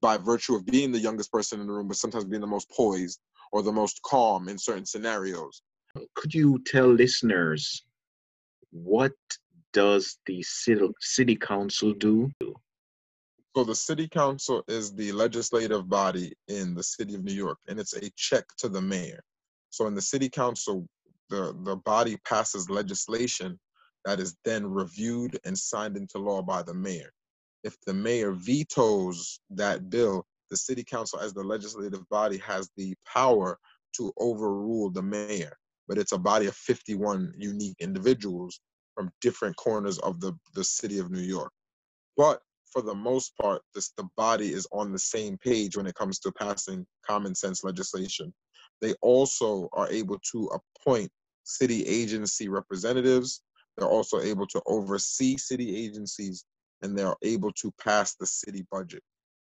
by 0.00 0.16
virtue 0.16 0.54
of 0.54 0.64
being 0.64 0.90
the 0.90 0.98
youngest 0.98 1.30
person 1.30 1.60
in 1.60 1.66
the 1.66 1.72
room, 1.74 1.86
but 1.86 1.98
sometimes 1.98 2.24
being 2.24 2.40
the 2.40 2.46
most 2.46 2.70
poised 2.70 3.20
or 3.52 3.62
the 3.62 3.70
most 3.70 4.00
calm 4.06 4.48
in 4.48 4.56
certain 4.56 4.86
scenarios. 4.86 5.60
Could 6.14 6.32
you 6.32 6.58
tell 6.64 6.86
listeners 6.86 7.84
what 8.70 9.12
does 9.74 10.16
the 10.24 10.42
city, 10.42 10.88
city 11.00 11.36
council 11.36 11.92
do? 11.92 12.32
So 13.54 13.62
the 13.62 13.74
city 13.74 14.08
council 14.08 14.64
is 14.66 14.94
the 14.94 15.12
legislative 15.12 15.90
body 15.90 16.32
in 16.48 16.74
the 16.74 16.82
city 16.82 17.16
of 17.16 17.22
New 17.22 17.34
York, 17.34 17.58
and 17.68 17.78
it's 17.78 17.92
a 17.92 18.10
check 18.16 18.46
to 18.60 18.70
the 18.70 18.80
mayor. 18.80 19.22
So 19.68 19.86
in 19.88 19.94
the 19.94 20.00
city 20.00 20.30
council, 20.30 20.86
the, 21.28 21.54
the 21.64 21.76
body 21.76 22.16
passes 22.26 22.70
legislation 22.70 23.60
that 24.04 24.20
is 24.20 24.36
then 24.44 24.66
reviewed 24.66 25.38
and 25.44 25.56
signed 25.56 25.96
into 25.96 26.18
law 26.18 26.42
by 26.42 26.62
the 26.62 26.74
mayor. 26.74 27.12
If 27.64 27.76
the 27.86 27.94
mayor 27.94 28.32
vetoes 28.32 29.40
that 29.50 29.90
bill, 29.90 30.26
the 30.50 30.56
city 30.56 30.82
council, 30.82 31.20
as 31.20 31.32
the 31.32 31.42
legislative 31.42 32.08
body, 32.08 32.38
has 32.38 32.70
the 32.76 32.94
power 33.06 33.58
to 33.96 34.12
overrule 34.18 34.90
the 34.90 35.02
mayor. 35.02 35.56
But 35.86 35.98
it's 35.98 36.12
a 36.12 36.18
body 36.18 36.46
of 36.46 36.54
51 36.54 37.34
unique 37.36 37.76
individuals 37.80 38.60
from 38.94 39.10
different 39.20 39.56
corners 39.56 39.98
of 39.98 40.20
the, 40.20 40.32
the 40.54 40.64
city 40.64 40.98
of 40.98 41.10
New 41.10 41.20
York. 41.20 41.52
But 42.16 42.40
for 42.72 42.82
the 42.82 42.94
most 42.94 43.36
part, 43.40 43.62
this, 43.74 43.92
the 43.96 44.08
body 44.16 44.52
is 44.52 44.66
on 44.72 44.92
the 44.92 44.98
same 44.98 45.36
page 45.38 45.76
when 45.76 45.86
it 45.86 45.94
comes 45.94 46.18
to 46.20 46.32
passing 46.32 46.86
common 47.06 47.34
sense 47.34 47.64
legislation. 47.64 48.32
They 48.80 48.94
also 49.02 49.68
are 49.72 49.90
able 49.90 50.18
to 50.32 50.50
appoint 50.78 51.10
city 51.44 51.84
agency 51.84 52.48
representatives 52.48 53.42
they're 53.76 53.88
also 53.88 54.20
able 54.20 54.46
to 54.48 54.62
oversee 54.66 55.36
city 55.36 55.84
agencies 55.84 56.44
and 56.82 56.96
they're 56.96 57.16
able 57.22 57.52
to 57.52 57.72
pass 57.82 58.14
the 58.14 58.26
city 58.26 58.66
budget. 58.70 59.02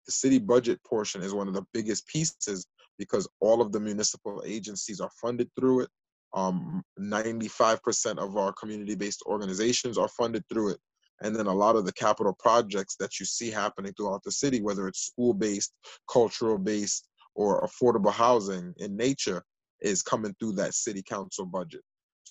The 0.05 0.11
city 0.11 0.39
budget 0.39 0.79
portion 0.85 1.21
is 1.21 1.33
one 1.33 1.47
of 1.47 1.53
the 1.53 1.65
biggest 1.73 2.07
pieces 2.07 2.65
because 2.97 3.27
all 3.39 3.61
of 3.61 3.71
the 3.71 3.79
municipal 3.79 4.41
agencies 4.45 4.99
are 4.99 5.11
funded 5.21 5.49
through 5.59 5.81
it. 5.81 5.89
Um, 6.33 6.83
95% 6.99 8.17
of 8.17 8.37
our 8.37 8.53
community-based 8.53 9.23
organizations 9.25 9.97
are 9.97 10.09
funded 10.09 10.43
through 10.49 10.71
it. 10.71 10.79
And 11.21 11.35
then 11.35 11.47
a 11.47 11.53
lot 11.53 11.75
of 11.75 11.85
the 11.85 11.93
capital 11.93 12.35
projects 12.37 12.95
that 12.99 13.19
you 13.19 13.25
see 13.25 13.49
happening 13.49 13.93
throughout 13.93 14.23
the 14.23 14.31
city, 14.31 14.61
whether 14.61 14.87
it's 14.87 15.07
school-based, 15.07 15.73
cultural-based, 16.11 17.07
or 17.35 17.67
affordable 17.67 18.11
housing 18.11 18.73
in 18.77 18.95
nature, 18.95 19.43
is 19.81 20.01
coming 20.03 20.35
through 20.39 20.53
that 20.53 20.73
city 20.73 21.03
council 21.03 21.45
budget. 21.45 21.81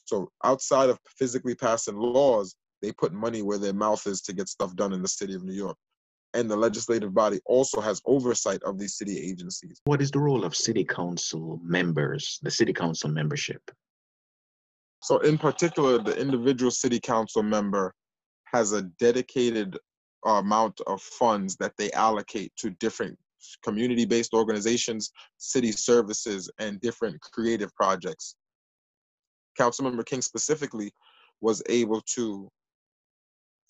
So 0.07 0.31
outside 0.45 0.89
of 0.89 0.99
physically 1.19 1.55
passing 1.55 1.97
laws, 1.97 2.55
they 2.81 2.93
put 2.93 3.13
money 3.13 3.43
where 3.43 3.59
their 3.59 3.73
mouth 3.73 4.07
is 4.07 4.21
to 4.23 4.33
get 4.33 4.49
stuff 4.49 4.75
done 4.77 4.93
in 4.93 5.03
the 5.03 5.09
city 5.09 5.35
of 5.35 5.45
New 5.45 5.55
York. 5.55 5.77
And 6.35 6.51
the 6.51 6.57
legislative 6.57 7.15
body 7.15 7.41
also 7.47 7.81
has 7.81 8.03
oversight 8.05 8.63
of 8.63 8.79
these 8.79 8.97
city 8.97 9.19
agencies. 9.19 9.81
What 9.85 10.03
is 10.03 10.11
the 10.11 10.19
role 10.19 10.45
of 10.45 10.55
city 10.55 10.85
council 10.85 11.61
members, 11.63 12.39
the 12.43 12.51
city 12.51 12.73
council 12.73 13.11
membership? 13.11 13.63
So, 15.03 15.19
in 15.19 15.39
particular, 15.39 15.99
the 15.99 16.19
individual 16.19 16.71
city 16.71 17.01
council 17.01 17.43
member 17.43 17.95
has 18.53 18.73
a 18.73 18.83
dedicated 18.83 19.79
amount 20.25 20.81
of 20.87 21.01
funds 21.01 21.57
that 21.57 21.73
they 21.79 21.91
allocate 21.93 22.53
to 22.57 22.71
different 22.71 23.19
community 23.63 24.05
based 24.05 24.35
organizations, 24.35 25.11
city 25.39 25.73
services, 25.73 26.51
and 26.59 26.81
different 26.81 27.21
creative 27.21 27.75
projects. 27.75 28.35
Councilmember 29.59 30.05
King 30.05 30.23
specifically 30.23 30.93
was 31.41 31.63
able 31.69 32.01
to 32.15 32.49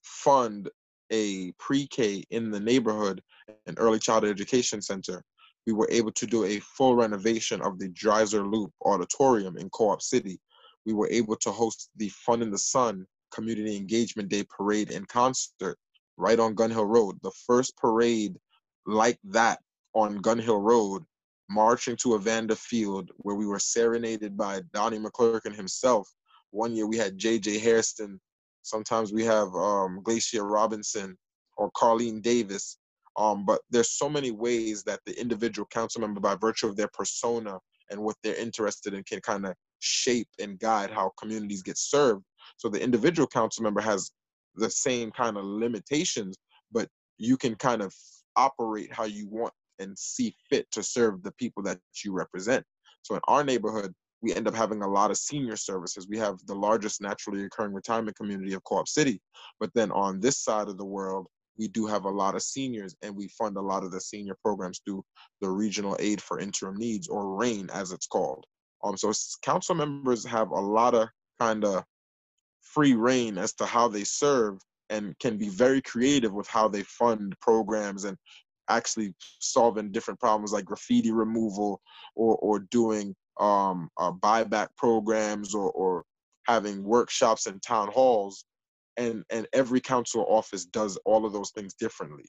fund 0.02 0.68
a 1.10 1.52
pre-K 1.52 2.24
in 2.30 2.50
the 2.50 2.60
neighborhood, 2.60 3.22
an 3.66 3.74
early 3.78 3.98
childhood 3.98 4.30
education 4.30 4.82
center. 4.82 5.22
We 5.66 5.72
were 5.72 5.88
able 5.90 6.12
to 6.12 6.26
do 6.26 6.44
a 6.44 6.60
full 6.60 6.94
renovation 6.94 7.60
of 7.60 7.78
the 7.78 7.88
Dreiser 7.88 8.44
Loop 8.44 8.72
Auditorium 8.84 9.56
in 9.56 9.68
Co-op 9.70 10.00
City. 10.00 10.38
We 10.84 10.92
were 10.92 11.08
able 11.10 11.36
to 11.36 11.50
host 11.50 11.90
the 11.96 12.08
Fun 12.08 12.42
in 12.42 12.50
the 12.50 12.58
Sun 12.58 13.06
Community 13.32 13.76
Engagement 13.76 14.28
Day 14.28 14.44
parade 14.44 14.90
and 14.92 15.08
concert 15.08 15.76
right 16.16 16.38
on 16.38 16.54
Gun 16.54 16.70
Hill 16.70 16.86
Road, 16.86 17.18
the 17.22 17.32
first 17.46 17.76
parade 17.76 18.36
like 18.86 19.18
that 19.24 19.58
on 19.94 20.18
Gun 20.18 20.38
Hill 20.38 20.60
Road, 20.60 21.04
marching 21.48 21.96
to 22.02 22.16
Evander 22.16 22.56
Field, 22.56 23.10
where 23.18 23.36
we 23.36 23.46
were 23.46 23.58
serenaded 23.58 24.36
by 24.36 24.62
Donnie 24.72 24.98
McClurkin 24.98 25.54
himself. 25.54 26.08
One 26.50 26.74
year 26.74 26.86
we 26.86 26.96
had 26.96 27.18
J.J. 27.18 27.58
Hairston 27.58 28.20
Sometimes 28.66 29.12
we 29.12 29.24
have 29.24 29.54
um, 29.54 30.00
Glacia 30.02 30.42
Robinson 30.42 31.16
or 31.56 31.70
Carlene 31.70 32.20
Davis. 32.20 32.78
Um, 33.16 33.46
but 33.46 33.60
there's 33.70 33.92
so 33.92 34.08
many 34.08 34.32
ways 34.32 34.82
that 34.82 34.98
the 35.06 35.18
individual 35.18 35.68
council 35.72 36.00
member, 36.00 36.20
by 36.20 36.34
virtue 36.34 36.66
of 36.66 36.76
their 36.76 36.90
persona 36.92 37.60
and 37.90 38.00
what 38.00 38.16
they're 38.22 38.34
interested 38.34 38.92
in, 38.92 39.04
can 39.04 39.20
kind 39.20 39.46
of 39.46 39.54
shape 39.78 40.26
and 40.40 40.58
guide 40.58 40.90
how 40.90 41.12
communities 41.16 41.62
get 41.62 41.78
served. 41.78 42.24
So 42.56 42.68
the 42.68 42.82
individual 42.82 43.28
council 43.28 43.62
member 43.62 43.80
has 43.80 44.10
the 44.56 44.68
same 44.68 45.12
kind 45.12 45.36
of 45.36 45.44
limitations, 45.44 46.36
but 46.72 46.88
you 47.18 47.36
can 47.36 47.54
kind 47.54 47.82
of 47.82 47.94
operate 48.34 48.92
how 48.92 49.04
you 49.04 49.28
want 49.28 49.54
and 49.78 49.98
see 49.98 50.34
fit 50.50 50.70
to 50.72 50.82
serve 50.82 51.22
the 51.22 51.32
people 51.32 51.62
that 51.64 51.78
you 52.04 52.12
represent. 52.12 52.64
So 53.02 53.14
in 53.14 53.20
our 53.28 53.44
neighborhood, 53.44 53.92
we 54.22 54.34
end 54.34 54.48
up 54.48 54.54
having 54.54 54.82
a 54.82 54.88
lot 54.88 55.10
of 55.10 55.18
senior 55.18 55.56
services. 55.56 56.08
We 56.08 56.18
have 56.18 56.38
the 56.46 56.54
largest 56.54 57.00
naturally 57.00 57.44
occurring 57.44 57.74
retirement 57.74 58.16
community 58.16 58.54
of 58.54 58.64
Co-op 58.64 58.88
City. 58.88 59.20
But 59.60 59.70
then 59.74 59.92
on 59.92 60.20
this 60.20 60.42
side 60.42 60.68
of 60.68 60.78
the 60.78 60.84
world, 60.84 61.26
we 61.58 61.68
do 61.68 61.86
have 61.86 62.04
a 62.04 62.10
lot 62.10 62.34
of 62.34 62.42
seniors 62.42 62.94
and 63.02 63.14
we 63.14 63.28
fund 63.28 63.56
a 63.56 63.62
lot 63.62 63.84
of 63.84 63.90
the 63.90 64.00
senior 64.00 64.36
programs 64.42 64.80
through 64.84 65.04
the 65.40 65.48
Regional 65.48 65.96
Aid 66.00 66.20
for 66.20 66.38
Interim 66.38 66.76
Needs 66.76 67.08
or 67.08 67.36
RAIN 67.36 67.70
as 67.72 67.92
it's 67.92 68.06
called. 68.06 68.44
Um, 68.84 68.96
so 68.96 69.12
council 69.42 69.74
members 69.74 70.24
have 70.26 70.50
a 70.50 70.60
lot 70.60 70.94
of 70.94 71.08
kind 71.40 71.64
of 71.64 71.84
free 72.60 72.94
reign 72.94 73.38
as 73.38 73.54
to 73.54 73.66
how 73.66 73.88
they 73.88 74.04
serve 74.04 74.58
and 74.90 75.18
can 75.18 75.36
be 75.36 75.48
very 75.48 75.82
creative 75.82 76.32
with 76.32 76.46
how 76.46 76.68
they 76.68 76.82
fund 76.82 77.34
programs 77.40 78.04
and 78.04 78.16
actually 78.68 79.14
solving 79.40 79.92
different 79.92 80.20
problems 80.20 80.52
like 80.52 80.64
graffiti 80.64 81.12
removal 81.12 81.80
or, 82.14 82.36
or 82.36 82.60
doing 82.70 83.14
um, 83.38 83.88
uh, 83.98 84.12
buyback 84.12 84.68
programs 84.76 85.54
or, 85.54 85.70
or 85.72 86.04
having 86.46 86.82
workshops 86.82 87.46
and 87.46 87.62
town 87.62 87.90
halls. 87.92 88.44
And 88.98 89.24
and 89.30 89.46
every 89.52 89.80
council 89.80 90.24
office 90.26 90.64
does 90.64 90.96
all 91.04 91.26
of 91.26 91.32
those 91.34 91.50
things 91.50 91.74
differently. 91.74 92.24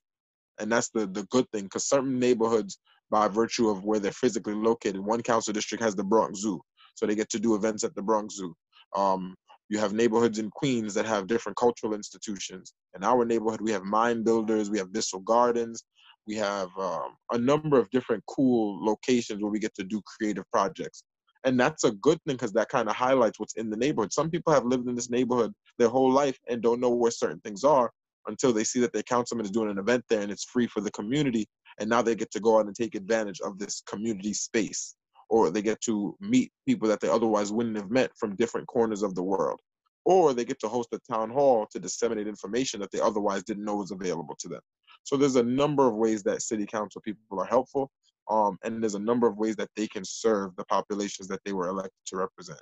And 0.59 0.69
that's 0.69 0.89
the 0.89 1.07
the 1.07 1.23
good 1.31 1.49
thing 1.53 1.63
because 1.63 1.87
certain 1.87 2.19
neighborhoods 2.19 2.77
by 3.09 3.29
virtue 3.29 3.69
of 3.69 3.85
where 3.85 3.99
they're 3.99 4.11
physically 4.11 4.53
located 4.53 4.99
one 4.99 5.21
council 5.21 5.53
district 5.53 5.81
has 5.81 5.95
the 5.95 6.03
bronx 6.03 6.41
zoo. 6.41 6.59
So 6.95 7.05
they 7.05 7.15
get 7.15 7.29
to 7.29 7.39
do 7.39 7.55
events 7.55 7.85
at 7.85 7.95
the 7.95 8.01
bronx 8.01 8.35
zoo. 8.35 8.53
Um, 8.95 9.35
you 9.69 9.79
have 9.79 9.93
neighborhoods 9.93 10.39
in 10.39 10.49
queens 10.49 10.93
that 10.93 11.05
have 11.05 11.27
different 11.27 11.57
cultural 11.57 11.93
institutions. 11.93 12.73
In 12.95 13.03
our 13.03 13.23
neighborhood 13.23 13.61
we 13.61 13.71
have 13.71 13.83
Mind 13.83 14.25
Builders 14.25 14.69
we 14.69 14.77
have 14.77 14.91
Bissel 14.91 15.19
Gardens 15.19 15.83
we 16.27 16.35
have 16.35 16.69
um, 16.77 17.15
a 17.31 17.37
number 17.37 17.79
of 17.79 17.89
different 17.89 18.23
cool 18.27 18.83
locations 18.83 19.41
where 19.41 19.51
we 19.51 19.59
get 19.59 19.73
to 19.75 19.83
do 19.83 20.01
creative 20.05 20.43
projects. 20.51 21.03
And 21.45 21.59
that's 21.59 21.85
a 21.85 21.91
good 21.91 22.19
thing 22.23 22.35
because 22.35 22.51
that 22.53 22.69
kind 22.69 22.89
of 22.89 22.95
highlights 22.95 23.39
what's 23.39 23.55
in 23.55 23.69
the 23.69 23.77
neighborhood. 23.77 24.11
Some 24.11 24.29
people 24.29 24.51
have 24.51 24.65
lived 24.65 24.87
in 24.89 24.95
this 24.95 25.09
neighborhood 25.09 25.53
their 25.77 25.87
whole 25.87 26.11
life 26.11 26.37
and 26.49 26.61
don't 26.61 26.81
know 26.81 26.89
where 26.89 27.11
certain 27.11 27.39
things 27.39 27.63
are 27.63 27.91
until 28.27 28.51
they 28.51 28.65
see 28.65 28.81
that 28.81 28.91
their 28.91 29.03
councilman 29.03 29.45
is 29.45 29.51
doing 29.51 29.69
an 29.69 29.77
event 29.77 30.03
there 30.09 30.21
and 30.21 30.31
it's 30.31 30.43
free 30.43 30.67
for 30.67 30.81
the 30.81 30.91
community. 30.91 31.47
And 31.79 31.89
now 31.89 32.01
they 32.01 32.15
get 32.15 32.31
to 32.31 32.39
go 32.39 32.59
out 32.59 32.65
and 32.65 32.75
take 32.75 32.95
advantage 32.95 33.39
of 33.41 33.57
this 33.57 33.81
community 33.87 34.33
space, 34.33 34.95
or 35.29 35.49
they 35.49 35.61
get 35.61 35.79
to 35.81 36.17
meet 36.19 36.51
people 36.67 36.89
that 36.89 36.99
they 36.99 37.07
otherwise 37.07 37.51
wouldn't 37.51 37.77
have 37.77 37.91
met 37.91 38.11
from 38.17 38.35
different 38.35 38.67
corners 38.67 39.03
of 39.03 39.15
the 39.15 39.23
world. 39.23 39.59
Or 40.05 40.33
they 40.33 40.45
get 40.45 40.59
to 40.61 40.67
host 40.67 40.89
a 40.93 40.99
town 41.11 41.29
hall 41.29 41.67
to 41.71 41.79
disseminate 41.79 42.27
information 42.27 42.79
that 42.79 42.91
they 42.91 42.99
otherwise 42.99 43.43
didn't 43.43 43.65
know 43.65 43.75
was 43.75 43.91
available 43.91 44.35
to 44.39 44.47
them. 44.47 44.61
So 45.03 45.15
there's 45.17 45.35
a 45.35 45.43
number 45.43 45.87
of 45.87 45.95
ways 45.95 46.23
that 46.23 46.41
city 46.41 46.65
council 46.65 47.01
people 47.01 47.39
are 47.39 47.45
helpful, 47.45 47.91
um, 48.29 48.57
and 48.63 48.81
there's 48.81 48.95
a 48.95 48.99
number 48.99 49.27
of 49.27 49.37
ways 49.37 49.55
that 49.55 49.69
they 49.75 49.87
can 49.87 50.03
serve 50.03 50.55
the 50.55 50.65
populations 50.65 51.27
that 51.29 51.39
they 51.45 51.53
were 51.53 51.67
elected 51.69 51.93
to 52.07 52.17
represent. 52.17 52.59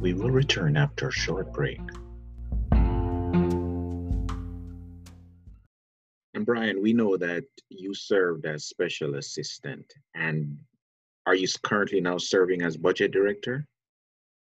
We 0.00 0.14
will 0.14 0.30
return 0.30 0.76
after 0.76 1.08
a 1.08 1.12
short 1.12 1.52
break. 1.52 1.80
And 6.34 6.46
Brian, 6.46 6.82
we 6.82 6.92
know 6.92 7.16
that 7.18 7.44
you 7.68 7.94
served 7.94 8.46
as 8.46 8.64
special 8.64 9.14
assistant, 9.14 9.92
and 10.14 10.58
are 11.26 11.36
you 11.36 11.46
currently 11.62 12.00
now 12.00 12.18
serving 12.18 12.62
as 12.62 12.76
budget 12.76 13.12
director? 13.12 13.64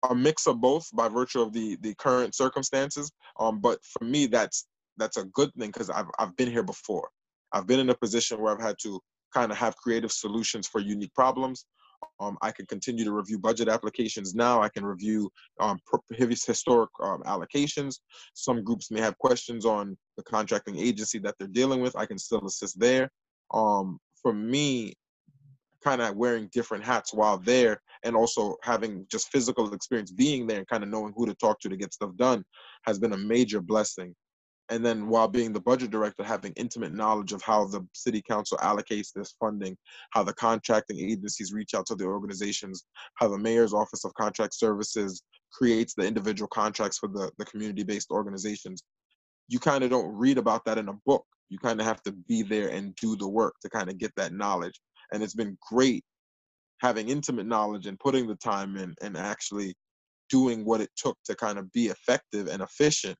A 0.09 0.15
mix 0.15 0.47
of 0.47 0.61
both 0.61 0.89
by 0.95 1.09
virtue 1.09 1.41
of 1.41 1.53
the 1.53 1.77
the 1.81 1.95
current 1.95 2.35
circumstances. 2.35 3.11
Um, 3.39 3.61
but 3.61 3.79
for 3.85 4.05
me, 4.05 4.27
that's 4.27 4.67
that's 4.97 5.17
a 5.17 5.25
good 5.27 5.51
thing 5.59 5.71
because 5.71 5.91
I've 5.91 6.07
I've 6.19 6.37
been 6.37 6.51
here 6.51 6.63
before. 6.63 7.09
I've 7.53 7.67
been 7.67 7.81
in 7.81 7.91
a 7.91 7.95
position 7.95 8.41
where 8.41 8.55
I've 8.55 8.63
had 8.63 8.77
to 8.83 9.01
kind 9.35 9.51
of 9.51 9.59
have 9.59 9.77
creative 9.77 10.13
solutions 10.13 10.67
for 10.67 10.81
unique 10.81 11.15
problems. 11.15 11.67
Um, 12.21 12.37
I 12.43 12.51
can 12.51 12.67
continue 12.67 13.05
to 13.05 13.13
review 13.13 13.39
budget 13.39 13.69
applications 13.69 14.35
now. 14.35 14.61
I 14.61 14.69
can 14.69 14.85
review 14.85 15.31
um, 15.61 15.79
historic 16.11 16.91
um, 17.01 17.23
allocations. 17.27 18.01
Some 18.35 18.65
groups 18.65 18.91
may 18.91 19.01
have 19.01 19.17
questions 19.19 19.65
on 19.65 19.97
the 20.17 20.23
contracting 20.25 20.79
agency 20.79 21.19
that 21.21 21.37
they're 21.39 21.49
dealing 21.49 21.81
with. 21.81 21.97
I 21.97 22.07
can 22.07 22.19
still 22.19 22.45
assist 22.45 22.79
there. 22.79 23.11
Um, 23.53 23.99
for 24.21 24.33
me, 24.33 24.95
kind 25.83 26.01
of 26.01 26.17
wearing 26.17 26.49
different 26.53 26.85
hats 26.85 27.13
while 27.13 27.39
there 27.39 27.81
and 28.05 28.17
also 28.17 28.57
having 28.63 29.07
just 29.11 29.31
physical 29.31 29.73
experience 29.73 30.11
being 30.11 30.47
there 30.47 30.59
and 30.59 30.69
kind 30.69 30.83
of 30.83 30.89
knowing 30.89 31.13
who 31.17 31.27
to 31.27 31.35
talk 31.35 31.61
to 31.61 31.69
to 31.69 31.77
get 31.77 31.95
stuff 31.95 32.11
done 32.17 32.45
has 32.85 32.99
been 32.99 33.13
a 33.13 33.19
major 33.19 33.61
blessing. 33.61 34.15
And 34.69 34.85
then 34.87 35.09
while 35.09 35.29
being 35.29 35.53
the 35.53 35.61
budget 35.61 35.91
director 35.91 36.23
having 36.25 36.53
intimate 36.57 36.95
knowledge 36.95 37.33
of 37.33 37.43
how 37.43 37.67
the 37.67 37.87
city 37.93 38.23
council 38.23 38.57
allocates 38.59 39.09
this 39.15 39.35
funding 39.39 39.77
how 40.11 40.23
the 40.23 40.33
contracting 40.35 40.99
agencies 40.99 41.53
reach 41.53 41.75
out 41.75 41.85
to 41.87 41.95
the 41.95 42.05
organizations 42.05 42.85
how 43.17 43.29
the 43.29 43.37
mayor's 43.37 43.75
office 43.75 44.05
of 44.05 44.15
contract 44.15 44.55
services 44.55 45.23
creates 45.53 45.95
the 45.95 46.07
individual 46.07 46.49
contracts 46.49 46.97
for 46.97 47.09
the, 47.09 47.31
the 47.39 47.45
community-based 47.45 48.11
organizations 48.11 48.83
you 49.49 49.59
kind 49.59 49.85
of 49.85 49.91
don't 49.91 50.17
read 50.17 50.39
about 50.39 50.65
that 50.65 50.79
in 50.79 50.89
a 50.89 50.95
book. 51.05 51.25
You 51.51 51.59
kind 51.59 51.81
of 51.81 51.87
have 51.87 52.03
to 52.05 52.13
be 52.13 52.43
there 52.43 52.69
and 52.69 52.95
do 52.97 53.17
the 53.17 53.29
work 53.29 53.55
to 53.61 53.69
kind 53.69 53.91
of 53.91 53.99
get 53.99 54.13
that 54.17 54.33
knowledge 54.33 54.81
and 55.13 55.23
it's 55.23 55.35
been 55.35 55.57
great 55.71 56.05
having 56.81 57.09
intimate 57.09 57.47
knowledge 57.47 57.87
and 57.87 58.01
putting 58.01 58.27
the 58.27 58.35
time 58.37 58.77
in 58.77 58.95
and 59.03 59.17
actually 59.17 59.75
doing 60.29 60.65
what 60.65 60.81
it 60.81 60.91
took 60.97 61.17
to 61.25 61.35
kind 61.37 61.59
of 61.59 61.71
be 61.73 61.87
effective 61.87 62.49
and 62.49 62.63
efficient 62.63 63.17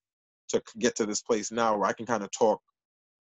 to 0.49 0.61
get 0.79 0.97
to 0.97 1.07
this 1.07 1.23
place 1.23 1.53
now 1.53 1.77
where 1.77 1.89
I 1.89 1.93
can 1.93 2.07
kind 2.07 2.25
of 2.25 2.31
talk 2.31 2.61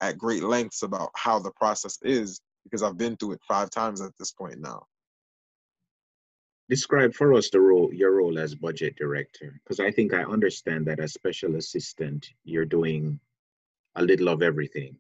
at 0.02 0.18
great 0.18 0.44
lengths 0.44 0.82
about 0.82 1.10
how 1.15 1.39
the 1.39 1.52
process 1.52 1.98
is 2.02 2.41
because 2.63 2.82
I've 2.82 2.98
been 2.98 3.15
through 3.18 3.34
it 3.34 3.41
five 3.48 3.70
times 3.70 4.02
at 4.02 4.12
this 4.18 4.32
point 4.32 4.60
now. 4.60 4.84
Describe 6.68 7.13
for 7.13 7.34
us 7.36 7.52
the 7.52 7.60
role, 7.60 7.94
your 7.94 8.13
role 8.15 8.39
as 8.39 8.56
budget 8.56 8.96
director, 8.96 9.62
because 9.63 9.80
I 9.80 9.91
think 9.91 10.13
I 10.13 10.24
understand 10.24 10.88
that 10.88 11.00
as 11.00 11.13
special 11.13 11.56
assistant, 11.58 12.28
you're 12.44 12.65
doing 12.65 13.20
a 13.96 14.02
little 14.02 14.30
of 14.30 14.41
everything. 14.41 14.98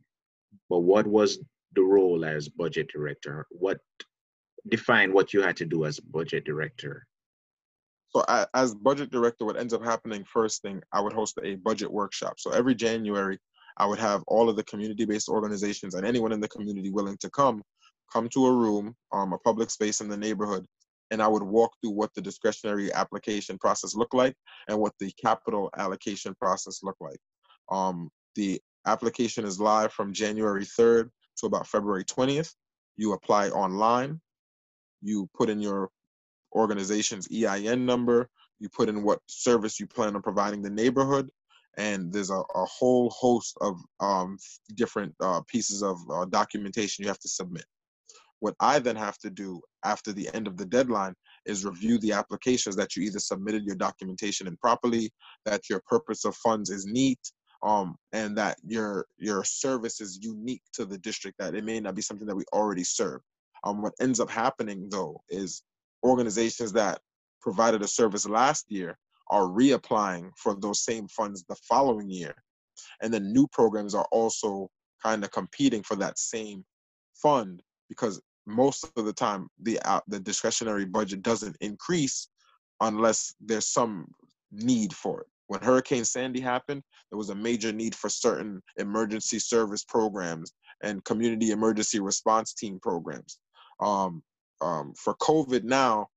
But 0.69 0.79
what 0.79 1.07
was 1.07 1.39
the 1.75 1.83
role 1.83 2.25
as 2.25 2.49
budget 2.49 2.89
director? 2.91 3.45
What 3.49 3.79
define 4.69 5.13
what 5.13 5.33
you 5.33 5.41
had 5.41 5.57
to 5.57 5.65
do 5.65 5.85
as 5.85 5.99
budget 5.99 6.45
director. 6.45 7.05
So 8.09 8.23
as 8.53 8.73
budget 8.73 9.11
director, 9.11 9.45
what 9.45 9.57
ends 9.57 9.73
up 9.73 9.83
happening 9.83 10.23
first 10.23 10.61
thing, 10.61 10.81
I 10.93 11.01
would 11.01 11.13
host 11.13 11.37
a 11.43 11.55
budget 11.55 11.91
workshop. 11.91 12.35
So 12.39 12.51
every 12.51 12.73
January, 12.73 13.37
I 13.77 13.85
would 13.85 13.99
have 13.99 14.23
all 14.27 14.49
of 14.49 14.55
the 14.55 14.63
community-based 14.63 15.27
organizations 15.27 15.95
and 15.95 16.07
anyone 16.07 16.31
in 16.31 16.39
the 16.39 16.47
community 16.47 16.91
willing 16.91 17.17
to 17.17 17.29
come, 17.29 17.61
come 18.11 18.29
to 18.29 18.45
a 18.45 18.53
room, 18.53 18.95
um, 19.11 19.33
a 19.33 19.37
public 19.39 19.69
space 19.69 19.99
in 19.99 20.07
the 20.07 20.15
neighborhood, 20.15 20.65
and 21.11 21.21
I 21.21 21.27
would 21.27 21.43
walk 21.43 21.73
through 21.81 21.91
what 21.91 22.13
the 22.13 22.21
discretionary 22.21 22.91
application 22.93 23.57
process 23.57 23.95
looked 23.95 24.13
like 24.13 24.35
and 24.69 24.79
what 24.79 24.93
the 24.99 25.11
capital 25.21 25.69
allocation 25.77 26.33
process 26.35 26.81
looked 26.83 27.01
like. 27.01 27.19
Um, 27.69 28.09
the 28.35 28.61
application 28.87 29.45
is 29.45 29.59
live 29.59 29.91
from 29.91 30.13
January 30.13 30.63
3rd 30.63 31.09
to 31.37 31.45
about 31.45 31.67
February 31.67 32.03
20th. 32.03 32.53
You 32.97 33.13
apply 33.13 33.49
online. 33.49 34.21
You 35.01 35.29
put 35.35 35.49
in 35.49 35.61
your 35.61 35.89
organization's 36.53 37.27
EIN 37.31 37.85
number. 37.85 38.29
You 38.59 38.69
put 38.69 38.89
in 38.89 39.03
what 39.03 39.19
service 39.27 39.79
you 39.79 39.87
plan 39.87 40.15
on 40.15 40.21
providing 40.21 40.61
the 40.61 40.69
neighborhood. 40.69 41.29
And 41.77 42.11
there's 42.11 42.29
a, 42.29 42.41
a 42.55 42.65
whole 42.65 43.09
host 43.09 43.57
of 43.59 43.77
um, 43.99 44.37
different 44.75 45.13
uh, 45.19 45.41
pieces 45.47 45.83
of 45.83 45.99
uh, 46.09 46.25
documentation 46.25 47.03
you 47.03 47.09
have 47.09 47.19
to 47.19 47.29
submit. 47.29 47.65
What 48.39 48.55
I 48.59 48.79
then 48.79 48.95
have 48.95 49.17
to 49.19 49.29
do 49.29 49.61
after 49.83 50.13
the 50.13 50.29
end 50.33 50.47
of 50.47 50.57
the 50.57 50.65
deadline 50.65 51.15
is 51.45 51.65
review 51.65 51.97
the 51.99 52.13
applications 52.13 52.75
that 52.75 52.95
you 52.95 53.03
either 53.03 53.19
submitted 53.19 53.65
your 53.65 53.75
documentation 53.75 54.47
improperly, 54.47 55.11
that 55.45 55.69
your 55.69 55.81
purpose 55.87 56.25
of 56.25 56.35
funds 56.37 56.69
is 56.69 56.85
neat, 56.85 57.19
um, 57.65 57.97
and 58.13 58.37
that 58.37 58.57
your 58.63 59.07
your 59.17 59.43
service 59.43 59.99
is 59.99 60.19
unique 60.21 60.61
to 60.73 60.85
the 60.85 60.97
district. 60.99 61.39
That 61.39 61.55
it 61.55 61.65
may 61.65 61.79
not 61.79 61.95
be 61.95 62.01
something 62.01 62.27
that 62.27 62.35
we 62.35 62.45
already 62.53 62.83
serve. 62.83 63.21
Um, 63.63 63.81
what 63.81 63.93
ends 63.99 64.19
up 64.19 64.29
happening 64.29 64.87
though 64.89 65.21
is 65.29 65.63
organizations 66.03 66.71
that 66.73 66.99
provided 67.41 67.81
a 67.81 67.87
service 67.87 68.29
last 68.29 68.65
year 68.69 68.97
are 69.31 69.47
reapplying 69.47 70.29
for 70.37 70.55
those 70.55 70.85
same 70.85 71.07
funds 71.07 71.43
the 71.49 71.55
following 71.67 72.09
year. 72.09 72.35
And 73.01 73.11
then 73.11 73.33
new 73.33 73.47
programs 73.47 73.95
are 73.95 74.07
also 74.11 74.69
kind 75.01 75.23
of 75.23 75.31
competing 75.31 75.81
for 75.81 75.95
that 75.95 76.19
same 76.19 76.63
fund 77.15 77.63
because 77.89 78.21
most 78.45 78.87
of 78.95 79.05
the 79.05 79.13
time 79.13 79.47
the 79.63 79.79
uh, 79.85 80.01
the 80.07 80.19
discretionary 80.19 80.85
budget 80.85 81.23
doesn't 81.23 81.57
increase 81.61 82.27
unless 82.81 83.33
there's 83.39 83.67
some 83.67 84.05
need 84.51 84.93
for 84.93 85.21
it. 85.21 85.27
When 85.47 85.61
Hurricane 85.61 86.05
Sandy 86.05 86.39
happened, 86.39 86.81
there 87.11 87.17
was 87.17 87.29
a 87.29 87.35
major 87.35 87.71
need 87.71 87.95
for 87.95 88.09
certain 88.09 88.61
emergency 88.77 89.39
service 89.39 89.83
programs 89.83 90.53
and 90.83 91.03
community 91.03 91.51
emergency 91.51 91.99
response 91.99 92.53
team 92.53 92.79
programs. 92.81 93.39
Um, 93.79 94.23
um, 94.61 94.93
for 94.97 95.15
COVID 95.15 95.63
now, 95.63 96.07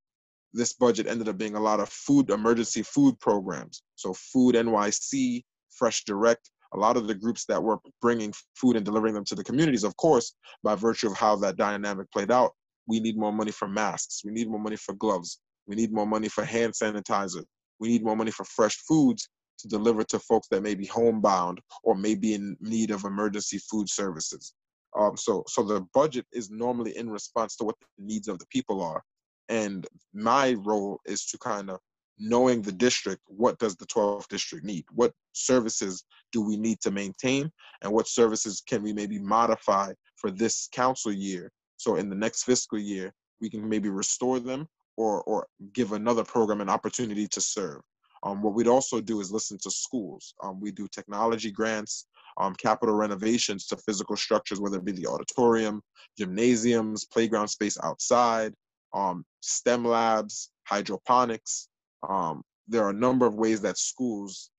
this 0.55 0.73
budget 0.73 1.07
ended 1.07 1.29
up 1.29 1.37
being 1.37 1.57
a 1.57 1.61
lot 1.61 1.81
of 1.81 1.89
food 1.89 2.31
emergency 2.31 2.83
food 2.83 3.19
programs. 3.21 3.83
So 3.97 4.15
Food 4.15 4.55
NYC, 4.55 5.45
Fresh 5.71 6.05
Direct, 6.05 6.51
a 6.73 6.79
lot 6.79 6.97
of 6.97 7.07
the 7.07 7.15
groups 7.15 7.45
that 7.47 7.63
were 7.63 7.79
bringing 8.01 8.33
food 8.55 8.77
and 8.77 8.85
delivering 8.85 9.15
them 9.15 9.25
to 9.27 9.35
the 9.35 9.45
communities. 9.45 9.85
Of 9.85 9.97
course, 9.97 10.35
by 10.63 10.75
virtue 10.75 11.09
of 11.09 11.17
how 11.17 11.37
that 11.37 11.57
dynamic 11.57 12.11
played 12.13 12.31
out, 12.31 12.53
we 12.87 13.01
need 13.01 13.19
more 13.19 13.33
money 13.33 13.53
for 13.53 13.69
masks. 13.69 14.23
We 14.25 14.33
need 14.33 14.49
more 14.49 14.61
money 14.61 14.77
for 14.77 14.95
gloves. 14.95 15.41
We 15.67 15.77
need 15.77 15.93
more 15.93 16.07
money 16.07 16.29
for 16.29 16.45
hand 16.45 16.73
sanitizer. 16.73 17.45
We 17.81 17.89
need 17.89 18.05
more 18.05 18.17
money 18.17 18.31
for 18.31 18.45
fresh 18.45 18.77
foods 18.89 19.29
to 19.59 19.69
deliver 19.69 20.05
to 20.05 20.19
folks 20.21 20.49
that 20.51 20.63
may 20.63 20.75
be 20.75 20.87
homebound 20.87 21.61
or 21.83 21.95
may 21.95 22.15
be 22.15 22.35
in 22.35 22.57
need 22.61 22.91
of 22.91 23.05
emergency 23.05 23.59
food 23.71 23.89
services. 23.89 24.55
Um, 24.99 25.17
so, 25.17 25.45
so 25.49 25.63
the 25.63 25.83
budget 25.93 26.27
is 26.33 26.51
normally 26.51 26.97
in 26.97 27.11
response 27.11 27.57
to 27.57 27.65
what 27.65 27.77
the 27.81 28.05
needs 28.05 28.29
of 28.29 28.39
the 28.39 28.47
people 28.47 28.83
are, 28.83 29.03
and 29.49 29.87
my 30.15 30.55
role 30.65 31.01
is 31.07 31.27
to 31.27 31.39
kind 31.39 31.71
of 31.71 31.79
knowing 32.19 32.63
the 32.63 32.73
district, 32.73 33.23
what 33.27 33.59
does 33.59 33.77
the 33.77 33.87
12th 33.87 34.27
district 34.29 34.65
need? 34.65 34.85
What 34.93 35.13
services 35.33 36.05
do 36.33 36.43
we 36.43 36.57
need 36.57 36.81
to 36.81 36.91
maintain, 36.91 37.51
and 37.83 37.93
what 37.93 38.09
services 38.09 38.63
can 38.67 38.83
we 38.83 38.93
maybe 38.93 39.19
modify 39.19 39.93
for 40.17 40.31
this 40.31 40.69
council 40.73 41.13
year? 41.13 41.51
So 41.77 41.97
in 41.97 42.09
the 42.09 42.17
next 42.17 42.45
fiscal 42.45 42.79
year, 42.79 43.13
we 43.41 43.49
can 43.51 43.69
maybe 43.69 43.89
restore 43.89 44.41
them 44.41 44.67
or 44.99 45.23
or 45.23 45.47
give 45.73 45.93
another 45.93 46.25
program 46.25 46.61
an 46.61 46.69
opportunity 46.69 47.27
to 47.29 47.41
serve. 47.41 47.81
Um, 48.25 48.43
what 48.43 48.55
we'd 48.55 48.67
also 48.67 49.01
do 49.01 49.21
is 49.21 49.31
listen 49.31 49.57
to 49.63 49.71
schools. 49.71 50.35
Um, 50.43 50.61
we 50.61 50.73
do 50.73 50.89
technology 50.89 51.53
grants, 51.53 52.07
um, 52.37 52.53
capital 52.57 52.97
renovations 52.97 53.67
to 53.67 53.77
physical 53.77 54.17
structures, 54.17 54.61
whether 54.61 54.79
it 54.79 54.85
be 54.85 54.93
the 54.93 55.07
auditorium, 55.07 55.81
gymnasiums, 56.19 57.05
playground 57.05 57.47
space 57.47 57.79
outside, 57.85 58.53
um, 58.93 59.25
STEM 59.41 59.85
labs, 59.85 60.51
hydroponics. 60.65 61.69
Um, 62.09 62.43
there 62.67 62.83
are 62.83 62.91
a 62.91 63.05
number 63.07 63.25
of 63.25 63.37
ways 63.37 63.61
that 63.61 63.79
schools 63.79 64.51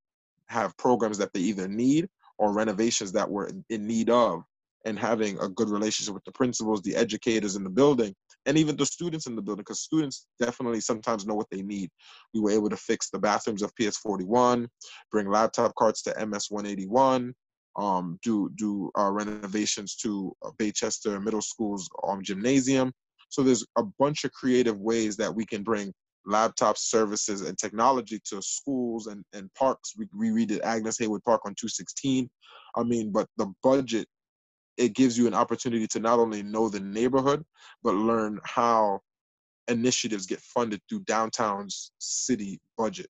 have 0.48 0.78
programs 0.78 1.18
that 1.18 1.34
they 1.34 1.42
either 1.42 1.68
need 1.68 2.08
or 2.38 2.54
renovations 2.54 3.12
that 3.12 3.30
we're 3.30 3.50
in 3.70 3.86
need 3.86 4.10
of 4.10 4.44
and 4.86 4.98
having 4.98 5.38
a 5.40 5.50
good 5.50 5.70
relationship 5.70 6.14
with 6.14 6.24
the 6.24 6.32
principals, 6.32 6.82
the 6.82 6.96
educators 6.96 7.58
in 7.58 7.66
the 7.66 7.70
building, 7.70 8.16
and 8.50 8.58
even 8.58 8.76
the 8.76 8.86
students 8.86 9.28
in 9.28 9.36
the 9.36 9.44
building, 9.44 9.62
because 9.62 9.82
students 9.82 10.26
definitely 10.40 10.82
sometimes 10.82 11.28
know 11.28 11.36
what 11.36 11.46
they 11.52 11.62
need. 11.62 11.92
We 12.34 12.40
were 12.40 12.50
able 12.50 12.70
to 12.70 12.78
fix 12.78 13.12
the 13.12 13.20
bathrooms 13.20 13.62
of 13.62 13.72
PS41, 13.80 14.68
bring 15.12 15.30
laptop 15.30 15.76
carts 15.76 16.02
to 16.04 16.14
MS181, 16.14 17.32
um, 17.78 18.18
do 18.24 18.50
do 18.58 18.90
uh, 18.98 19.12
renovations 19.12 19.96
to 19.98 20.36
uh, 20.44 20.50
Baychester 20.60 21.24
Middle 21.24 21.44
School's 21.44 21.88
um, 22.08 22.24
gymnasium. 22.24 22.92
So 23.30 23.44
there's 23.44 23.64
a 23.78 23.84
bunch 24.00 24.24
of 24.24 24.32
creative 24.32 24.80
ways 24.80 25.16
that 25.18 25.34
we 25.34 25.46
can 25.46 25.62
bring 25.62 25.94
laptop 26.26 26.80
services 26.80 27.42
and 27.42 27.56
technology 27.56 28.20
to 28.30 28.42
schools 28.42 29.06
and, 29.06 29.24
and 29.34 29.54
parks. 29.54 29.94
We, 29.96 30.08
we 30.18 30.46
redid 30.46 30.62
Agnes 30.64 30.98
Haywood 30.98 31.24
Park 31.24 31.42
on 31.46 31.52
216. 31.52 32.28
I 32.76 32.84
mean, 32.84 33.12
but 33.12 33.28
the 33.38 33.54
budget, 33.62 34.08
it 34.80 34.96
gives 34.96 35.18
you 35.18 35.28
an 35.28 35.34
opportunity 35.34 35.86
to 35.86 36.00
not 36.00 36.20
only 36.20 36.42
know 36.42 36.70
the 36.70 36.80
neighborhood, 36.80 37.44
but 37.84 37.94
learn 37.94 38.40
how 38.46 39.02
initiatives 39.68 40.26
get 40.26 40.40
funded 40.40 40.82
through 40.88 41.02
downtown's 41.02 41.92
city 42.00 42.60
budget. 42.78 43.10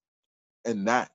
And 0.65 0.88
that 0.88 1.12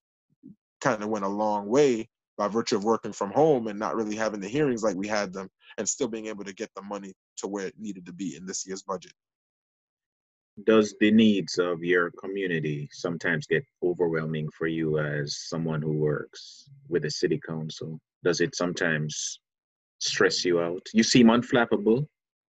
kind 0.81 1.03
of 1.03 1.09
went 1.09 1.25
a 1.25 1.29
long 1.29 1.67
way 1.67 2.09
by 2.38 2.47
virtue 2.47 2.77
of 2.77 2.85
working 2.85 3.12
from 3.12 3.33
home 3.33 3.67
and 3.67 3.79
not 3.79 3.97
really 3.97 4.14
having 4.14 4.40
the 4.40 4.49
hearings 4.49 4.85
like 4.85 4.97
we 4.97 5.09
had 5.09 5.33
them 5.33 5.49
and 5.77 5.88
still 5.88 6.09
being 6.09 6.27
able 6.27 6.45
to 6.45 6.55
get 6.55 6.71
the 6.77 6.83
money 6.83 7.12
to 7.38 7.49
where 7.49 7.67
it 7.67 7.75
needed 7.77 8.07
to 8.07 8.12
be 8.12 8.37
in 8.37 8.47
this 8.47 8.64
year's 8.64 8.83
budget. 8.83 9.12
Does 10.67 10.95
the 11.01 11.11
needs 11.11 11.59
of 11.59 11.83
your 11.83 12.12
community 12.12 12.88
sometimes 12.93 13.49
get 13.49 13.64
overwhelming 13.83 14.49
for 14.57 14.69
you 14.69 15.01
as 15.01 15.37
someone 15.49 15.83
who 15.83 15.95
works 15.95 16.71
with 16.88 17.03
the 17.03 17.11
city 17.11 17.40
council? 17.45 17.99
Does 18.23 18.40
it 18.40 18.55
sometimes 18.55 19.40
stress 20.05 20.45
you 20.45 20.61
out? 20.61 20.87
You 20.93 21.03
seem 21.03 21.29
unflappable. 21.29 22.07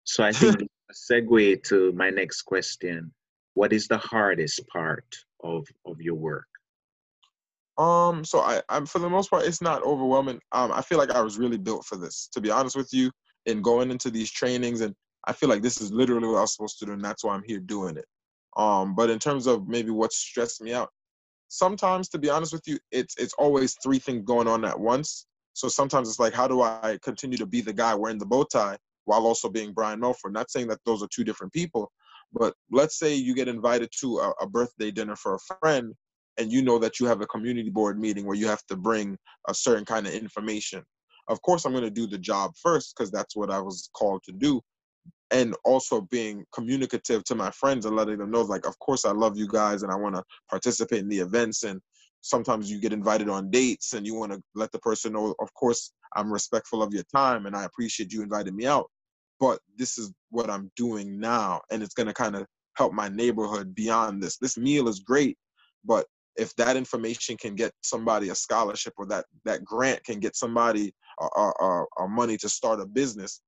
So 0.03 0.23
I 0.23 0.31
think 0.31 0.61
a 0.89 0.93
segue 0.93 1.63
to 1.63 1.91
my 1.93 2.09
next 2.09 2.43
question. 2.43 3.11
What 3.53 3.73
is 3.73 3.87
the 3.87 3.97
hardest 3.97 4.67
part 4.67 5.15
of, 5.43 5.67
of 5.85 6.01
your 6.01 6.15
work? 6.15 6.47
Um, 7.77 8.23
so 8.23 8.39
I, 8.39 8.61
I'm 8.69 8.85
for 8.85 8.99
the 8.99 9.09
most 9.09 9.29
part, 9.29 9.45
it's 9.45 9.61
not 9.61 9.83
overwhelming. 9.83 10.39
Um, 10.51 10.71
I 10.71 10.81
feel 10.81 10.97
like 10.97 11.11
I 11.11 11.21
was 11.21 11.37
really 11.37 11.57
built 11.57 11.85
for 11.85 11.97
this. 11.97 12.29
To 12.33 12.41
be 12.41 12.51
honest 12.51 12.75
with 12.75 12.93
you, 12.93 13.11
in 13.45 13.61
going 13.61 13.91
into 13.91 14.11
these 14.11 14.31
trainings, 14.31 14.81
and 14.81 14.93
I 15.27 15.33
feel 15.33 15.49
like 15.49 15.61
this 15.61 15.81
is 15.81 15.91
literally 15.91 16.27
what 16.27 16.37
I 16.37 16.41
was 16.41 16.53
supposed 16.53 16.79
to 16.79 16.85
do, 16.85 16.93
and 16.93 17.03
that's 17.03 17.23
why 17.23 17.33
I'm 17.33 17.43
here 17.45 17.59
doing 17.59 17.97
it. 17.97 18.05
Um, 18.57 18.93
but 18.95 19.09
in 19.09 19.19
terms 19.19 19.47
of 19.47 19.67
maybe 19.67 19.89
what 19.89 20.13
stressed 20.13 20.61
me 20.61 20.73
out, 20.73 20.89
sometimes, 21.47 22.09
to 22.09 22.19
be 22.19 22.29
honest 22.29 22.53
with 22.53 22.67
you, 22.67 22.77
it's 22.91 23.15
it's 23.17 23.33
always 23.33 23.75
three 23.81 23.99
things 23.99 24.23
going 24.25 24.47
on 24.47 24.65
at 24.65 24.79
once. 24.79 25.25
So 25.53 25.67
sometimes 25.67 26.09
it's 26.09 26.19
like, 26.19 26.33
how 26.33 26.47
do 26.47 26.61
I 26.61 26.97
continue 27.01 27.37
to 27.37 27.45
be 27.45 27.61
the 27.61 27.73
guy 27.73 27.93
wearing 27.93 28.17
the 28.17 28.25
bow 28.25 28.43
tie 28.43 28.77
while 29.05 29.25
also 29.25 29.49
being 29.49 29.73
Brian 29.73 29.99
Melford? 29.99 30.33
Not 30.33 30.51
saying 30.51 30.67
that 30.67 30.79
those 30.85 31.03
are 31.03 31.09
two 31.13 31.23
different 31.23 31.53
people, 31.53 31.91
but 32.33 32.53
let's 32.71 32.97
say 32.97 33.15
you 33.15 33.35
get 33.35 33.47
invited 33.47 33.89
to 33.99 34.19
a, 34.19 34.33
a 34.41 34.47
birthday 34.47 34.91
dinner 34.91 35.15
for 35.15 35.35
a 35.35 35.55
friend 35.59 35.93
and 36.37 36.51
you 36.51 36.61
know 36.61 36.79
that 36.79 36.99
you 36.99 37.05
have 37.05 37.21
a 37.21 37.27
community 37.27 37.69
board 37.69 37.99
meeting 37.99 38.25
where 38.25 38.37
you 38.37 38.47
have 38.47 38.65
to 38.67 38.75
bring 38.75 39.17
a 39.47 39.53
certain 39.53 39.85
kind 39.85 40.07
of 40.07 40.13
information. 40.13 40.83
Of 41.27 41.41
course, 41.41 41.65
I'm 41.65 41.73
going 41.73 41.83
to 41.83 41.91
do 41.91 42.07
the 42.07 42.17
job 42.17 42.51
first 42.61 42.95
because 42.95 43.11
that's 43.11 43.35
what 43.35 43.51
I 43.51 43.59
was 43.59 43.89
called 43.93 44.23
to 44.23 44.31
do. 44.31 44.61
And 45.29 45.55
also 45.63 46.01
being 46.01 46.43
communicative 46.53 47.23
to 47.25 47.35
my 47.35 47.51
friends 47.51 47.85
and 47.85 47.95
letting 47.95 48.17
them 48.17 48.31
know, 48.31 48.41
like, 48.41 48.65
of 48.65 48.77
course, 48.79 49.05
I 49.05 49.11
love 49.11 49.37
you 49.37 49.47
guys 49.47 49.83
and 49.83 49.91
I 49.91 49.95
want 49.95 50.15
to 50.15 50.23
participate 50.49 50.99
in 50.99 51.09
the 51.09 51.19
events. 51.19 51.63
And 51.63 51.79
sometimes 52.21 52.69
you 52.69 52.79
get 52.79 52.93
invited 52.93 53.29
on 53.29 53.49
dates 53.49 53.93
and 53.93 54.05
you 54.05 54.15
want 54.15 54.31
to 54.31 54.41
let 54.55 54.71
the 54.71 54.79
person 54.79 55.13
know, 55.13 55.35
of 55.39 55.53
course, 55.53 55.91
I'm 56.15 56.31
respectful 56.31 56.83
of 56.83 56.93
your 56.93 57.03
time 57.13 57.45
and 57.45 57.55
I 57.55 57.65
appreciate 57.65 58.13
you 58.13 58.21
inviting 58.21 58.55
me 58.55 58.65
out. 58.65 58.89
But 59.39 59.59
this 59.77 59.97
is 59.97 60.11
what 60.29 60.49
I'm 60.49 60.71
doing 60.75 61.19
now. 61.19 61.61
And 61.71 61.81
it's 61.81 61.95
going 61.95 62.07
to 62.07 62.13
kind 62.13 62.35
of 62.35 62.45
help 62.75 62.93
my 62.93 63.09
neighborhood 63.09 63.73
beyond 63.75 64.21
this. 64.21 64.37
This 64.37 64.57
meal 64.57 64.87
is 64.87 64.99
great, 64.99 65.37
but 65.83 66.05
if 66.37 66.55
that 66.55 66.77
information 66.77 67.35
can 67.35 67.55
get 67.55 67.73
somebody 67.81 68.29
a 68.29 68.35
scholarship 68.35 68.93
or 68.97 69.05
that 69.07 69.25
that 69.43 69.65
grant 69.65 70.01
can 70.05 70.19
get 70.19 70.35
somebody 70.35 70.93
a, 71.19 72.07
money 72.07 72.37
to 72.37 72.47
start 72.47 72.79
a 72.79 72.85
business 72.85 73.41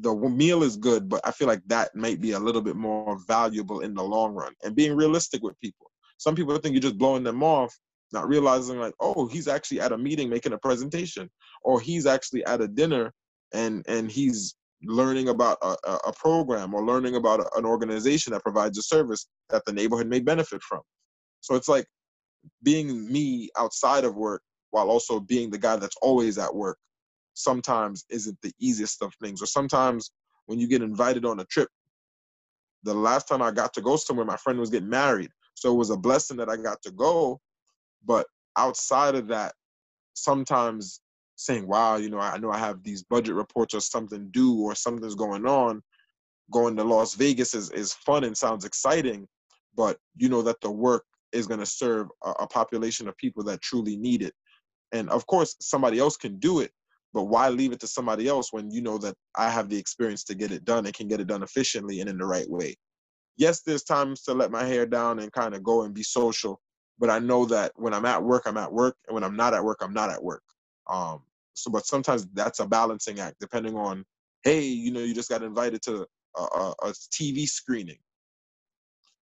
the 0.00 0.14
meal 0.14 0.62
is 0.62 0.76
good, 0.76 1.08
but 1.08 1.20
I 1.24 1.32
feel 1.32 1.48
like 1.48 1.62
that 1.66 1.94
might 1.94 2.20
be 2.20 2.32
a 2.32 2.38
little 2.38 2.60
bit 2.60 2.76
more 2.76 3.18
valuable 3.26 3.80
in 3.80 3.94
the 3.94 4.02
long 4.02 4.34
run. 4.34 4.52
And 4.62 4.76
being 4.76 4.94
realistic 4.94 5.42
with 5.42 5.58
people. 5.60 5.90
Some 6.18 6.34
people 6.34 6.56
think 6.58 6.74
you're 6.74 6.82
just 6.82 6.98
blowing 6.98 7.22
them 7.22 7.42
off, 7.42 7.76
not 8.12 8.28
realizing 8.28 8.78
like, 8.78 8.94
oh, 9.00 9.26
he's 9.26 9.48
actually 9.48 9.80
at 9.80 9.92
a 9.92 9.98
meeting 9.98 10.28
making 10.28 10.52
a 10.52 10.58
presentation, 10.58 11.30
or 11.62 11.80
he's 11.80 12.06
actually 12.06 12.44
at 12.44 12.60
a 12.60 12.68
dinner 12.68 13.12
and 13.52 13.84
and 13.88 14.10
he's 14.10 14.54
learning 14.82 15.28
about 15.28 15.58
a, 15.62 15.74
a 16.06 16.12
program 16.12 16.72
or 16.72 16.84
learning 16.84 17.16
about 17.16 17.40
an 17.56 17.64
organization 17.64 18.32
that 18.32 18.42
provides 18.42 18.78
a 18.78 18.82
service 18.82 19.26
that 19.50 19.64
the 19.64 19.72
neighborhood 19.72 20.06
may 20.06 20.20
benefit 20.20 20.62
from. 20.62 20.80
So 21.40 21.56
it's 21.56 21.68
like 21.68 21.86
being 22.62 23.10
me 23.10 23.50
outside 23.58 24.04
of 24.04 24.14
work 24.14 24.42
while 24.70 24.88
also 24.88 25.18
being 25.18 25.50
the 25.50 25.58
guy 25.58 25.76
that's 25.76 25.96
always 26.00 26.38
at 26.38 26.54
work 26.54 26.78
sometimes 27.34 28.04
isn't 28.10 28.38
the 28.42 28.52
easiest 28.60 29.02
of 29.02 29.14
things. 29.22 29.42
Or 29.42 29.46
sometimes 29.46 30.10
when 30.46 30.58
you 30.58 30.68
get 30.68 30.82
invited 30.82 31.24
on 31.24 31.40
a 31.40 31.44
trip, 31.44 31.68
the 32.84 32.94
last 32.94 33.28
time 33.28 33.42
I 33.42 33.50
got 33.50 33.74
to 33.74 33.80
go 33.80 33.96
somewhere, 33.96 34.26
my 34.26 34.36
friend 34.36 34.58
was 34.58 34.70
getting 34.70 34.88
married. 34.88 35.30
So 35.54 35.72
it 35.72 35.76
was 35.76 35.90
a 35.90 35.96
blessing 35.96 36.36
that 36.36 36.48
I 36.48 36.56
got 36.56 36.80
to 36.82 36.90
go. 36.92 37.40
But 38.04 38.26
outside 38.56 39.14
of 39.14 39.28
that, 39.28 39.54
sometimes 40.14 41.00
saying, 41.36 41.66
wow, 41.66 41.96
you 41.96 42.10
know, 42.10 42.18
I 42.18 42.38
know 42.38 42.50
I 42.50 42.58
have 42.58 42.82
these 42.82 43.04
budget 43.04 43.34
reports 43.34 43.74
or 43.74 43.80
something 43.80 44.28
due 44.30 44.60
or 44.60 44.74
something's 44.74 45.14
going 45.14 45.46
on. 45.46 45.82
Going 46.50 46.76
to 46.76 46.84
Las 46.84 47.14
Vegas 47.14 47.54
is, 47.54 47.70
is 47.70 47.92
fun 47.92 48.24
and 48.24 48.36
sounds 48.36 48.64
exciting, 48.64 49.26
but 49.76 49.98
you 50.16 50.28
know 50.28 50.42
that 50.42 50.60
the 50.62 50.70
work 50.70 51.04
is 51.32 51.46
going 51.46 51.60
to 51.60 51.66
serve 51.66 52.08
a, 52.24 52.30
a 52.40 52.46
population 52.46 53.06
of 53.06 53.16
people 53.18 53.44
that 53.44 53.60
truly 53.60 53.96
need 53.96 54.22
it. 54.22 54.32
And 54.92 55.10
of 55.10 55.26
course, 55.26 55.54
somebody 55.60 55.98
else 55.98 56.16
can 56.16 56.38
do 56.38 56.60
it, 56.60 56.72
but 57.12 57.24
why 57.24 57.48
leave 57.50 57.72
it 57.72 57.80
to 57.80 57.86
somebody 57.86 58.28
else 58.28 58.52
when 58.52 58.70
you 58.70 58.80
know 58.80 58.98
that 58.98 59.14
I 59.36 59.50
have 59.50 59.68
the 59.68 59.78
experience 59.78 60.24
to 60.24 60.34
get 60.34 60.50
it 60.50 60.64
done 60.64 60.86
and 60.86 60.94
can 60.94 61.06
get 61.06 61.20
it 61.20 61.26
done 61.26 61.42
efficiently 61.42 62.00
and 62.00 62.08
in 62.08 62.18
the 62.18 62.26
right 62.26 62.48
way? 62.48 62.74
Yes, 63.36 63.60
there's 63.60 63.84
times 63.84 64.22
to 64.22 64.34
let 64.34 64.50
my 64.50 64.64
hair 64.64 64.86
down 64.86 65.18
and 65.18 65.30
kind 65.32 65.54
of 65.54 65.62
go 65.62 65.82
and 65.82 65.94
be 65.94 66.02
social, 66.02 66.60
but 66.98 67.10
I 67.10 67.18
know 67.18 67.44
that 67.46 67.72
when 67.76 67.94
I'm 67.94 68.04
at 68.04 68.22
work, 68.22 68.44
I'm 68.46 68.56
at 68.56 68.72
work, 68.72 68.96
and 69.06 69.14
when 69.14 69.24
I'm 69.24 69.36
not 69.36 69.54
at 69.54 69.64
work, 69.64 69.78
I'm 69.80 69.94
not 69.94 70.10
at 70.10 70.22
work. 70.22 70.42
Um, 70.88 71.22
so, 71.54 71.70
but 71.70 71.86
sometimes 71.86 72.26
that's 72.32 72.60
a 72.60 72.66
balancing 72.66 73.20
act, 73.20 73.36
depending 73.40 73.76
on, 73.76 74.04
hey, 74.42 74.62
you 74.62 74.90
know, 74.92 75.00
you 75.00 75.14
just 75.14 75.28
got 75.28 75.42
invited 75.42 75.82
to 75.82 76.06
a, 76.36 76.42
a, 76.42 76.74
a 76.82 76.90
TV 77.12 77.48
screening. 77.48 77.98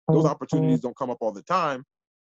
Those 0.08 0.24
opportunities 0.26 0.80
don't 0.80 0.96
come 0.96 1.10
up 1.10 1.18
all 1.20 1.32
the 1.32 1.42
time. 1.42 1.84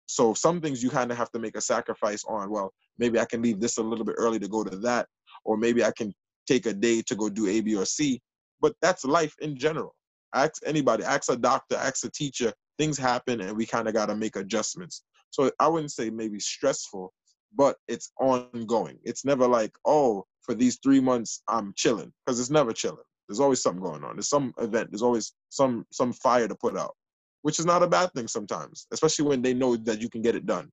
So 0.05 0.33
some 0.33 0.61
things 0.61 0.83
you 0.83 0.89
kind 0.89 1.11
of 1.11 1.17
have 1.17 1.31
to 1.31 1.39
make 1.39 1.57
a 1.57 1.61
sacrifice 1.61 2.23
on. 2.25 2.49
Well, 2.49 2.73
maybe 2.99 3.19
I 3.19 3.25
can 3.25 3.41
leave 3.41 3.59
this 3.59 3.77
a 3.77 3.83
little 3.83 4.05
bit 4.05 4.15
early 4.17 4.39
to 4.39 4.47
go 4.47 4.63
to 4.63 4.75
that, 4.77 5.07
or 5.43 5.57
maybe 5.57 5.83
I 5.83 5.91
can 5.91 6.13
take 6.47 6.65
a 6.65 6.73
day 6.73 7.01
to 7.03 7.15
go 7.15 7.29
do 7.29 7.47
A, 7.47 7.61
B, 7.61 7.75
or 7.75 7.85
C. 7.85 8.21
But 8.61 8.75
that's 8.81 9.05
life 9.05 9.33
in 9.41 9.57
general. 9.57 9.95
Ask 10.35 10.61
anybody, 10.65 11.03
ask 11.03 11.31
a 11.31 11.35
doctor, 11.35 11.75
ask 11.75 12.05
a 12.05 12.11
teacher. 12.11 12.53
Things 12.77 12.97
happen, 12.97 13.41
and 13.41 13.55
we 13.55 13.65
kind 13.65 13.87
of 13.87 13.93
got 13.93 14.07
to 14.07 14.15
make 14.15 14.35
adjustments. 14.35 15.03
So 15.33 15.49
I 15.59 15.67
wouldn't 15.67 15.91
say 15.91 16.11
maybe 16.11 16.39
stressful, 16.39 17.11
but 17.55 17.77
it's 17.87 18.11
ongoing. 18.19 18.99
It's 19.03 19.25
never 19.25 19.47
like, 19.47 19.73
oh, 19.83 20.27
for 20.43 20.53
these 20.53 20.77
three 20.83 20.99
months 20.99 21.41
I'm 21.47 21.73
chilling, 21.75 22.13
because 22.23 22.39
it's 22.39 22.51
never 22.51 22.71
chilling. 22.71 23.03
There's 23.27 23.39
always 23.39 23.63
something 23.63 23.81
going 23.81 24.03
on. 24.03 24.15
There's 24.15 24.29
some 24.29 24.53
event. 24.59 24.91
There's 24.91 25.01
always 25.01 25.33
some 25.49 25.87
some 25.91 26.13
fire 26.13 26.47
to 26.47 26.53
put 26.53 26.77
out, 26.77 26.95
which 27.41 27.57
is 27.57 27.65
not 27.65 27.81
a 27.81 27.87
bad 27.87 28.11
thing 28.13 28.27
sometimes, 28.27 28.85
especially 28.91 29.25
when 29.25 29.41
they 29.41 29.55
know 29.55 29.75
that 29.75 30.01
you 30.01 30.09
can 30.09 30.21
get 30.21 30.35
it 30.35 30.45
done. 30.45 30.69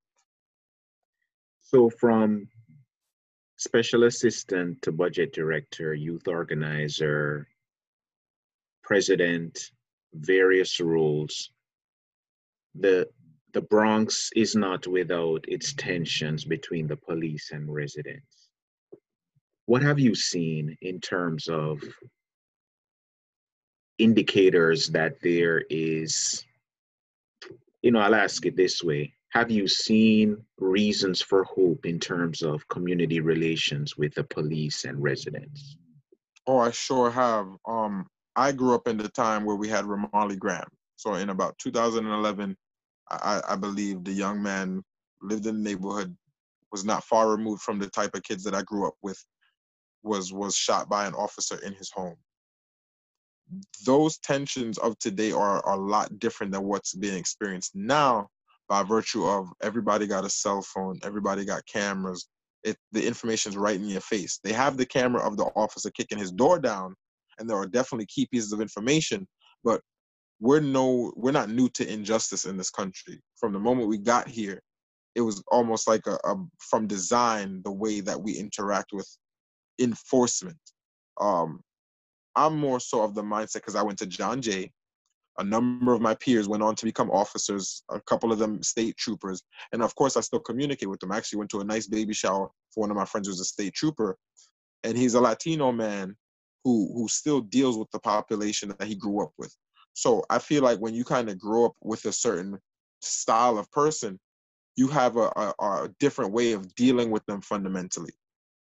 So 1.61 1.89
from 1.89 2.49
special 3.57 4.05
assistant 4.05 4.83
to 4.83 4.93
budget 4.93 5.33
director, 5.33 5.95
youth 5.95 6.29
organizer, 6.29 7.49
president, 8.85 9.71
various 10.13 10.81
roles. 10.81 11.51
The 12.75 13.09
the 13.53 13.63
Bronx 13.63 14.31
is 14.37 14.55
not 14.55 14.87
without 14.87 15.45
its 15.49 15.73
tensions 15.75 16.45
between 16.45 16.87
the 16.87 16.97
police 16.97 17.51
and 17.53 17.73
residents. 17.73 18.49
What 19.67 19.83
have 19.83 19.99
you 19.99 20.15
seen 20.15 20.77
in 20.83 21.01
terms 21.01 21.49
of 21.49 21.83
indicators 23.99 24.89
that 24.89 25.21
there 25.23 25.63
is, 25.71 26.45
you 27.83 27.93
know, 27.93 28.01
I'll 28.01 28.15
ask 28.15 28.45
it 28.47 28.57
this 28.57 28.83
way. 28.83 29.15
Have 29.31 29.51
you 29.51 29.69
seen 29.69 30.39
reasons 30.59 31.21
for 31.21 31.45
hope 31.45 31.87
in 31.87 32.01
terms 32.01 32.43
of 32.43 32.67
community 32.69 33.21
relations 33.21 33.97
with 33.97 34.15
the 34.15 34.25
police 34.25 34.85
and 34.85 35.01
residents? 35.01 35.77
Oh, 36.47 36.59
I 36.59 36.73
sure 36.73 37.11
have. 37.11 37.47
Um, 37.69 38.07
I 38.35 38.51
grew 38.53 38.75
up 38.75 38.89
in 38.89 38.97
the 38.97 39.09
time 39.09 39.45
where 39.45 39.57
we 39.57 39.69
had 39.69 39.85
Ramarley 39.85 40.39
Graham. 40.39 40.69
So 40.97 41.15
in 41.15 41.31
about 41.31 41.59
2011, 41.59 42.57
I, 43.11 43.41
I 43.49 43.57
believe 43.57 44.05
the 44.05 44.13
young 44.13 44.43
man 44.43 44.83
lived 45.23 45.47
in 45.47 45.63
the 45.63 45.71
neighborhood, 45.71 46.17
was 46.73 46.85
not 46.85 47.05
far 47.05 47.31
removed 47.31 47.63
from 47.63 47.79
the 47.79 47.89
type 47.89 48.15
of 48.15 48.23
kids 48.23 48.45
that 48.45 48.55
I 48.55 48.63
grew 48.63 48.87
up 48.87 48.95
with, 49.03 49.23
was 50.03 50.33
was 50.33 50.55
shot 50.55 50.89
by 50.89 51.07
an 51.07 51.15
officer 51.15 51.57
in 51.65 51.75
his 51.75 51.91
home. 51.91 52.17
Those 53.85 54.19
tensions 54.19 54.79
of 54.79 54.99
today 54.99 55.33
are, 55.33 55.69
a 55.69 55.77
lot 55.77 56.19
different 56.21 56.53
than 56.53 56.63
what's 56.63 56.95
being 56.95 57.17
experienced 57.17 57.75
now 57.75 58.29
by 58.69 58.85
virtue 58.85 59.27
of 59.27 59.49
everybody 59.63 60.07
got 60.07 60.25
a 60.25 60.31
cell 60.31 60.63
phone, 60.63 61.01
everybody 61.03 61.45
got 61.45 61.67
cameras. 61.67 62.29
It 62.63 62.77
the 62.93 63.05
information's 63.05 63.57
right 63.57 63.75
in 63.77 63.89
your 63.89 64.03
face. 64.03 64.39
They 64.45 64.53
have 64.53 64.77
the 64.77 64.87
camera 64.87 65.27
of 65.27 65.37
the 65.37 65.47
officer 65.57 65.91
kicking 65.91 66.19
his 66.19 66.31
door 66.31 66.61
down, 66.61 66.95
and 67.39 67.51
there 67.51 67.57
are 67.57 67.67
definitely 67.67 68.07
key 68.07 68.29
pieces 68.31 68.53
of 68.53 68.61
information. 68.61 69.27
But 69.65 69.81
we're 70.41 70.61
no 70.61 71.13
we're 71.17 71.33
not 71.33 71.51
new 71.51 71.69
to 71.69 71.91
injustice 71.91 72.47
in 72.47 72.57
this 72.57 72.71
country. 72.71 73.21
From 73.37 73.53
the 73.53 73.59
moment 73.59 73.89
we 73.89 73.99
got 73.99 74.27
here 74.27 74.61
it 75.15 75.21
was 75.21 75.43
almost 75.49 75.87
like 75.87 76.07
a, 76.07 76.19
a 76.25 76.37
from 76.59 76.87
design 76.87 77.61
the 77.65 77.73
way 77.73 78.01
that 78.01 78.21
we 78.21 78.33
interact 78.33 78.93
with 78.93 79.09
enforcement. 79.79 80.59
Um 81.21 81.61
i'm 82.37 82.57
more 82.57 82.81
so 82.81 83.03
of 83.03 83.15
the 83.15 83.23
mindset 83.23 83.55
because 83.55 83.75
i 83.77 83.83
went 83.83 83.99
to 83.99 84.07
john 84.07 84.41
jay. 84.41 84.73
A 85.39 85.45
number 85.45 85.95
of 85.95 86.01
my 86.01 86.15
peers 86.15 86.49
went 86.49 86.63
on 86.63 86.75
to 86.77 86.85
become 86.85 87.11
officers 87.11 87.83
a 87.91 88.01
couple 88.01 88.33
of 88.33 88.39
them 88.39 88.63
state 88.63 88.97
troopers 88.97 89.43
and 89.73 89.83
of 89.83 89.95
course 89.95 90.17
i 90.17 90.21
still 90.21 90.41
communicate 90.41 90.89
with 90.89 91.01
them. 91.01 91.13
I 91.13 91.19
actually 91.19 91.39
went 91.39 91.51
to 91.51 91.61
a 91.61 91.65
nice 91.65 91.87
baby 91.87 92.15
shower 92.15 92.49
for 92.73 92.81
one 92.81 92.91
of 92.91 92.97
my 92.97 93.05
friends 93.05 93.29
who's 93.29 93.41
a 93.41 93.45
state 93.45 93.75
trooper 93.75 94.17
and 94.85 94.97
he's 94.97 95.15
a 95.15 95.21
latino 95.21 95.71
man 95.71 96.17
who 96.65 96.91
who 96.95 97.09
still 97.09 97.41
deals 97.41 97.77
with 97.77 97.91
the 97.91 97.99
population 97.99 98.75
that 98.79 98.89
he 98.89 98.95
grew 98.95 99.23
up 99.23 99.33
with 99.39 99.55
so 99.95 100.25
I 100.31 100.39
feel 100.39 100.63
like 100.63 100.79
when 100.79 100.95
you 100.95 101.05
kind 101.05 101.29
of 101.29 101.39
grow 101.39 101.67
up 101.67 101.75
with 101.83 102.05
a 102.05 102.13
certain 102.13 102.59
style 103.01 103.59
of 103.59 103.71
person, 103.71 104.19
you 104.77 104.89
have 104.89 105.17
a, 105.17 105.31
a, 105.37 105.55
a 105.61 105.89
different 105.99 106.33
way 106.33 106.53
of 106.53 106.75
dealing 106.75 107.11
with 107.11 107.25
them 107.27 107.41
fundamentally. 107.41 108.13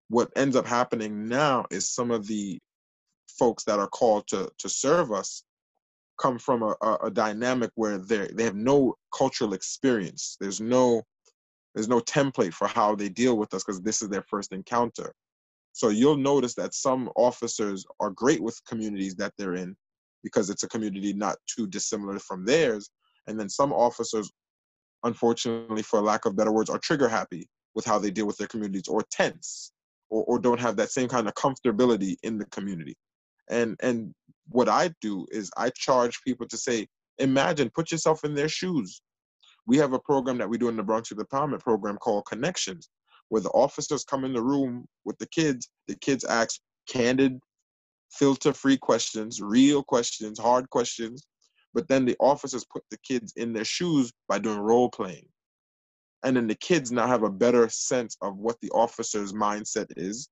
What 0.09 0.31
ends 0.37 0.57
up 0.57 0.67
happening 0.67 1.29
now 1.29 1.67
is 1.71 1.89
some 1.89 2.11
of 2.11 2.27
the 2.27 2.59
folks 3.29 3.65
that 3.65 3.79
are 3.79 3.89
called 3.89 4.27
to 4.29 4.51
to 4.59 4.69
serve 4.69 5.13
us 5.13 5.45
come 6.21 6.39
from 6.39 6.63
a, 6.63 6.75
a, 6.83 6.95
a 7.05 7.11
dynamic 7.11 7.71
where 7.75 7.99
they 7.99 8.29
they 8.33 8.45
have 8.45 8.57
no 8.57 8.95
cultural 9.17 9.55
experience. 9.55 10.37
There's 10.41 10.61
no 10.61 11.03
there's 11.75 11.89
no 11.89 12.01
template 12.01 12.53
for 12.53 12.67
how 12.67 12.95
they 12.95 13.09
deal 13.09 13.37
with 13.37 13.55
us 13.55 13.65
because 13.65 13.81
this 13.81 14.03
is 14.03 14.09
their 14.09 14.25
first 14.29 14.53
encounter. 14.53 15.13
So 15.73 15.89
you'll 15.89 16.17
notice 16.17 16.55
that 16.55 16.75
some 16.75 17.11
officers 17.17 17.87
are 18.01 18.11
great 18.11 18.43
with 18.43 18.61
communities 18.67 19.15
that 19.17 19.33
they're 19.39 19.55
in, 19.55 19.77
because 20.23 20.51
it's 20.51 20.63
a 20.63 20.69
community 20.69 21.13
not 21.13 21.37
too 21.47 21.67
dissimilar 21.67 22.19
from 22.19 22.45
theirs. 22.45 22.91
And 23.27 23.39
then 23.39 23.49
some 23.49 23.73
officers, 23.73 24.31
unfortunately, 25.05 25.83
for 25.83 26.01
lack 26.01 26.25
of 26.25 26.37
better 26.37 26.53
words, 26.53 26.71
are 26.71 26.79
trigger 26.79 27.09
happy 27.09 27.49
with 27.75 27.85
how 27.85 27.99
they 27.99 28.11
deal 28.11 28.27
with 28.27 28.37
their 28.37 28.49
communities 28.49 28.89
or 28.89 29.03
tense 29.11 29.73
or, 30.11 30.25
or 30.25 30.39
don't 30.39 30.61
have 30.61 30.77
that 30.77 30.91
same 30.91 31.09
kind 31.09 31.29
of 31.29 31.35
comfortability 31.35 32.17
in 32.23 32.39
the 32.39 32.47
community. 32.47 32.95
And 33.49 33.77
and 33.83 34.15
what 34.49 34.69
I 34.69 34.91
do 35.01 35.27
is 35.31 35.51
I 35.57 35.71
charge 35.71 36.21
people 36.27 36.47
to 36.49 36.57
say, 36.57 36.87
imagine, 37.19 37.71
put 37.75 37.93
yourself 37.93 38.25
in 38.25 38.35
their 38.35 38.49
shoes. 38.49 39.01
We 39.67 39.77
have 39.79 39.93
a 39.93 40.01
program 40.01 40.39
that 40.39 40.49
we 40.49 40.59
do 40.59 40.69
in 40.69 40.77
the 40.77 40.83
Bronx 40.83 41.11
Youth 41.11 41.21
Empowerment 41.21 41.61
Program 41.61 41.97
called 41.99 42.27
Connections, 42.27 42.89
where 43.29 43.43
the 43.43 43.51
officers 43.51 44.05
come 44.05 44.25
in 44.25 44.33
the 44.33 44.43
room 44.43 44.87
with 45.05 45.19
the 45.19 45.29
kids. 45.29 45.69
The 45.87 45.95
kids 45.97 46.25
ask 46.25 46.59
candid, 46.89 47.39
filter 48.11 48.53
free 48.53 48.77
questions, 48.77 49.41
real 49.41 49.83
questions, 49.83 50.39
hard 50.39 50.69
questions. 50.71 51.27
But 51.73 51.89
then 51.89 52.05
the 52.05 52.17
officers 52.19 52.65
put 52.65 52.83
the 52.91 52.99
kids 52.99 53.33
in 53.37 53.53
their 53.53 53.65
shoes 53.65 54.13
by 54.29 54.39
doing 54.39 54.59
role 54.59 54.89
playing. 54.89 55.27
And 56.25 56.37
then 56.37 56.47
the 56.47 56.57
kids 56.57 56.93
now 56.93 57.07
have 57.07 57.23
a 57.23 57.31
better 57.31 57.69
sense 57.69 58.17
of 58.21 58.37
what 58.37 58.57
the 58.61 58.71
officer's 58.71 59.33
mindset 59.33 59.87
is. 59.97 60.29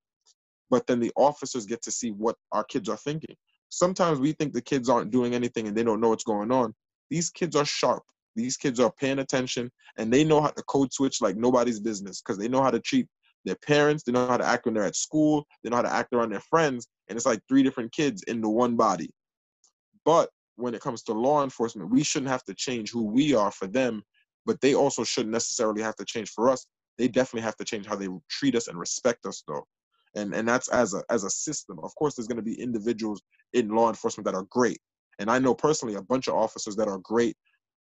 But 0.70 0.86
then 0.86 1.00
the 1.00 1.12
officers 1.16 1.64
get 1.64 1.80
to 1.82 1.90
see 1.90 2.10
what 2.10 2.36
our 2.52 2.64
kids 2.64 2.88
are 2.88 2.96
thinking. 2.96 3.36
Sometimes 3.70 4.18
we 4.18 4.32
think 4.32 4.52
the 4.52 4.60
kids 4.60 4.88
aren't 4.88 5.10
doing 5.10 5.34
anything 5.34 5.66
and 5.66 5.76
they 5.76 5.84
don't 5.84 6.00
know 6.00 6.10
what's 6.10 6.24
going 6.24 6.52
on. 6.52 6.74
These 7.10 7.30
kids 7.30 7.56
are 7.56 7.64
sharp. 7.64 8.02
These 8.36 8.56
kids 8.56 8.80
are 8.80 8.92
paying 8.92 9.20
attention 9.20 9.70
and 9.96 10.12
they 10.12 10.24
know 10.24 10.40
how 10.40 10.50
to 10.50 10.62
code 10.64 10.92
switch 10.92 11.20
like 11.22 11.36
nobody's 11.36 11.80
business 11.80 12.20
because 12.20 12.38
they 12.38 12.48
know 12.48 12.62
how 12.62 12.70
to 12.70 12.80
treat 12.80 13.06
their 13.44 13.56
parents, 13.56 14.02
they 14.02 14.12
know 14.12 14.26
how 14.26 14.36
to 14.36 14.44
act 14.44 14.66
when 14.66 14.74
they're 14.74 14.84
at 14.84 14.96
school, 14.96 15.46
they 15.62 15.70
know 15.70 15.76
how 15.76 15.82
to 15.82 15.92
act 15.92 16.12
around 16.12 16.30
their 16.30 16.40
friends, 16.40 16.86
and 17.08 17.16
it's 17.16 17.26
like 17.26 17.40
three 17.48 17.62
different 17.62 17.92
kids 17.92 18.22
in 18.24 18.40
the 18.40 18.48
one 18.48 18.76
body. 18.76 19.10
But 20.04 20.30
when 20.56 20.74
it 20.74 20.80
comes 20.80 21.02
to 21.04 21.12
law 21.12 21.44
enforcement, 21.44 21.90
we 21.90 22.02
shouldn't 22.02 22.30
have 22.30 22.44
to 22.44 22.54
change 22.54 22.90
who 22.90 23.04
we 23.04 23.34
are 23.34 23.50
for 23.50 23.66
them, 23.66 24.02
but 24.44 24.60
they 24.60 24.74
also 24.74 25.04
shouldn't 25.04 25.32
necessarily 25.32 25.82
have 25.82 25.96
to 25.96 26.04
change 26.04 26.30
for 26.30 26.48
us. 26.48 26.66
They 26.98 27.08
definitely 27.08 27.42
have 27.42 27.56
to 27.56 27.64
change 27.64 27.86
how 27.86 27.96
they 27.96 28.08
treat 28.28 28.56
us 28.56 28.68
and 28.68 28.78
respect 28.78 29.24
us, 29.24 29.42
though. 29.46 29.64
And 30.16 30.34
and 30.34 30.48
that's 30.48 30.68
as 30.68 30.94
a 30.94 31.02
as 31.10 31.24
a 31.24 31.30
system. 31.30 31.78
Of 31.82 31.94
course, 31.94 32.14
there's 32.14 32.26
going 32.26 32.36
to 32.36 32.42
be 32.42 32.60
individuals 32.60 33.22
in 33.52 33.68
law 33.68 33.88
enforcement 33.88 34.24
that 34.24 34.34
are 34.34 34.46
great, 34.50 34.78
and 35.18 35.30
I 35.30 35.38
know 35.38 35.54
personally 35.54 35.94
a 35.94 36.02
bunch 36.02 36.28
of 36.28 36.34
officers 36.34 36.74
that 36.76 36.88
are 36.88 36.98
great, 36.98 37.36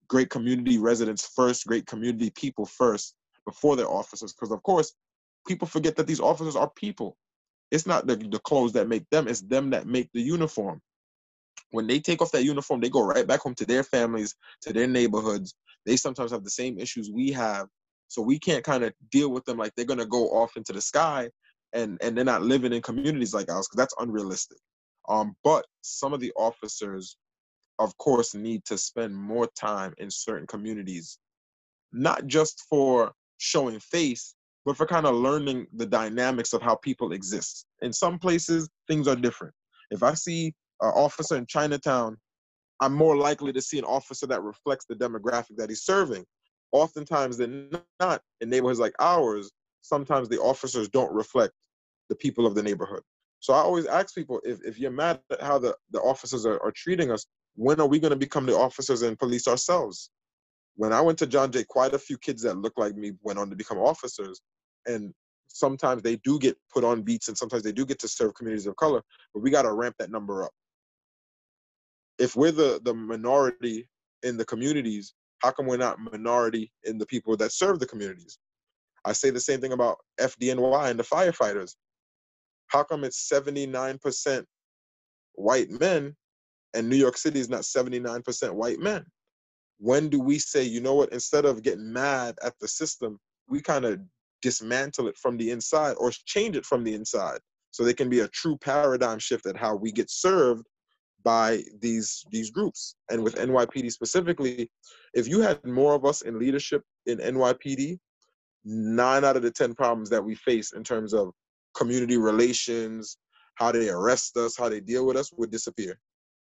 great 0.08 0.30
community 0.30 0.78
residents 0.78 1.30
first, 1.34 1.66
great 1.66 1.86
community 1.86 2.30
people 2.30 2.66
first 2.66 3.14
before 3.46 3.74
they're 3.74 3.88
officers. 3.88 4.32
Because 4.32 4.52
of 4.52 4.62
course, 4.62 4.92
people 5.46 5.66
forget 5.66 5.96
that 5.96 6.06
these 6.06 6.20
officers 6.20 6.56
are 6.56 6.70
people. 6.76 7.16
It's 7.70 7.86
not 7.86 8.06
the, 8.06 8.16
the 8.16 8.40
clothes 8.40 8.72
that 8.72 8.88
make 8.88 9.08
them, 9.10 9.28
it's 9.28 9.42
them 9.42 9.70
that 9.70 9.86
make 9.86 10.10
the 10.12 10.20
uniform. 10.20 10.80
When 11.70 11.86
they 11.86 12.00
take 12.00 12.20
off 12.20 12.32
that 12.32 12.44
uniform, 12.44 12.80
they 12.80 12.88
go 12.88 13.04
right 13.04 13.26
back 13.26 13.40
home 13.40 13.54
to 13.56 13.66
their 13.66 13.84
families, 13.84 14.34
to 14.62 14.72
their 14.72 14.88
neighborhoods. 14.88 15.54
They 15.86 15.96
sometimes 15.96 16.32
have 16.32 16.44
the 16.44 16.50
same 16.50 16.78
issues 16.78 17.10
we 17.10 17.30
have. 17.32 17.68
So 18.08 18.22
we 18.22 18.40
can't 18.40 18.64
kind 18.64 18.82
of 18.82 18.92
deal 19.10 19.30
with 19.30 19.44
them 19.44 19.56
like 19.56 19.72
they're 19.76 19.84
gonna 19.84 20.06
go 20.06 20.28
off 20.30 20.56
into 20.56 20.72
the 20.72 20.80
sky 20.80 21.30
and 21.72 21.98
and 22.02 22.16
they're 22.16 22.24
not 22.24 22.42
living 22.42 22.72
in 22.72 22.82
communities 22.82 23.32
like 23.32 23.50
ours 23.50 23.68
because 23.68 23.76
that's 23.76 23.94
unrealistic. 24.00 24.58
Um, 25.08 25.34
but 25.44 25.64
some 25.82 26.12
of 26.12 26.20
the 26.20 26.32
officers, 26.36 27.16
of 27.78 27.96
course, 27.98 28.34
need 28.34 28.64
to 28.66 28.78
spend 28.78 29.16
more 29.16 29.48
time 29.58 29.94
in 29.98 30.10
certain 30.10 30.46
communities, 30.46 31.18
not 31.92 32.26
just 32.26 32.64
for 32.68 33.12
showing 33.38 33.80
face, 33.80 34.34
but 34.64 34.76
for 34.76 34.86
kind 34.86 35.06
of 35.06 35.14
learning 35.14 35.66
the 35.74 35.86
dynamics 35.86 36.52
of 36.52 36.62
how 36.62 36.76
people 36.76 37.12
exist. 37.12 37.66
In 37.82 37.92
some 37.92 38.18
places, 38.18 38.68
things 38.88 39.08
are 39.08 39.16
different. 39.16 39.54
If 39.90 40.02
I 40.02 40.14
see 40.14 40.54
an 40.80 40.92
officer 40.94 41.36
in 41.36 41.46
Chinatown, 41.46 42.16
I'm 42.80 42.94
more 42.94 43.16
likely 43.16 43.52
to 43.52 43.60
see 43.60 43.78
an 43.78 43.84
officer 43.84 44.26
that 44.26 44.42
reflects 44.42 44.86
the 44.86 44.94
demographic 44.94 45.56
that 45.56 45.68
he's 45.68 45.82
serving. 45.82 46.24
Oftentimes, 46.72 47.36
than 47.36 47.70
not, 47.98 48.22
in 48.40 48.48
neighborhoods 48.48 48.78
like 48.78 48.94
ours, 49.00 49.50
sometimes 49.82 50.28
the 50.28 50.40
officers 50.40 50.88
don't 50.88 51.12
reflect 51.12 51.52
the 52.08 52.14
people 52.16 52.46
of 52.46 52.54
the 52.54 52.62
neighborhood. 52.62 53.02
So 53.40 53.54
I 53.54 53.58
always 53.58 53.86
ask 53.86 54.14
people 54.14 54.40
if, 54.44 54.58
if 54.64 54.78
you're 54.78 54.90
mad 54.90 55.20
at 55.32 55.42
how 55.42 55.58
the, 55.58 55.74
the 55.90 56.00
officers 56.00 56.46
are, 56.46 56.62
are 56.62 56.72
treating 56.72 57.10
us, 57.10 57.26
when 57.56 57.80
are 57.80 57.86
we 57.86 57.98
going 57.98 58.10
to 58.10 58.16
become 58.16 58.46
the 58.46 58.56
officers 58.56 59.02
and 59.02 59.18
police 59.18 59.48
ourselves? 59.48 60.10
when 60.80 60.94
I 60.94 61.00
went 61.02 61.18
to 61.18 61.26
John 61.26 61.52
Jay, 61.52 61.64
quite 61.64 61.92
a 61.92 61.98
few 61.98 62.16
kids 62.16 62.40
that 62.42 62.56
looked 62.56 62.78
like 62.78 62.96
me 62.96 63.12
went 63.20 63.38
on 63.38 63.50
to 63.50 63.54
become 63.56 63.76
officers. 63.76 64.40
And 64.86 65.12
sometimes 65.48 66.02
they 66.02 66.16
do 66.16 66.38
get 66.38 66.56
put 66.72 66.84
on 66.84 67.02
beats 67.02 67.28
and 67.28 67.36
sometimes 67.36 67.62
they 67.62 67.72
do 67.72 67.84
get 67.84 67.98
to 68.00 68.08
serve 68.08 68.34
communities 68.34 68.66
of 68.66 68.76
color, 68.76 69.02
but 69.34 69.42
we 69.42 69.50
got 69.50 69.62
to 69.62 69.72
ramp 69.72 69.96
that 69.98 70.10
number 70.10 70.44
up. 70.44 70.52
If 72.18 72.36
we're 72.36 72.52
the, 72.52 72.80
the 72.84 72.94
minority 72.94 73.88
in 74.22 74.36
the 74.36 74.44
communities, 74.44 75.14
how 75.38 75.50
come 75.50 75.66
we're 75.66 75.78
not 75.78 75.98
minority 75.98 76.70
in 76.84 76.98
the 76.98 77.06
people 77.06 77.36
that 77.38 77.52
serve 77.52 77.78
the 77.78 77.86
communities? 77.86 78.38
I 79.04 79.12
say 79.12 79.30
the 79.30 79.40
same 79.40 79.60
thing 79.60 79.72
about 79.72 79.96
FDNY 80.20 80.90
and 80.90 80.98
the 80.98 81.04
firefighters. 81.04 81.74
How 82.66 82.82
come 82.82 83.04
it's 83.04 83.30
79% 83.32 84.44
white 85.34 85.70
men 85.70 86.14
and 86.74 86.88
New 86.88 86.96
York 86.96 87.16
City 87.16 87.40
is 87.40 87.48
not 87.48 87.62
79% 87.62 88.52
white 88.52 88.78
men? 88.78 89.04
when 89.80 90.10
do 90.10 90.20
we 90.20 90.38
say, 90.38 90.62
you 90.62 90.80
know 90.80 90.94
what, 90.94 91.12
instead 91.12 91.46
of 91.46 91.62
getting 91.62 91.90
mad 91.90 92.36
at 92.44 92.52
the 92.60 92.68
system, 92.68 93.18
we 93.48 93.62
kind 93.62 93.86
of 93.86 93.98
dismantle 94.42 95.08
it 95.08 95.16
from 95.16 95.36
the 95.36 95.50
inside 95.50 95.94
or 95.98 96.10
change 96.26 96.56
it 96.56 96.66
from 96.66 96.84
the 96.84 96.94
inside. 96.94 97.38
So 97.70 97.84
there 97.84 97.94
can 97.94 98.08
be 98.08 98.20
a 98.20 98.28
true 98.28 98.56
paradigm 98.58 99.18
shift 99.18 99.46
at 99.46 99.56
how 99.56 99.76
we 99.76 99.92
get 99.92 100.10
served 100.10 100.66
by 101.22 101.62
these 101.80 102.24
these 102.30 102.50
groups. 102.50 102.96
And 103.10 103.22
with 103.22 103.36
NYPD 103.36 103.92
specifically 103.92 104.70
if 105.14 105.28
you 105.28 105.40
had 105.40 105.64
more 105.64 105.94
of 105.94 106.04
us 106.04 106.22
in 106.22 106.38
leadership 106.38 106.82
in 107.06 107.18
NYPD 107.18 107.98
9 108.64 109.24
out 109.24 109.36
of 109.36 109.42
the 109.42 109.50
10 109.50 109.74
problems 109.74 110.10
that 110.10 110.24
we 110.24 110.34
face 110.34 110.72
in 110.72 110.84
terms 110.84 111.12
of 111.12 111.32
community 111.74 112.16
relations 112.16 113.18
how 113.60 113.70
they 113.70 113.90
arrest 113.90 114.36
us 114.38 114.56
how 114.56 114.68
they 114.68 114.80
deal 114.80 115.04
with 115.06 115.16
us 115.16 115.30
would 115.36 115.50
disappear. 115.50 115.98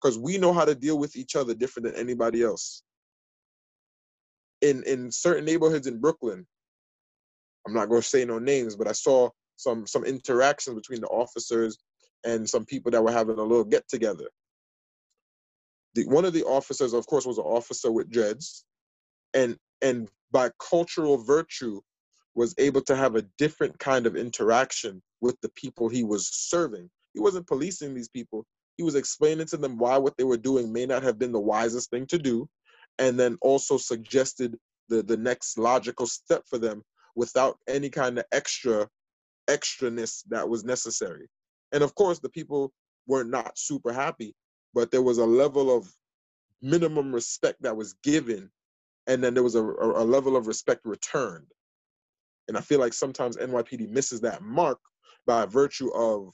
Because 0.01 0.19
we 0.19 0.39
know 0.39 0.53
how 0.53 0.65
to 0.65 0.75
deal 0.75 0.99
with 0.99 1.17
each 1.17 1.37
other 1.37 1.55
different 1.55 1.87
than 1.87 1.97
anybody 1.97 2.43
else. 2.43 2.83
In 4.63 4.83
in 4.85 5.13
certain 5.13 5.45
neighborhoods 5.45 5.87
in 5.87 6.01
Brooklyn. 6.01 6.47
I'm 7.67 7.75
not 7.75 7.89
going 7.89 8.03
to 8.03 8.07
say 8.07 8.25
no 8.25 8.39
names, 8.39 8.77
but 8.77 8.89
I 8.89 8.93
saw 8.93 9.31
some 9.57 9.87
some 9.87 10.05
interactions 10.05 10.75
between 10.75 11.01
the 11.01 11.09
officers 11.09 11.79
and 12.25 12.49
some 12.49 12.65
people 12.65 12.91
that 12.91 13.03
were 13.03 13.13
having 13.13 13.39
a 13.39 13.43
little 13.43 13.65
get 13.65 13.87
together. 13.89 14.29
The, 15.95 16.07
one 16.07 16.25
of 16.25 16.33
the 16.33 16.45
officers, 16.45 16.93
of 16.93 17.07
course, 17.07 17.27
was 17.27 17.39
an 17.39 17.45
officer 17.45 17.93
with 17.93 18.11
dreads, 18.11 18.65
and 19.33 19.57
and 19.83 20.09
by 20.33 20.51
cultural 20.59 21.19
virtue, 21.19 21.81
was 22.35 22.55
able 22.59 22.81
to 22.83 22.97
have 22.97 23.17
a 23.17 23.27
different 23.39 23.79
kind 23.79 24.07
of 24.07 24.17
interaction 24.17 25.01
with 25.21 25.41
the 25.41 25.51
people 25.51 25.89
he 25.89 26.03
was 26.03 26.29
serving. 26.33 26.91
He 27.13 27.21
wasn't 27.21 27.47
policing 27.47 27.95
these 27.95 28.09
people. 28.09 28.45
He 28.77 28.83
was 28.83 28.97
explaining 28.97 29.47
to 29.47 29.57
them 29.57 29.79
why 29.79 29.97
what 29.99 30.17
they 30.17 30.25
were 30.25 30.37
doing 30.37 30.73
may 30.73 30.85
not 30.85 31.05
have 31.05 31.19
been 31.19 31.31
the 31.31 31.41
wisest 31.41 31.91
thing 31.91 32.07
to 32.09 32.19
do, 32.19 32.49
and 32.99 33.19
then 33.19 33.39
also 33.41 33.79
suggested 33.79 34.59
the 34.89 35.03
the 35.03 35.17
next 35.17 35.59
logical 35.59 36.07
step 36.07 36.43
for 36.49 36.59
them 36.59 36.83
without 37.15 37.59
any 37.69 37.91
kind 37.91 38.19
of 38.19 38.25
extra 38.33 38.89
extraness 39.49 40.23
that 40.29 40.49
was 40.49 40.65
necessary 40.65 41.29
and 41.73 41.83
of 41.83 41.95
course 41.95 42.19
the 42.19 42.29
people 42.31 42.73
were 43.07 43.25
not 43.25 43.59
super 43.59 43.93
happy 43.93 44.35
but 44.73 44.91
there 44.91 45.03
was 45.03 45.19
a 45.19 45.25
level 45.25 45.77
of 45.77 45.87
minimum 46.63 47.15
respect 47.15 47.61
that 47.61 47.77
was 47.77 47.95
given 48.03 48.51
and 49.07 49.23
then 49.23 49.35
there 49.35 49.43
was 49.43 49.55
a, 49.55 49.63
a, 49.63 50.05
level 50.05 50.35
of 50.35 50.47
respect 50.47 50.81
returned 50.85 51.47
and 52.49 52.57
i 52.57 52.61
feel 52.61 52.81
like 52.81 52.95
sometimes 52.95 53.37
nypd 53.37 53.89
misses 53.91 54.21
that 54.21 54.43
mark 54.43 54.79
by 55.27 55.45
virtue 55.45 55.93
of 55.95 56.31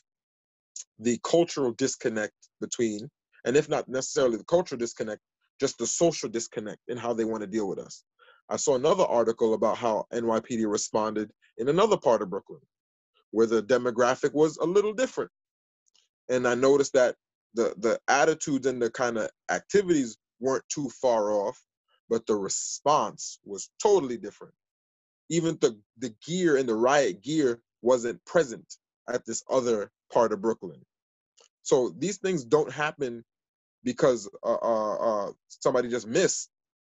the 1.00 1.18
cultural 1.24 1.72
disconnect 1.72 2.34
between 2.60 3.08
and 3.44 3.56
if 3.56 3.68
not 3.68 3.88
necessarily 3.88 4.36
the 4.36 4.44
cultural 4.44 4.78
disconnect 4.78 5.20
just 5.60 5.78
the 5.78 5.86
social 5.86 6.28
disconnect 6.28 6.80
in 6.88 6.96
how 6.96 7.12
they 7.12 7.24
want 7.24 7.42
to 7.42 7.46
deal 7.46 7.68
with 7.68 7.78
us. 7.78 8.02
I 8.50 8.56
saw 8.56 8.74
another 8.74 9.04
article 9.04 9.54
about 9.54 9.78
how 9.78 10.06
NYPD 10.12 10.70
responded 10.70 11.30
in 11.58 11.68
another 11.68 11.96
part 11.96 12.22
of 12.22 12.30
Brooklyn, 12.30 12.60
where 13.30 13.46
the 13.46 13.62
demographic 13.62 14.34
was 14.34 14.56
a 14.58 14.64
little 14.64 14.92
different. 14.92 15.30
And 16.28 16.46
I 16.46 16.54
noticed 16.54 16.94
that 16.94 17.16
the 17.54 17.74
the 17.78 18.00
attitudes 18.08 18.66
and 18.66 18.82
the 18.82 18.90
kind 18.90 19.18
of 19.18 19.30
activities 19.50 20.16
weren't 20.40 20.68
too 20.68 20.88
far 20.90 21.32
off, 21.32 21.60
but 22.08 22.26
the 22.26 22.34
response 22.36 23.38
was 23.44 23.70
totally 23.82 24.16
different. 24.16 24.54
Even 25.28 25.56
the 25.60 25.78
the 25.98 26.14
gear 26.26 26.56
and 26.56 26.68
the 26.68 26.74
riot 26.74 27.22
gear 27.22 27.60
wasn't 27.82 28.24
present 28.24 28.76
at 29.08 29.24
this 29.26 29.42
other 29.48 29.90
part 30.12 30.32
of 30.32 30.42
Brooklyn. 30.42 30.84
So 31.62 31.94
these 31.98 32.18
things 32.18 32.44
don't 32.44 32.72
happen 32.72 33.24
because 33.84 34.28
uh, 34.42 34.58
uh, 34.62 34.94
uh, 34.96 35.32
somebody 35.48 35.88
just 35.88 36.06
missed. 36.06 36.50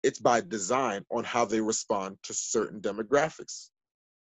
It's 0.06 0.20
by 0.20 0.42
design 0.42 1.04
on 1.12 1.24
how 1.24 1.46
they 1.46 1.62
respond 1.62 2.18
to 2.24 2.34
certain 2.34 2.80
demographics. 2.82 3.70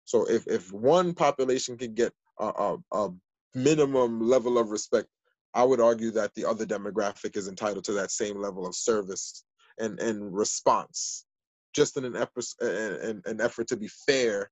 So 0.05 0.29
if, 0.29 0.47
if 0.47 0.71
one 0.71 1.13
population 1.13 1.77
can 1.77 1.93
get 1.93 2.13
a, 2.39 2.45
a, 2.45 2.77
a 2.91 3.09
minimum 3.55 4.21
level 4.21 4.57
of 4.57 4.69
respect, 4.69 5.07
I 5.53 5.63
would 5.63 5.81
argue 5.81 6.11
that 6.11 6.33
the 6.33 6.45
other 6.45 6.65
demographic 6.65 7.35
is 7.35 7.47
entitled 7.47 7.83
to 7.85 7.93
that 7.93 8.11
same 8.11 8.37
level 8.41 8.65
of 8.65 8.75
service 8.75 9.43
and, 9.79 9.99
and 9.99 10.33
response, 10.33 11.25
just 11.73 11.97
in 11.97 12.05
an, 12.05 12.15
effort, 12.15 12.45
an, 12.61 13.21
an 13.25 13.41
effort 13.41 13.67
to 13.67 13.77
be 13.77 13.89
fair 14.07 14.49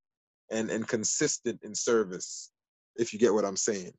and, 0.51 0.69
and 0.69 0.87
consistent 0.87 1.59
in 1.63 1.73
service, 1.75 2.51
if 2.97 3.13
you 3.13 3.19
get 3.19 3.33
what 3.33 3.45
I'm 3.45 3.57
saying 3.57 3.93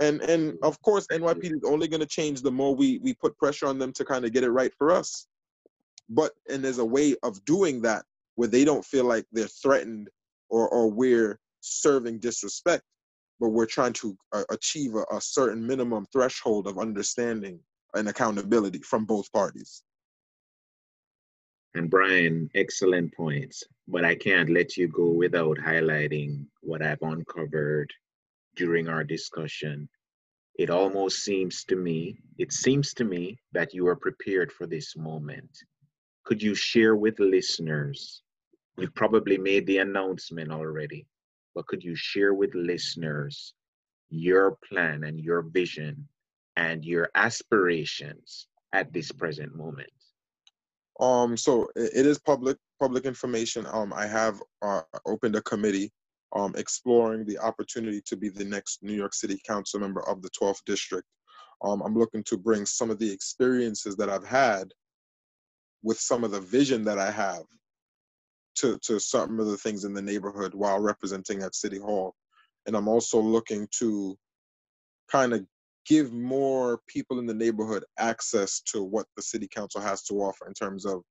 and 0.00 0.22
and 0.22 0.58
of 0.62 0.80
course 0.82 1.06
NYPD 1.08 1.52
is 1.52 1.64
only 1.64 1.86
going 1.86 2.00
to 2.00 2.06
change 2.06 2.42
the 2.42 2.50
more 2.50 2.74
we 2.74 2.98
we 2.98 3.14
put 3.14 3.38
pressure 3.38 3.66
on 3.66 3.78
them 3.78 3.92
to 3.92 4.04
kind 4.04 4.24
of 4.24 4.32
get 4.32 4.44
it 4.44 4.50
right 4.50 4.72
for 4.76 4.90
us. 4.90 5.26
But 6.10 6.32
and 6.50 6.62
there's 6.62 6.78
a 6.78 6.84
way 6.84 7.16
of 7.22 7.44
doing 7.44 7.82
that 7.82 8.04
where 8.34 8.48
they 8.48 8.64
don't 8.64 8.84
feel 8.84 9.04
like 9.04 9.24
they're 9.32 9.46
threatened 9.46 10.08
or 10.48 10.68
or 10.68 10.90
we're 10.90 11.38
serving 11.60 12.18
disrespect, 12.18 12.82
but 13.38 13.50
we're 13.50 13.66
trying 13.66 13.92
to 13.94 14.16
uh, 14.32 14.44
achieve 14.50 14.94
a, 14.94 15.04
a 15.14 15.20
certain 15.20 15.66
minimum 15.66 16.06
threshold 16.12 16.66
of 16.66 16.78
understanding 16.78 17.60
and 17.94 18.08
accountability 18.08 18.80
from 18.80 19.04
both 19.04 19.30
parties. 19.32 19.82
And 21.74 21.88
Brian, 21.88 22.50
excellent 22.54 23.14
points. 23.14 23.62
But 23.86 24.04
I 24.04 24.16
can't 24.16 24.50
let 24.50 24.76
you 24.76 24.88
go 24.88 25.08
without 25.10 25.58
highlighting 25.58 26.46
what 26.62 26.82
I've 26.82 27.02
uncovered 27.02 27.92
during 28.56 28.88
our 28.88 29.04
discussion, 29.04 29.88
it 30.56 30.70
almost 30.70 31.20
seems 31.20 31.64
to 31.64 31.76
me, 31.76 32.18
it 32.38 32.52
seems 32.52 32.92
to 32.94 33.04
me 33.04 33.38
that 33.52 33.72
you 33.72 33.86
are 33.86 33.96
prepared 33.96 34.52
for 34.52 34.66
this 34.66 34.96
moment. 34.96 35.50
Could 36.24 36.42
you 36.42 36.54
share 36.54 36.96
with 36.96 37.18
listeners? 37.18 38.22
You've 38.78 38.94
probably 38.94 39.38
made 39.38 39.66
the 39.66 39.78
announcement 39.78 40.50
already, 40.50 41.06
but 41.54 41.66
could 41.66 41.82
you 41.82 41.94
share 41.94 42.34
with 42.34 42.54
listeners 42.54 43.54
your 44.10 44.56
plan 44.68 45.04
and 45.04 45.18
your 45.20 45.42
vision 45.42 46.08
and 46.56 46.84
your 46.84 47.10
aspirations 47.14 48.46
at 48.72 48.92
this 48.92 49.12
present 49.12 49.54
moment? 49.54 49.90
Um, 50.98 51.36
so 51.36 51.68
it 51.76 52.06
is 52.06 52.18
public 52.18 52.58
public 52.78 53.04
information. 53.04 53.66
Um, 53.70 53.92
I 53.92 54.06
have 54.06 54.40
uh, 54.62 54.82
opened 55.06 55.36
a 55.36 55.42
committee 55.42 55.92
um, 56.34 56.54
exploring 56.56 57.24
the 57.26 57.38
opportunity 57.38 58.00
to 58.06 58.16
be 58.16 58.28
the 58.28 58.44
next 58.44 58.82
New 58.82 58.92
York 58.92 59.14
City 59.14 59.38
Council 59.46 59.80
member 59.80 60.06
of 60.08 60.22
the 60.22 60.30
12th 60.30 60.64
District. 60.64 61.06
Um, 61.62 61.82
I'm 61.82 61.96
looking 61.96 62.24
to 62.24 62.38
bring 62.38 62.64
some 62.64 62.90
of 62.90 62.98
the 62.98 63.10
experiences 63.10 63.96
that 63.96 64.08
I've 64.08 64.26
had 64.26 64.72
with 65.82 65.98
some 65.98 66.24
of 66.24 66.30
the 66.30 66.40
vision 66.40 66.84
that 66.84 66.98
I 66.98 67.10
have 67.10 67.44
to, 68.56 68.78
to 68.84 68.98
some 68.98 69.40
of 69.40 69.46
the 69.46 69.56
things 69.56 69.84
in 69.84 69.94
the 69.94 70.02
neighborhood 70.02 70.54
while 70.54 70.80
representing 70.80 71.42
at 71.42 71.54
City 71.54 71.78
Hall. 71.78 72.14
And 72.66 72.76
I'm 72.76 72.88
also 72.88 73.20
looking 73.20 73.66
to 73.78 74.16
kind 75.10 75.32
of 75.32 75.46
give 75.86 76.12
more 76.12 76.80
people 76.86 77.18
in 77.18 77.26
the 77.26 77.34
neighborhood 77.34 77.84
access 77.98 78.60
to 78.60 78.82
what 78.82 79.06
the 79.16 79.22
city 79.22 79.48
council 79.48 79.80
has 79.80 80.02
to 80.04 80.14
offer 80.14 80.46
in 80.46 80.54
terms 80.54 80.84
of 80.84 81.02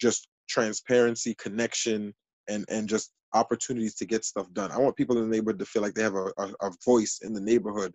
just 0.00 0.28
transparency, 0.48 1.34
connection, 1.34 2.14
and 2.48 2.64
and 2.68 2.88
just 2.88 3.12
opportunities 3.34 3.94
to 3.96 4.06
get 4.06 4.24
stuff 4.24 4.46
done. 4.52 4.70
I 4.70 4.78
want 4.78 4.96
people 4.96 5.18
in 5.18 5.28
the 5.28 5.36
neighborhood 5.36 5.58
to 5.58 5.66
feel 5.66 5.82
like 5.82 5.94
they 5.94 6.02
have 6.02 6.14
a, 6.14 6.32
a, 6.38 6.52
a 6.62 6.70
voice 6.84 7.20
in 7.22 7.32
the 7.32 7.40
neighborhood, 7.40 7.92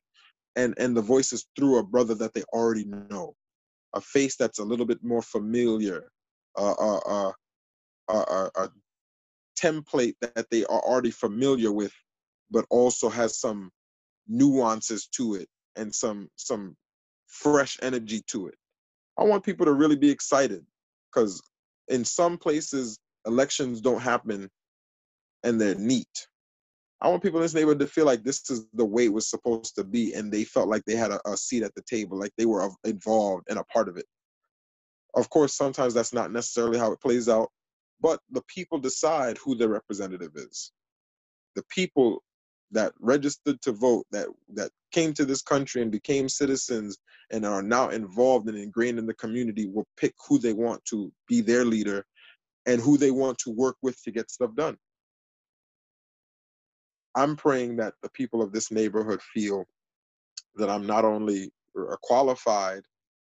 and 0.55 0.74
and 0.78 0.95
the 0.95 1.01
voice 1.01 1.32
is 1.32 1.47
through 1.55 1.78
a 1.78 1.84
brother 1.84 2.14
that 2.16 2.34
they 2.34 2.43
already 2.53 2.86
know, 2.86 3.36
a 3.94 4.02
face 4.02 4.36
that's 4.36 4.60
a 4.60 4.64
little 4.64 4.86
bit 4.86 5.04
more 5.04 5.22
familiar, 5.22 6.10
uh, 6.58 6.72
uh, 6.74 7.34
a 8.56 8.70
template 9.60 10.16
that 10.22 10.50
they 10.50 10.66
are 10.66 10.80
already 10.80 11.12
familiar 11.12 11.72
with, 11.72 11.94
but 12.50 12.66
also 12.70 13.10
has 13.10 13.39
some 13.39 13.72
nuances 14.28 15.08
to 15.08 15.36
it 15.36 15.48
and 15.76 15.94
some 15.94 16.30
some 16.36 16.76
fresh 17.28 17.78
energy 17.82 18.22
to 18.28 18.48
it. 18.48 18.56
I 19.18 19.24
want 19.24 19.44
people 19.44 19.66
to 19.66 19.74
really 19.74 19.96
be 19.96 20.10
excited 20.10 20.66
because 21.12 21.42
in 21.88 22.06
some 22.06 22.38
places 22.38 22.98
elections 23.26 23.82
don't 23.82 24.02
happen 24.02 24.50
and 25.44 25.60
they're 25.60 25.76
neat. 25.76 26.28
I 27.02 27.10
want 27.10 27.24
people 27.24 27.39
in 27.39 27.43
this 27.43 27.56
neighborhood 27.56 27.80
to 27.80 27.88
feel 27.88 28.06
like 28.06 28.24
this 28.24 28.49
is 28.52 28.66
the 28.74 28.86
way 28.86 29.06
it 29.06 29.14
was 29.14 29.30
supposed 29.30 29.76
to 29.76 29.84
be, 29.84 30.14
and 30.14 30.32
they 30.32 30.43
felt 30.43 30.70
like 30.70 30.84
they 30.86 30.95
had 30.95 31.12
a, 31.12 31.20
a 31.28 31.36
seat 31.36 31.64
at 31.64 31.74
the 31.74 31.82
table, 31.82 32.20
like 32.20 32.32
they 32.38 32.45
were 32.45 32.70
involved 32.84 33.45
and 33.49 33.58
a 33.58 33.64
part 33.66 33.89
of 33.89 33.97
it. 33.97 34.06
Of 35.16 35.30
course, 35.30 35.56
sometimes 35.56 35.93
that's 35.93 36.14
not 36.14 36.32
necessarily 36.32 36.78
how 36.78 36.91
it 36.91 37.02
plays 37.02 37.28
out, 37.28 37.49
but 38.02 38.20
the 38.30 38.43
people 38.47 38.80
decide 38.80 39.38
who 39.39 39.56
their 39.56 39.70
representative 39.70 40.32
is. 40.36 40.72
The 41.56 41.64
people 41.70 42.24
that 42.72 42.93
registered 42.99 43.62
to 43.64 43.72
vote, 43.72 44.06
that 44.12 44.28
that 44.54 44.72
came 44.91 45.14
to 45.14 45.26
this 45.26 45.41
country 45.41 45.82
and 45.82 45.91
became 45.91 46.30
citizens 46.30 46.97
and 47.32 47.45
are 47.45 47.64
now 47.64 47.89
involved 47.89 48.47
and 48.47 48.58
ingrained 48.58 48.99
in 48.99 49.06
the 49.06 49.14
community 49.16 49.68
will 49.68 49.88
pick 49.97 50.14
who 50.28 50.38
they 50.38 50.54
want 50.54 50.84
to 50.86 51.12
be 51.28 51.41
their 51.41 51.66
leader 51.66 52.06
and 52.66 52.80
who 52.80 52.97
they 52.97 53.12
want 53.12 53.38
to 53.39 53.49
work 53.52 53.76
with 53.82 54.02
to 54.04 54.12
get 54.12 54.32
stuff 54.32 54.52
done. 54.56 54.78
I'm 57.16 57.36
praying 57.36 57.78
that 57.78 57.93
the 58.03 58.09
people 58.09 58.41
of 58.41 58.51
this 58.51 58.72
neighborhood 58.72 59.22
feel 59.22 59.66
that 60.55 60.70
I'm 60.70 60.86
not 60.86 61.05
only 61.05 61.51
uh, 61.80 61.95
qualified 62.03 62.84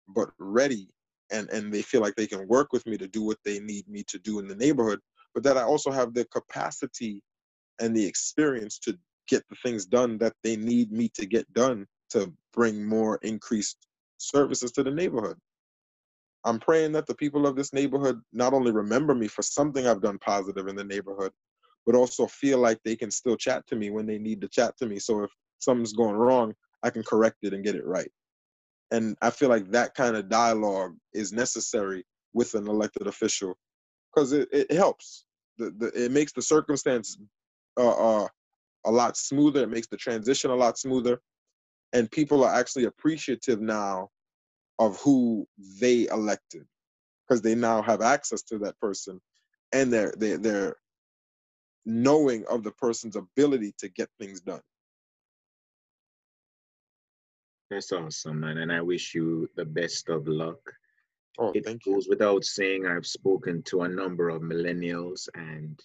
but 0.08 0.30
ready 0.38 0.88
and 1.32 1.48
and 1.50 1.72
they 1.72 1.82
feel 1.82 2.00
like 2.00 2.14
they 2.16 2.26
can 2.26 2.46
work 2.48 2.72
with 2.72 2.86
me 2.86 2.96
to 2.98 3.08
do 3.08 3.22
what 3.22 3.38
they 3.44 3.58
need 3.60 3.88
me 3.88 4.04
to 4.08 4.18
do 4.18 4.38
in 4.38 4.48
the 4.48 4.56
neighborhood 4.56 5.00
but 5.34 5.42
that 5.44 5.56
I 5.56 5.62
also 5.62 5.90
have 5.90 6.14
the 6.14 6.24
capacity 6.26 7.22
and 7.80 7.96
the 7.96 8.06
experience 8.06 8.78
to 8.80 8.98
get 9.28 9.44
the 9.50 9.56
things 9.64 9.86
done 9.86 10.18
that 10.18 10.34
they 10.44 10.56
need 10.56 10.92
me 10.92 11.10
to 11.16 11.26
get 11.26 11.52
done 11.54 11.86
to 12.10 12.32
bring 12.54 12.86
more 12.86 13.18
increased 13.22 13.88
services 14.18 14.72
to 14.72 14.84
the 14.84 14.92
neighborhood. 14.92 15.38
I'm 16.44 16.60
praying 16.60 16.92
that 16.92 17.06
the 17.06 17.16
people 17.16 17.46
of 17.46 17.56
this 17.56 17.72
neighborhood 17.72 18.20
not 18.32 18.54
only 18.54 18.72
remember 18.72 19.14
me 19.14 19.28
for 19.28 19.42
something 19.42 19.86
I've 19.86 20.02
done 20.02 20.18
positive 20.18 20.68
in 20.68 20.76
the 20.76 20.84
neighborhood, 20.84 21.32
but 21.86 21.94
also 21.94 22.26
feel 22.26 22.58
like 22.58 22.80
they 22.84 22.96
can 22.96 23.10
still 23.10 23.36
chat 23.36 23.66
to 23.68 23.76
me 23.76 23.90
when 23.90 24.06
they 24.06 24.18
need 24.18 24.40
to 24.40 24.48
chat 24.48 24.76
to 24.76 24.86
me. 24.86 24.98
So 24.98 25.22
if 25.22 25.30
something's 25.60 25.92
going 25.92 26.16
wrong, 26.16 26.52
I 26.82 26.90
can 26.90 27.04
correct 27.04 27.38
it 27.42 27.54
and 27.54 27.64
get 27.64 27.76
it 27.76 27.86
right. 27.86 28.10
And 28.90 29.16
I 29.22 29.30
feel 29.30 29.48
like 29.48 29.70
that 29.70 29.94
kind 29.94 30.16
of 30.16 30.28
dialogue 30.28 30.96
is 31.14 31.32
necessary 31.32 32.04
with 32.34 32.54
an 32.54 32.68
elected 32.68 33.06
official 33.06 33.56
because 34.14 34.32
it, 34.32 34.48
it 34.52 34.72
helps. 34.72 35.24
The, 35.58 35.70
the, 35.78 36.04
it 36.04 36.12
makes 36.12 36.32
the 36.32 36.42
circumstance 36.42 37.16
uh, 37.78 38.24
uh, 38.24 38.28
a 38.84 38.90
lot 38.90 39.16
smoother. 39.16 39.62
It 39.62 39.70
makes 39.70 39.86
the 39.86 39.96
transition 39.96 40.50
a 40.50 40.56
lot 40.56 40.78
smoother. 40.78 41.20
And 41.92 42.10
people 42.10 42.44
are 42.44 42.54
actually 42.54 42.84
appreciative 42.84 43.60
now 43.60 44.10
of 44.78 44.98
who 45.00 45.46
they 45.80 46.06
elected 46.08 46.64
because 47.26 47.40
they 47.40 47.54
now 47.54 47.80
have 47.82 48.02
access 48.02 48.42
to 48.42 48.58
that 48.58 48.78
person 48.78 49.20
and 49.72 49.92
they're, 49.92 50.12
they're, 50.18 50.38
they're 50.38 50.76
knowing 51.86 52.44
of 52.50 52.64
the 52.64 52.72
person's 52.72 53.16
ability 53.16 53.72
to 53.78 53.88
get 53.88 54.10
things 54.18 54.40
done. 54.40 54.60
That's 57.70 57.92
awesome, 57.92 58.40
man. 58.40 58.58
And 58.58 58.72
I 58.72 58.80
wish 58.82 59.14
you 59.14 59.48
the 59.56 59.64
best 59.64 60.08
of 60.08 60.28
luck. 60.28 60.58
Oh, 61.38 61.52
it 61.54 61.64
goes 61.84 62.06
you. 62.06 62.10
without 62.10 62.44
saying, 62.44 62.86
I've 62.86 63.06
spoken 63.06 63.62
to 63.64 63.82
a 63.82 63.88
number 63.88 64.28
of 64.28 64.42
millennials, 64.42 65.28
and 65.34 65.78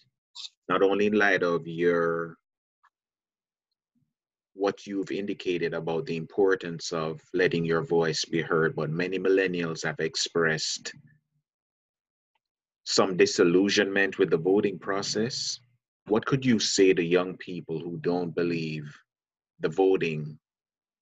not 0.70 0.82
only 0.82 1.08
in 1.08 1.14
light 1.14 1.44
of 1.44 1.68
your 1.68 2.38
what 4.54 4.86
you've 4.86 5.12
indicated 5.12 5.74
about 5.74 6.06
the 6.06 6.16
importance 6.16 6.92
of 6.92 7.22
letting 7.34 7.66
your 7.66 7.82
voice 7.82 8.26
be 8.26 8.42
heard, 8.42 8.76
but 8.76 8.90
many 8.90 9.18
millennials 9.18 9.84
have 9.84 10.00
expressed 10.00 10.94
some 12.84 13.18
disillusionment 13.18 14.20
with 14.20 14.30
the 14.30 14.38
voting 14.38 14.78
process. 14.78 15.60
What 16.12 16.26
could 16.26 16.46
you 16.46 16.60
say 16.60 16.94
to 16.94 17.02
young 17.02 17.38
people 17.38 17.80
who 17.80 17.96
don't 18.02 18.36
believe 18.36 18.94
the 19.62 19.70
voting 19.70 20.38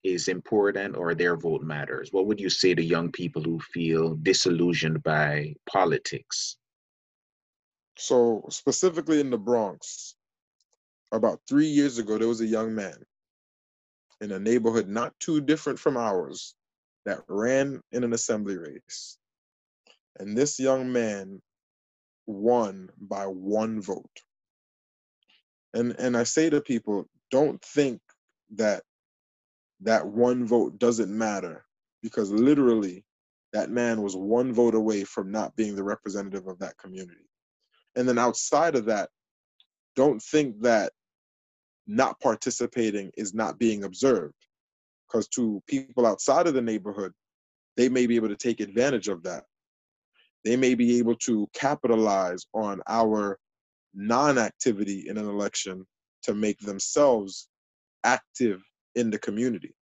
is 0.04 0.28
important 0.28 0.96
or 0.96 1.16
their 1.16 1.36
vote 1.36 1.62
matters? 1.62 2.12
What 2.12 2.26
would 2.26 2.38
you 2.38 2.48
say 2.48 2.76
to 2.76 2.92
young 2.96 3.10
people 3.10 3.42
who 3.42 3.58
feel 3.58 4.14
disillusioned 4.14 5.02
by 5.02 5.56
politics? 5.68 6.58
So, 7.98 8.44
specifically 8.50 9.18
in 9.18 9.30
the 9.30 9.36
Bronx, 9.36 10.14
about 11.10 11.40
three 11.48 11.66
years 11.66 11.98
ago, 11.98 12.16
there 12.16 12.28
was 12.28 12.40
a 12.40 12.46
young 12.46 12.72
man 12.72 13.04
in 14.20 14.30
a 14.30 14.38
neighborhood 14.38 14.86
not 14.86 15.12
too 15.18 15.40
different 15.40 15.80
from 15.80 15.96
ours 15.96 16.54
that 17.04 17.18
ran 17.26 17.80
in 17.90 18.04
an 18.04 18.12
assembly 18.12 18.58
race. 18.58 19.18
And 20.20 20.38
this 20.38 20.60
young 20.60 20.92
man 20.92 21.42
won 22.28 22.90
by 23.00 23.26
one 23.26 23.82
vote. 23.82 24.22
And 25.74 25.94
and 25.98 26.16
I 26.16 26.24
say 26.24 26.50
to 26.50 26.60
people, 26.60 27.06
don't 27.30 27.62
think 27.62 28.00
that 28.56 28.82
that 29.80 30.06
one 30.06 30.46
vote 30.46 30.78
doesn't 30.78 31.16
matter 31.16 31.64
because 32.02 32.30
literally 32.30 33.04
that 33.52 33.70
man 33.70 34.02
was 34.02 34.16
one 34.16 34.52
vote 34.52 34.74
away 34.74 35.04
from 35.04 35.30
not 35.30 35.54
being 35.56 35.74
the 35.74 35.82
representative 35.82 36.46
of 36.46 36.58
that 36.58 36.76
community. 36.78 37.28
And 37.96 38.08
then 38.08 38.18
outside 38.18 38.76
of 38.76 38.84
that, 38.86 39.10
don't 39.96 40.22
think 40.22 40.60
that 40.62 40.92
not 41.86 42.20
participating 42.20 43.10
is 43.16 43.34
not 43.34 43.58
being 43.58 43.84
observed. 43.84 44.34
Because 45.06 45.26
to 45.28 45.60
people 45.66 46.06
outside 46.06 46.46
of 46.46 46.54
the 46.54 46.62
neighborhood, 46.62 47.12
they 47.76 47.88
may 47.88 48.06
be 48.06 48.16
able 48.16 48.28
to 48.28 48.36
take 48.36 48.60
advantage 48.60 49.08
of 49.08 49.24
that. 49.24 49.44
They 50.44 50.56
may 50.56 50.74
be 50.74 50.98
able 50.98 51.16
to 51.16 51.48
capitalize 51.52 52.46
on 52.54 52.80
our 52.86 53.38
non 53.94 54.38
activity 54.38 55.08
in 55.08 55.18
an 55.18 55.28
election 55.28 55.86
to 56.22 56.34
make 56.34 56.58
themselves 56.60 57.48
active 58.04 58.62
in 58.94 59.10
the 59.10 59.18
community. 59.18 59.74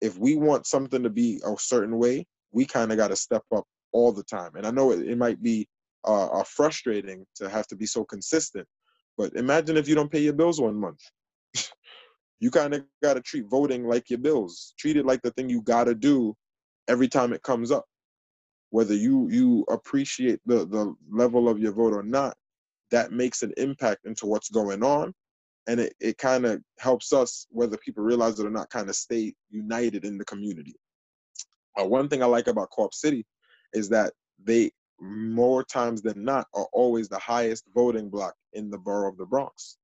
If 0.00 0.18
we 0.18 0.36
want 0.36 0.66
something 0.66 1.02
to 1.02 1.10
be 1.10 1.40
a 1.44 1.54
certain 1.58 1.98
way, 1.98 2.26
we 2.52 2.64
kind 2.64 2.90
of 2.90 2.96
got 2.98 3.08
to 3.08 3.16
step 3.16 3.42
up 3.54 3.64
all 3.92 4.12
the 4.12 4.22
time. 4.24 4.52
And 4.56 4.66
I 4.66 4.70
know 4.70 4.92
it, 4.92 5.06
it 5.06 5.18
might 5.18 5.42
be 5.42 5.68
uh, 6.06 6.26
uh, 6.26 6.44
frustrating 6.44 7.26
to 7.36 7.48
have 7.48 7.66
to 7.68 7.76
be 7.76 7.86
so 7.86 8.04
consistent, 8.04 8.66
but 9.18 9.34
imagine 9.34 9.76
if 9.76 9.88
you 9.88 9.94
don't 9.94 10.10
pay 10.10 10.20
your 10.20 10.32
bills 10.32 10.60
one 10.60 10.76
month 10.76 11.00
you 12.40 12.50
kind 12.50 12.74
of 12.74 12.84
got 13.02 13.14
to 13.14 13.20
treat 13.20 13.46
voting 13.46 13.86
like 13.86 14.10
your 14.10 14.18
bills. 14.18 14.74
Treat 14.78 14.96
it 14.96 15.06
like 15.06 15.22
the 15.22 15.30
thing 15.32 15.48
you 15.48 15.62
got 15.62 15.84
to 15.84 15.94
do 15.94 16.34
every 16.88 17.08
time 17.08 17.32
it 17.32 17.42
comes 17.42 17.70
up. 17.70 17.84
Whether 18.70 18.94
you 18.94 19.28
you 19.30 19.64
appreciate 19.68 20.40
the 20.46 20.66
the 20.66 20.94
level 21.10 21.48
of 21.48 21.58
your 21.58 21.72
vote 21.72 21.92
or 21.92 22.02
not, 22.02 22.36
that 22.90 23.12
makes 23.12 23.42
an 23.42 23.52
impact 23.56 24.06
into 24.06 24.26
what's 24.26 24.50
going 24.50 24.82
on, 24.82 25.14
and 25.68 25.80
it 25.80 25.94
it 26.00 26.18
kind 26.18 26.46
of 26.46 26.62
helps 26.78 27.12
us 27.12 27.46
whether 27.50 27.76
people 27.78 28.04
realize 28.04 28.38
it 28.40 28.46
or 28.46 28.50
not, 28.50 28.70
kind 28.70 28.88
of 28.88 28.96
stay 28.96 29.34
united 29.50 30.04
in 30.04 30.18
the 30.18 30.24
community. 30.24 30.74
Uh, 31.80 31.86
one 31.86 32.08
thing 32.08 32.22
I 32.22 32.26
like 32.26 32.48
about 32.48 32.70
Co-op 32.70 32.94
City 32.94 33.24
is 33.74 33.88
that 33.90 34.12
they 34.42 34.70
more 35.00 35.64
times 35.64 36.02
than 36.02 36.24
not 36.24 36.46
are 36.54 36.66
always 36.72 37.08
the 37.08 37.18
highest 37.18 37.64
voting 37.74 38.10
block 38.10 38.34
in 38.52 38.70
the 38.70 38.78
borough 38.78 39.10
of 39.10 39.16
the 39.16 39.26
Bronx, 39.26 39.78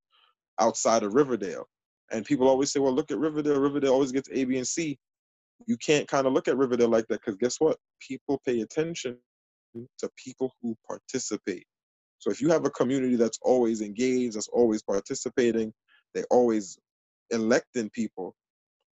outside 0.61 1.02
of 1.02 1.14
Riverdale 1.14 1.66
And 2.11 2.24
people 2.24 2.48
always 2.48 2.72
say, 2.72 2.80
well, 2.80 2.92
look 2.92 3.11
at 3.11 3.18
Riverdale. 3.18 3.61
Riverdale 3.61 3.92
always 3.92 4.12
gets 4.12 4.28
A, 4.32 4.44
B, 4.44 4.59
and 4.59 4.66
C. 4.66 4.98
You 5.66 5.76
can't 5.78 6.07
kind 6.07 6.26
of 6.26 6.32
look 6.32 6.48
at 6.48 6.57
Riverdale 6.57 6.88
like 6.88 7.07
that 7.09 7.20
because 7.20 7.36
guess 7.36 7.61
what? 7.61 7.78
People 8.00 8.40
pay 8.46 8.61
attention 8.61 9.18
to 9.74 10.11
people 10.22 10.52
who 10.62 10.76
participate. 10.86 11.66
So 12.27 12.33
if 12.33 12.41
you 12.41 12.49
have 12.49 12.64
a 12.64 12.70
community 12.70 13.14
that's 13.14 13.39
always 13.43 13.83
engaged, 13.83 14.35
that's 14.35 14.49
always 14.49 14.83
participating, 14.83 15.72
they 16.12 16.24
always 16.24 16.77
electing 17.31 17.89
people, 17.91 18.35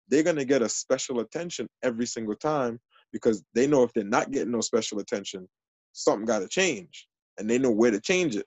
they're 0.06 0.22
to 0.22 0.44
get 0.44 0.62
a 0.62 0.68
special 0.68 1.18
attention 1.18 1.66
every 1.82 2.06
single 2.06 2.36
time 2.36 2.78
because 3.12 3.42
they 3.52 3.66
know 3.66 3.82
if 3.82 3.92
they're 3.92 4.04
not 4.04 4.30
getting 4.30 4.52
no 4.52 4.60
special 4.60 5.00
attention, 5.00 5.48
something 5.94 6.26
got 6.26 6.40
to 6.40 6.48
change 6.48 7.08
and 7.36 7.50
they 7.50 7.58
know 7.58 7.72
where 7.72 7.90
to 7.90 8.00
change 8.00 8.36
it. 8.36 8.46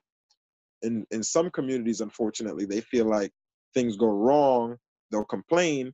In 0.80 1.04
in 1.10 1.22
some 1.22 1.50
communities 1.50 2.00
unfortunately, 2.00 2.64
they 2.64 2.80
feel 2.80 3.04
like 3.04 3.30
things 3.74 3.94
go 3.96 4.08
wrong, 4.08 4.78
they'll 5.10 5.24
complain, 5.24 5.92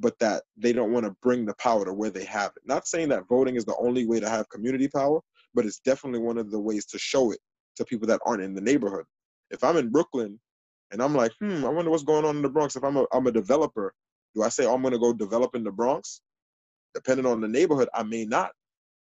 but 0.00 0.18
that 0.18 0.42
they 0.56 0.72
don't 0.72 0.90
want 0.90 1.06
to 1.06 1.14
bring 1.22 1.46
the 1.46 1.54
power 1.54 1.84
to 1.84 1.92
where 1.92 2.10
they 2.10 2.24
have 2.24 2.50
it. 2.56 2.62
Not 2.66 2.88
saying 2.88 3.10
that 3.10 3.28
voting 3.28 3.54
is 3.54 3.64
the 3.64 3.76
only 3.76 4.06
way 4.06 4.18
to 4.18 4.28
have 4.28 4.48
community 4.48 4.88
power, 4.88 5.20
but 5.54 5.66
it's 5.66 5.78
definitely 5.78 6.18
one 6.18 6.38
of 6.38 6.50
the 6.50 6.58
ways 6.58 6.84
to 6.86 6.98
show 6.98 7.30
it 7.30 7.38
to 7.76 7.84
people 7.84 8.06
that 8.08 8.20
aren't 8.26 8.42
in 8.42 8.54
the 8.54 8.60
neighborhood. 8.60 9.04
If 9.50 9.62
I'm 9.64 9.76
in 9.76 9.90
Brooklyn 9.90 10.38
and 10.90 11.02
I'm 11.02 11.14
like, 11.14 11.32
hmm, 11.40 11.64
I 11.64 11.68
wonder 11.68 11.90
what's 11.90 12.04
going 12.04 12.24
on 12.24 12.36
in 12.36 12.42
the 12.42 12.48
Bronx. 12.48 12.76
If 12.76 12.84
I'm 12.84 12.96
a 12.96 13.06
I'm 13.12 13.26
a 13.26 13.32
developer, 13.32 13.94
do 14.34 14.42
I 14.42 14.48
say 14.48 14.66
oh, 14.66 14.74
I'm 14.74 14.82
gonna 14.82 14.98
go 14.98 15.12
develop 15.12 15.54
in 15.54 15.64
the 15.64 15.72
Bronx? 15.72 16.20
Depending 16.94 17.26
on 17.26 17.40
the 17.40 17.48
neighborhood, 17.48 17.88
I 17.94 18.04
may 18.04 18.24
not, 18.24 18.52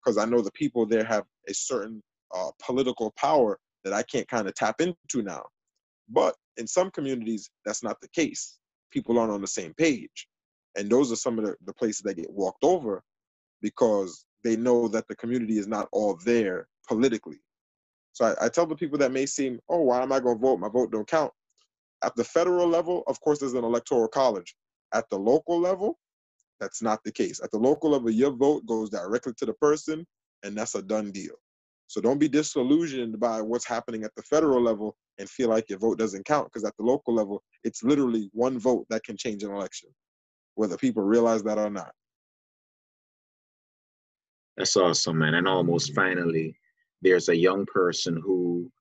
because 0.03 0.17
I 0.17 0.25
know 0.25 0.41
the 0.41 0.51
people 0.51 0.85
there 0.85 1.03
have 1.03 1.25
a 1.49 1.53
certain 1.53 2.01
uh, 2.33 2.51
political 2.65 3.13
power 3.17 3.59
that 3.83 3.93
I 3.93 4.03
can't 4.03 4.27
kind 4.27 4.47
of 4.47 4.55
tap 4.55 4.81
into 4.81 5.21
now. 5.21 5.43
But 6.09 6.35
in 6.57 6.67
some 6.67 6.91
communities, 6.91 7.49
that's 7.65 7.83
not 7.83 7.99
the 8.01 8.07
case. 8.09 8.57
People 8.91 9.19
aren't 9.19 9.33
on 9.33 9.41
the 9.41 9.47
same 9.47 9.73
page. 9.73 10.27
And 10.77 10.89
those 10.89 11.11
are 11.11 11.17
some 11.17 11.39
of 11.39 11.45
the, 11.45 11.55
the 11.65 11.73
places 11.73 12.01
that 12.01 12.17
get 12.17 12.31
walked 12.31 12.63
over 12.63 13.03
because 13.61 14.25
they 14.43 14.55
know 14.55 14.87
that 14.87 15.07
the 15.07 15.15
community 15.15 15.57
is 15.57 15.67
not 15.67 15.87
all 15.91 16.19
there 16.25 16.67
politically. 16.87 17.39
So 18.15 18.23
I, 18.23 18.45
I 18.45 18.49
tell 18.49 18.65
the 18.65 18.77
people 18.77 18.97
that 18.99 19.11
may 19.11 19.25
seem, 19.25 19.59
oh, 19.67 19.81
why 19.81 20.01
am 20.01 20.13
I 20.13 20.21
going 20.21 20.37
to 20.37 20.41
vote? 20.41 20.61
My 20.61 20.69
vote 20.69 20.89
don't 20.89 21.05
count. 21.05 21.33
At 22.01 22.15
the 22.15 22.23
federal 22.23 22.65
level, 22.65 23.03
of 23.07 23.19
course, 23.19 23.39
there's 23.39 23.55
an 23.55 23.65
electoral 23.65 24.07
college. 24.07 24.55
At 24.93 25.03
the 25.09 25.17
local 25.17 25.59
level, 25.59 25.99
that's 26.61 26.81
not 26.81 27.03
the 27.03 27.11
case. 27.11 27.41
At 27.43 27.51
the 27.51 27.57
local 27.57 27.89
level, 27.89 28.09
your 28.09 28.31
vote 28.31 28.65
goes 28.65 28.89
directly 28.89 29.33
to 29.39 29.45
the 29.45 29.53
person, 29.55 30.07
and 30.43 30.55
that's 30.55 30.75
a 30.75 30.81
done 30.81 31.11
deal. 31.11 31.35
So 31.87 31.99
don't 31.99 32.17
be 32.17 32.29
disillusioned 32.29 33.19
by 33.19 33.41
what's 33.41 33.67
happening 33.67 34.05
at 34.05 34.15
the 34.15 34.23
federal 34.23 34.61
level 34.61 34.95
and 35.19 35.29
feel 35.29 35.49
like 35.49 35.69
your 35.69 35.79
vote 35.79 35.97
doesn't 35.97 36.25
count, 36.25 36.47
because 36.47 36.63
at 36.63 36.73
the 36.77 36.85
local 36.85 37.13
level, 37.13 37.43
it's 37.65 37.83
literally 37.83 38.29
one 38.31 38.57
vote 38.57 38.85
that 38.89 39.03
can 39.03 39.17
change 39.17 39.43
an 39.43 39.51
election, 39.51 39.89
whether 40.53 40.77
people 40.77 41.03
realize 41.03 41.43
that 41.43 41.57
or 41.57 41.69
not. 41.69 41.91
That's 44.55 44.77
awesome, 44.77 45.17
man. 45.17 45.33
And 45.33 45.49
almost 45.49 45.93
finally, 45.93 46.57
there's 47.05 47.29
a 47.29 47.37
young 47.37 47.67
person 47.67 48.19
who 48.19 48.71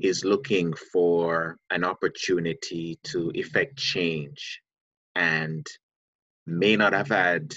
is 0.00 0.24
looking 0.24 0.74
for 0.92 1.56
an 1.70 1.84
opportunity 1.84 2.98
to 3.04 3.30
effect 3.36 3.76
change 3.76 4.60
and 5.14 5.64
may 6.48 6.74
not 6.74 6.92
have 6.92 7.08
had 7.08 7.54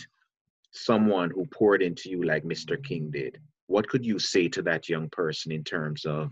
someone 0.72 1.32
who 1.32 1.48
poured 1.48 1.82
into 1.82 2.12
you 2.12 2.24
like 2.24 2.44
Mr. 2.44 2.82
King 2.82 3.10
did. 3.10 3.40
What 3.66 3.90
could 3.90 4.06
you 4.06 4.20
say 4.20 4.48
to 4.50 4.62
that 4.62 4.88
young 4.88 5.10
person 5.10 5.52
in 5.52 5.64
terms 5.64 6.06
of 6.06 6.32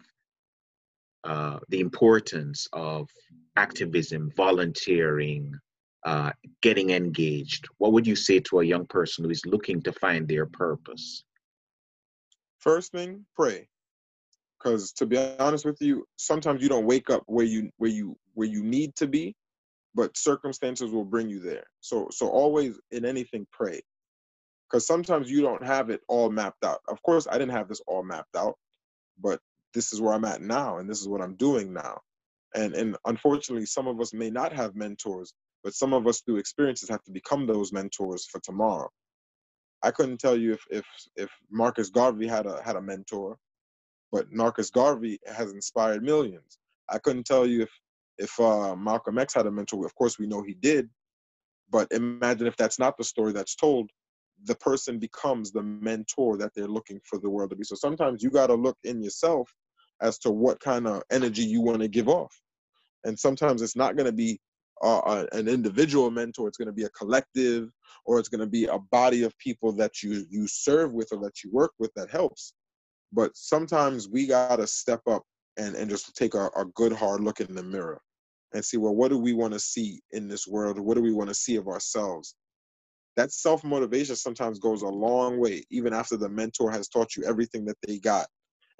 uh, 1.24 1.58
the 1.70 1.80
importance 1.80 2.68
of 2.72 3.10
activism, 3.56 4.32
volunteering, 4.38 5.52
uh, 6.06 6.32
getting 6.62 6.92
engaged? 6.92 7.68
What 7.80 7.94
would 7.94 8.06
you 8.06 8.16
say 8.16 8.40
to 8.42 8.60
a 8.60 8.64
young 8.64 8.86
person 8.86 9.26
who 9.26 9.32
is 9.32 9.44
looking 9.48 9.82
to 9.82 9.92
find 9.92 10.28
their 10.28 10.46
purpose? 10.46 11.24
First 12.66 12.92
thing, 12.92 13.26
pray. 13.36 13.68
Because 14.58 14.92
to 14.94 15.06
be 15.06 15.18
honest 15.40 15.66
with 15.66 15.80
you, 15.82 16.06
sometimes 16.18 16.64
you 16.64 16.68
don't 16.68 16.88
wake 16.88 17.12
up 17.12 17.24
where 17.28 17.46
you 17.46 17.70
where 17.78 17.92
you 17.92 18.18
where 18.34 18.48
you 18.48 18.64
need 18.64 18.96
to 18.96 19.08
be, 19.08 19.36
but 19.94 20.18
circumstances 20.18 20.92
will 20.92 21.06
bring 21.06 21.30
you 21.30 21.40
there. 21.40 21.66
So 21.82 22.08
so 22.12 22.28
always 22.28 22.80
in 22.90 23.06
anything 23.06 23.46
pray. 23.52 23.82
Because 24.68 24.88
sometimes 24.88 25.30
you 25.30 25.42
don't 25.42 25.64
have 25.64 25.92
it 25.92 26.02
all 26.08 26.32
mapped 26.32 26.66
out. 26.66 26.80
Of 26.88 27.00
course, 27.04 27.28
I 27.30 27.38
didn't 27.38 27.52
have 27.52 27.68
this 27.70 27.82
all 27.86 28.04
mapped 28.04 28.36
out, 28.36 28.56
but 29.22 29.40
this 29.76 29.94
is 29.94 30.02
where 30.02 30.14
I'm 30.16 30.26
at 30.26 30.42
now, 30.42 30.80
and 30.80 30.90
this 30.90 31.02
is 31.02 31.08
what 31.08 31.22
I'm 31.22 31.36
doing 31.36 31.72
now. 31.72 32.00
And 32.56 32.74
and 32.74 32.98
unfortunately, 33.06 33.68
some 33.68 33.88
of 33.88 34.02
us 34.02 34.12
may 34.12 34.32
not 34.32 34.52
have 34.54 34.76
mentors, 34.76 35.34
but 35.64 35.76
some 35.76 35.94
of 35.94 36.08
us 36.08 36.22
through 36.22 36.38
experiences 36.38 36.90
have 36.90 37.04
to 37.04 37.12
become 37.12 37.46
those 37.46 37.72
mentors 37.72 38.26
for 38.26 38.40
tomorrow. 38.40 38.90
I 39.86 39.92
couldn't 39.92 40.18
tell 40.18 40.36
you 40.36 40.54
if 40.54 40.64
if 40.72 40.86
if 41.16 41.30
Marcus 41.52 41.90
Garvey 41.90 42.28
had 42.28 42.48
a 42.48 42.62
had 42.64 42.76
a 42.76 42.82
mentor, 42.82 43.38
but 44.12 44.32
Marcus 44.32 44.72
Garvey 44.72 45.20
has 45.28 45.52
inspired 45.52 46.04
millions. 46.04 46.58
I 46.90 46.98
couldn't 46.98 47.26
tell 47.28 47.46
you 47.46 47.62
if 47.64 47.72
if 48.18 48.40
uh, 48.40 48.76
Malcolm 48.76 49.20
X 49.20 49.36
had 49.36 49.46
a 49.46 49.52
mentor. 49.52 49.86
Of 49.86 49.94
course, 49.94 50.18
we 50.18 50.26
know 50.26 50.42
he 50.42 50.56
did, 50.56 50.90
but 51.70 51.88
imagine 51.92 52.48
if 52.48 52.58
that's 52.58 52.80
not 52.80 52.98
the 52.98 53.04
story 53.04 53.32
that's 53.32 53.56
told. 53.56 53.92
The 54.46 54.56
person 54.56 55.00
becomes 55.00 55.52
the 55.52 55.64
mentor 55.64 56.38
that 56.38 56.52
they're 56.56 56.68
looking 56.68 57.00
for 57.06 57.20
the 57.20 57.30
world 57.30 57.52
to 57.52 57.56
be. 57.56 57.64
So 57.64 57.76
sometimes 57.76 58.22
you 58.22 58.30
got 58.30 58.48
to 58.48 58.56
look 58.56 58.78
in 58.84 59.02
yourself 59.02 59.50
as 60.02 60.18
to 60.20 60.32
what 60.32 60.60
kind 60.60 60.88
of 60.88 61.04
energy 61.12 61.44
you 61.44 61.62
want 61.62 61.82
to 61.82 61.88
give 61.88 62.10
off, 62.10 62.34
and 63.04 63.18
sometimes 63.20 63.62
it's 63.62 63.76
not 63.76 63.96
going 63.96 64.08
to 64.08 64.20
be 64.26 64.40
uh, 64.82 65.26
an 65.32 65.48
individual 65.48 66.12
mentor. 66.12 66.48
It's 66.48 66.58
going 66.58 66.68
to 66.68 66.74
be 66.74 66.84
a 66.84 66.90
collective, 66.90 67.70
or 68.06 68.20
it's 68.20 68.30
going 68.30 68.42
to 68.42 68.48
be 68.48 68.66
a 68.66 68.80
body 68.80 69.24
of 69.24 69.38
people 69.38 69.72
that 69.74 70.04
you 70.04 70.26
you 70.30 70.48
serve 70.48 70.94
with 70.94 71.10
or 71.12 71.20
that 71.24 71.44
you 71.44 71.52
work 71.52 71.72
with 71.80 71.92
that 71.96 72.10
helps. 72.10 72.54
But 73.12 73.32
sometimes 73.36 74.10
we 74.10 74.28
got 74.28 74.58
to 74.58 74.68
step 74.68 75.02
up 75.08 75.24
and 75.58 75.76
and 75.76 75.90
just 75.90 76.16
take 76.16 76.34
a, 76.34 76.50
a 76.56 76.66
good 76.74 76.94
hard 76.94 77.22
look 77.22 77.40
in 77.40 77.56
the 77.56 77.64
mirror 77.64 78.02
and 78.54 78.64
see 78.64 78.78
well 78.78 78.96
what 78.96 79.10
do 79.10 79.18
we 79.18 79.34
want 79.34 79.54
to 79.54 79.60
see 79.60 80.02
in 80.12 80.28
this 80.28 80.48
world 80.48 80.80
what 80.80 80.96
do 80.96 81.02
we 81.02 81.14
want 81.14 81.30
to 81.30 81.36
see 81.36 81.56
of 81.56 81.68
ourselves 81.68 82.36
that 83.16 83.32
self 83.32 83.64
motivation 83.64 84.16
sometimes 84.16 84.60
goes 84.60 84.82
a 84.82 84.88
long 84.88 85.40
way 85.40 85.64
even 85.70 85.94
after 85.94 86.18
the 86.18 86.30
mentor 86.30 86.72
has 86.72 86.88
taught 86.88 87.16
you 87.16 87.24
everything 87.24 87.66
that 87.66 87.78
they 87.86 88.00
got 88.00 88.28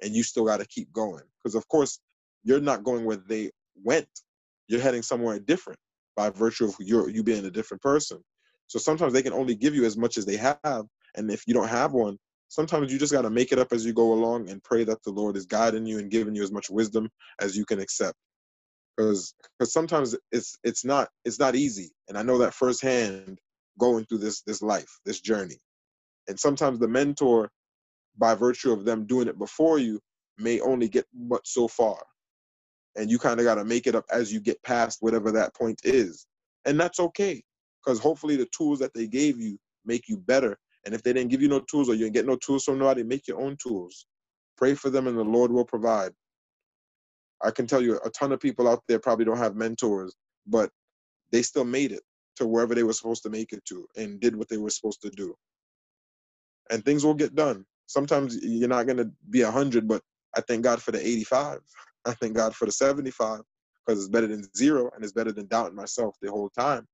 and 0.02 0.14
you 0.14 0.22
still 0.22 0.44
got 0.44 0.60
to 0.60 0.66
keep 0.66 0.92
going 0.92 1.24
because 1.42 1.54
of 1.54 1.66
course 1.68 2.00
you're 2.44 2.60
not 2.60 2.84
going 2.84 3.04
where 3.04 3.16
they 3.16 3.50
went 3.82 4.08
you're 4.68 4.80
heading 4.80 5.02
somewhere 5.02 5.38
different 5.38 5.78
by 6.16 6.30
virtue 6.30 6.66
of 6.66 6.74
your 6.80 7.08
you 7.10 7.22
being 7.22 7.44
a 7.44 7.50
different 7.50 7.82
person. 7.82 8.18
So 8.66 8.78
sometimes 8.78 9.12
they 9.12 9.22
can 9.22 9.32
only 9.32 9.54
give 9.54 9.74
you 9.74 9.84
as 9.84 9.96
much 9.96 10.18
as 10.18 10.26
they 10.26 10.36
have, 10.36 10.86
and 11.16 11.30
if 11.30 11.44
you 11.46 11.54
don't 11.54 11.68
have 11.68 11.92
one, 11.92 12.18
sometimes 12.48 12.92
you 12.92 12.98
just 12.98 13.12
got 13.12 13.22
to 13.22 13.30
make 13.30 13.52
it 13.52 13.58
up 13.58 13.72
as 13.72 13.84
you 13.84 13.92
go 13.92 14.12
along 14.12 14.50
and 14.50 14.62
pray 14.64 14.84
that 14.84 15.02
the 15.04 15.10
Lord 15.10 15.36
is 15.36 15.46
guiding 15.46 15.86
you 15.86 15.98
and 15.98 16.10
giving 16.10 16.34
you 16.34 16.42
as 16.42 16.52
much 16.52 16.70
wisdom 16.70 17.08
as 17.40 17.56
you 17.56 17.64
can 17.64 17.80
accept. 17.80 18.16
Because 18.96 19.34
because 19.58 19.72
sometimes 19.72 20.16
it's 20.32 20.58
it's 20.64 20.84
not 20.84 21.08
it's 21.24 21.38
not 21.38 21.54
easy, 21.54 21.92
and 22.08 22.16
I 22.16 22.22
know 22.22 22.38
that 22.38 22.54
firsthand 22.54 23.38
going 23.78 24.06
through 24.06 24.18
this 24.18 24.42
this 24.42 24.62
life 24.62 24.98
this 25.04 25.20
journey, 25.20 25.58
and 26.28 26.40
sometimes 26.40 26.78
the 26.78 26.88
mentor, 26.88 27.50
by 28.16 28.34
virtue 28.34 28.72
of 28.72 28.84
them 28.84 29.06
doing 29.06 29.28
it 29.28 29.38
before 29.38 29.78
you, 29.78 30.00
may 30.38 30.60
only 30.60 30.88
get 30.88 31.06
but 31.12 31.46
so 31.46 31.68
far 31.68 31.98
and 32.96 33.10
you 33.10 33.18
kind 33.18 33.38
of 33.38 33.44
got 33.44 33.56
to 33.56 33.64
make 33.64 33.86
it 33.86 33.94
up 33.94 34.04
as 34.10 34.32
you 34.32 34.40
get 34.40 34.62
past 34.62 34.98
whatever 35.00 35.30
that 35.32 35.54
point 35.54 35.80
is. 35.84 36.26
And 36.64 36.78
that's 36.80 36.98
okay 36.98 37.42
because 37.84 37.98
hopefully 37.98 38.36
the 38.36 38.48
tools 38.56 38.78
that 38.80 38.94
they 38.94 39.06
gave 39.06 39.40
you 39.40 39.58
make 39.84 40.08
you 40.08 40.16
better. 40.16 40.56
And 40.84 40.94
if 40.94 41.02
they 41.02 41.12
didn't 41.12 41.30
give 41.30 41.42
you 41.42 41.48
no 41.48 41.60
tools 41.60 41.88
or 41.88 41.94
you 41.94 42.04
didn't 42.04 42.14
get 42.14 42.26
no 42.26 42.36
tools 42.36 42.64
from 42.64 42.78
nobody 42.78 43.02
make 43.02 43.28
your 43.28 43.40
own 43.40 43.56
tools. 43.62 44.06
Pray 44.56 44.74
for 44.74 44.90
them 44.90 45.06
and 45.06 45.18
the 45.18 45.24
lord 45.24 45.52
will 45.52 45.64
provide. 45.64 46.12
I 47.42 47.50
can 47.50 47.66
tell 47.66 47.82
you 47.82 48.00
a 48.04 48.10
ton 48.10 48.32
of 48.32 48.40
people 48.40 48.68
out 48.68 48.82
there 48.88 48.98
probably 48.98 49.24
don't 49.24 49.36
have 49.36 49.56
mentors 49.56 50.14
but 50.46 50.70
they 51.32 51.42
still 51.42 51.64
made 51.64 51.92
it 51.92 52.02
to 52.36 52.46
wherever 52.46 52.74
they 52.74 52.82
were 52.82 52.92
supposed 52.92 53.22
to 53.24 53.30
make 53.30 53.52
it 53.52 53.64
to 53.66 53.86
and 53.96 54.20
did 54.20 54.36
what 54.36 54.48
they 54.48 54.56
were 54.56 54.70
supposed 54.70 55.02
to 55.02 55.10
do. 55.10 55.34
And 56.70 56.84
things 56.84 57.04
will 57.04 57.14
get 57.14 57.34
done. 57.34 57.64
Sometimes 57.86 58.36
you're 58.42 58.68
not 58.68 58.86
going 58.86 58.98
to 58.98 59.10
be 59.30 59.42
100 59.44 59.86
but 59.86 60.02
i 60.36 60.40
thank 60.40 60.62
god 60.62 60.82
for 60.82 60.90
the 60.92 61.06
85 61.06 61.60
I 62.06 62.12
thank 62.12 62.34
God 62.34 62.54
for 62.54 62.66
the 62.66 62.72
75 62.72 63.40
because 63.84 64.00
it's 64.00 64.08
better 64.08 64.28
than 64.28 64.48
zero 64.56 64.88
and 64.94 65.02
it's 65.02 65.12
better 65.12 65.32
than 65.32 65.48
doubting 65.48 65.74
myself 65.74 66.16
the 66.22 66.30
whole 66.30 66.50
time. 66.50 66.86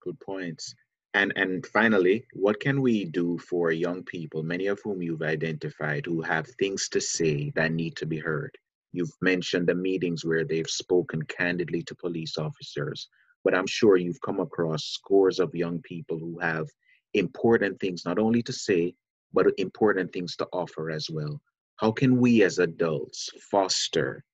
Good 0.00 0.18
points. 0.20 0.72
And 1.14 1.32
and 1.34 1.66
finally, 1.66 2.24
what 2.34 2.60
can 2.60 2.80
we 2.82 3.04
do 3.04 3.38
for 3.38 3.72
young 3.72 4.04
people, 4.04 4.42
many 4.42 4.66
of 4.66 4.80
whom 4.84 5.02
you've 5.02 5.22
identified, 5.22 6.06
who 6.06 6.22
have 6.22 6.46
things 6.58 6.88
to 6.90 7.00
say 7.00 7.50
that 7.56 7.72
need 7.72 7.96
to 7.96 8.06
be 8.06 8.18
heard? 8.18 8.56
You've 8.92 9.16
mentioned 9.20 9.66
the 9.66 9.74
meetings 9.74 10.24
where 10.24 10.44
they've 10.44 10.70
spoken 10.70 11.22
candidly 11.22 11.82
to 11.84 11.94
police 11.96 12.38
officers, 12.38 13.08
but 13.44 13.54
I'm 13.54 13.66
sure 13.66 13.96
you've 13.96 14.20
come 14.20 14.40
across 14.40 14.84
scores 14.84 15.40
of 15.40 15.54
young 15.54 15.80
people 15.82 16.18
who 16.18 16.38
have 16.38 16.68
important 17.14 17.80
things 17.80 18.04
not 18.04 18.18
only 18.18 18.42
to 18.42 18.52
say, 18.52 18.94
but 19.32 19.46
important 19.58 20.12
things 20.12 20.36
to 20.36 20.46
offer 20.52 20.90
as 20.90 21.10
well 21.10 21.40
how 21.76 21.92
can 21.92 22.18
we 22.18 22.42
as 22.42 22.58
adults 22.58 23.30
foster 23.50 24.24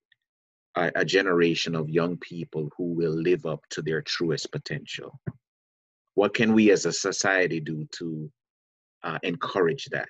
a, 0.76 0.90
a 0.97 1.05
generation 1.05 1.74
of 1.74 1.90
young 1.90 2.16
people 2.18 2.68
who 2.76 2.95
will 2.95 3.12
live 3.14 3.47
up 3.47 3.61
to 3.70 3.82
their 3.82 4.03
truest 4.03 4.51
potential? 4.53 5.18
What 6.14 6.34
can 6.34 6.53
we 6.53 6.70
as 6.70 6.86
a 6.86 6.93
society 6.93 7.61
do 7.61 7.86
to 7.99 8.30
uh, 9.03 9.18
encourage 9.22 9.86
that? 9.86 10.09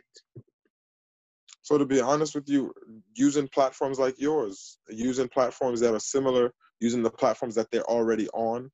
So 1.63 1.79
to 1.79 1.87
be 1.87 2.01
honest 2.01 2.35
with 2.35 2.49
you, 2.49 2.75
using 3.15 3.49
platforms 3.49 3.99
like 3.99 4.21
yours, 4.21 4.79
using 4.89 5.29
platforms 5.29 5.81
that 5.81 5.95
are 5.95 6.01
similar, 6.01 6.53
using 6.81 7.03
the 7.03 7.11
platforms 7.11 7.55
that 7.55 7.71
they're 7.71 7.89
already 7.89 8.29
on, 8.31 8.71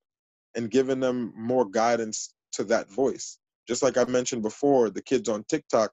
and 0.57 0.71
giving 0.71 0.99
them 0.99 1.33
more 1.37 1.69
guidance 1.69 2.35
to 2.53 2.65
that 2.65 2.91
voice. 2.91 3.39
Just 3.69 3.83
like 3.83 3.99
I 3.99 4.05
mentioned 4.05 4.43
before, 4.43 4.89
the 4.89 5.03
kids 5.03 5.29
on 5.29 5.45
TikTok, 5.45 5.93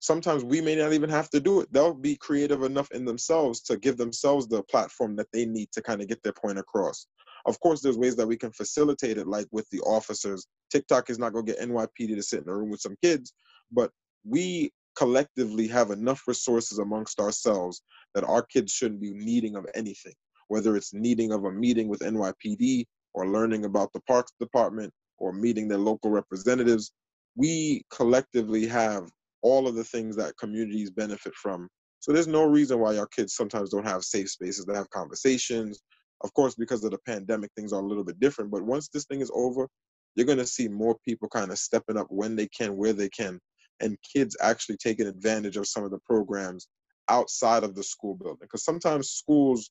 sometimes 0.00 0.44
we 0.44 0.60
may 0.60 0.76
not 0.76 0.92
even 0.92 1.10
have 1.10 1.30
to 1.30 1.40
do 1.40 1.60
it. 1.60 1.72
They'll 1.72 1.94
be 1.94 2.16
creative 2.16 2.62
enough 2.62 2.90
in 2.92 3.04
themselves 3.04 3.60
to 3.62 3.76
give 3.76 3.96
themselves 3.96 4.46
the 4.46 4.62
platform 4.64 5.16
that 5.16 5.28
they 5.32 5.44
need 5.44 5.70
to 5.72 5.82
kind 5.82 6.00
of 6.00 6.08
get 6.08 6.22
their 6.22 6.32
point 6.32 6.58
across. 6.58 7.06
Of 7.46 7.58
course, 7.60 7.80
there's 7.80 7.98
ways 7.98 8.16
that 8.16 8.26
we 8.26 8.36
can 8.36 8.52
facilitate 8.52 9.18
it, 9.18 9.26
like 9.26 9.46
with 9.50 9.68
the 9.70 9.80
officers. 9.80 10.46
TikTok 10.70 11.10
is 11.10 11.18
not 11.18 11.32
going 11.32 11.46
to 11.46 11.52
get 11.52 11.62
NYPD 11.62 12.14
to 12.14 12.22
sit 12.22 12.42
in 12.42 12.48
a 12.48 12.54
room 12.54 12.70
with 12.70 12.80
some 12.80 12.96
kids, 13.02 13.32
but 13.72 13.90
we 14.24 14.72
collectively 14.96 15.68
have 15.68 15.90
enough 15.90 16.26
resources 16.26 16.78
amongst 16.78 17.20
ourselves 17.20 17.82
that 18.14 18.24
our 18.24 18.42
kids 18.42 18.72
shouldn't 18.72 19.00
be 19.00 19.12
needing 19.14 19.56
of 19.56 19.66
anything, 19.74 20.14
whether 20.48 20.76
it's 20.76 20.92
needing 20.92 21.32
of 21.32 21.44
a 21.44 21.52
meeting 21.52 21.88
with 21.88 22.00
NYPD 22.00 22.84
or 23.14 23.28
learning 23.28 23.64
about 23.64 23.92
the 23.92 24.00
parks 24.00 24.32
department 24.40 24.92
or 25.18 25.32
meeting 25.32 25.68
their 25.68 25.78
local 25.78 26.10
representatives. 26.10 26.92
We 27.36 27.84
collectively 27.90 28.66
have 28.66 29.08
all 29.42 29.68
of 29.68 29.74
the 29.74 29.84
things 29.84 30.16
that 30.16 30.36
communities 30.38 30.90
benefit 30.90 31.34
from. 31.34 31.68
So 32.00 32.12
there's 32.12 32.26
no 32.26 32.44
reason 32.44 32.78
why 32.78 32.96
our 32.96 33.06
kids 33.06 33.34
sometimes 33.34 33.70
don't 33.70 33.86
have 33.86 34.04
safe 34.04 34.30
spaces 34.30 34.64
to 34.66 34.74
have 34.74 34.90
conversations. 34.90 35.80
Of 36.22 36.32
course, 36.34 36.54
because 36.54 36.84
of 36.84 36.90
the 36.90 36.98
pandemic, 37.06 37.50
things 37.54 37.72
are 37.72 37.80
a 37.80 37.86
little 37.86 38.04
bit 38.04 38.20
different. 38.20 38.50
But 38.50 38.62
once 38.62 38.88
this 38.88 39.04
thing 39.04 39.20
is 39.20 39.30
over, 39.34 39.68
you're 40.14 40.26
going 40.26 40.38
to 40.38 40.46
see 40.46 40.68
more 40.68 40.96
people 41.04 41.28
kind 41.28 41.50
of 41.50 41.58
stepping 41.58 41.96
up 41.96 42.06
when 42.10 42.34
they 42.34 42.48
can, 42.48 42.76
where 42.76 42.92
they 42.92 43.08
can, 43.08 43.38
and 43.80 43.96
kids 44.14 44.36
actually 44.40 44.76
taking 44.76 45.06
advantage 45.06 45.56
of 45.56 45.68
some 45.68 45.84
of 45.84 45.90
the 45.90 46.00
programs 46.06 46.68
outside 47.08 47.62
of 47.62 47.74
the 47.74 47.82
school 47.82 48.14
building. 48.14 48.38
Because 48.40 48.64
sometimes 48.64 49.10
schools 49.10 49.70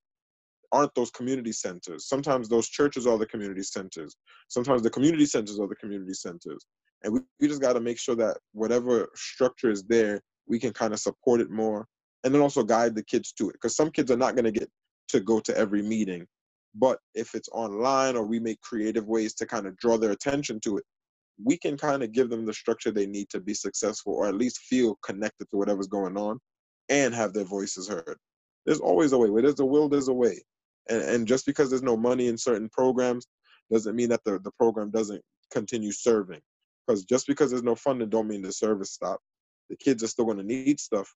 aren't 0.71 0.93
those 0.95 1.11
community 1.11 1.51
centers. 1.51 2.07
Sometimes 2.07 2.49
those 2.49 2.67
churches 2.67 3.07
are 3.07 3.17
the 3.17 3.25
community 3.25 3.63
centers. 3.63 4.15
Sometimes 4.47 4.81
the 4.81 4.89
community 4.89 5.25
centers 5.25 5.59
are 5.59 5.67
the 5.67 5.75
community 5.75 6.13
centers. 6.13 6.65
And 7.03 7.13
we, 7.13 7.19
we 7.39 7.47
just 7.47 7.61
got 7.61 7.73
to 7.73 7.79
make 7.79 7.99
sure 7.99 8.15
that 8.15 8.37
whatever 8.53 9.09
structure 9.15 9.69
is 9.69 9.83
there, 9.83 10.21
we 10.47 10.59
can 10.59 10.73
kind 10.73 10.93
of 10.93 10.99
support 10.99 11.41
it 11.41 11.49
more 11.49 11.85
and 12.23 12.33
then 12.33 12.41
also 12.41 12.63
guide 12.63 12.95
the 12.95 13.03
kids 13.03 13.31
to 13.33 13.49
it. 13.49 13.53
Because 13.53 13.75
some 13.75 13.91
kids 13.91 14.11
are 14.11 14.17
not 14.17 14.35
going 14.35 14.45
to 14.45 14.51
get 14.51 14.69
to 15.09 15.19
go 15.19 15.39
to 15.39 15.57
every 15.57 15.81
meeting. 15.81 16.25
But 16.75 16.99
if 17.15 17.33
it's 17.35 17.49
online 17.51 18.15
or 18.15 18.25
we 18.25 18.39
make 18.39 18.61
creative 18.61 19.07
ways 19.07 19.33
to 19.35 19.45
kind 19.45 19.65
of 19.65 19.77
draw 19.77 19.97
their 19.97 20.11
attention 20.11 20.59
to 20.61 20.77
it, 20.77 20.83
we 21.43 21.57
can 21.57 21.77
kind 21.77 22.03
of 22.03 22.11
give 22.11 22.29
them 22.29 22.45
the 22.45 22.53
structure 22.53 22.91
they 22.91 23.05
need 23.05 23.29
to 23.29 23.39
be 23.39 23.53
successful 23.53 24.13
or 24.13 24.27
at 24.27 24.35
least 24.35 24.59
feel 24.59 24.97
connected 25.03 25.49
to 25.49 25.57
whatever's 25.57 25.87
going 25.87 26.17
on 26.17 26.39
and 26.89 27.13
have 27.13 27.33
their 27.33 27.43
voices 27.43 27.87
heard. 27.87 28.17
There's 28.65 28.79
always 28.79 29.13
a 29.13 29.17
way. 29.17 29.29
Where 29.29 29.41
there's 29.41 29.59
a 29.59 29.65
will, 29.65 29.87
there's 29.87 30.07
a 30.07 30.13
way. 30.13 30.41
And, 30.89 31.01
and 31.01 31.27
just 31.27 31.45
because 31.45 31.69
there's 31.69 31.83
no 31.83 31.97
money 31.97 32.27
in 32.27 32.37
certain 32.37 32.69
programs 32.69 33.27
doesn't 33.71 33.95
mean 33.95 34.09
that 34.09 34.23
the, 34.25 34.39
the 34.43 34.51
program 34.51 34.91
doesn't 34.91 35.21
continue 35.51 35.91
serving. 35.91 36.41
Because 36.87 37.03
just 37.03 37.27
because 37.27 37.51
there's 37.51 37.63
no 37.63 37.75
funding 37.75 38.09
don't 38.09 38.27
mean 38.27 38.41
the 38.41 38.51
service 38.51 38.91
stop. 38.91 39.19
The 39.69 39.75
kids 39.75 40.03
are 40.03 40.07
still 40.07 40.25
going 40.25 40.37
to 40.37 40.43
need 40.43 40.79
stuff. 40.79 41.13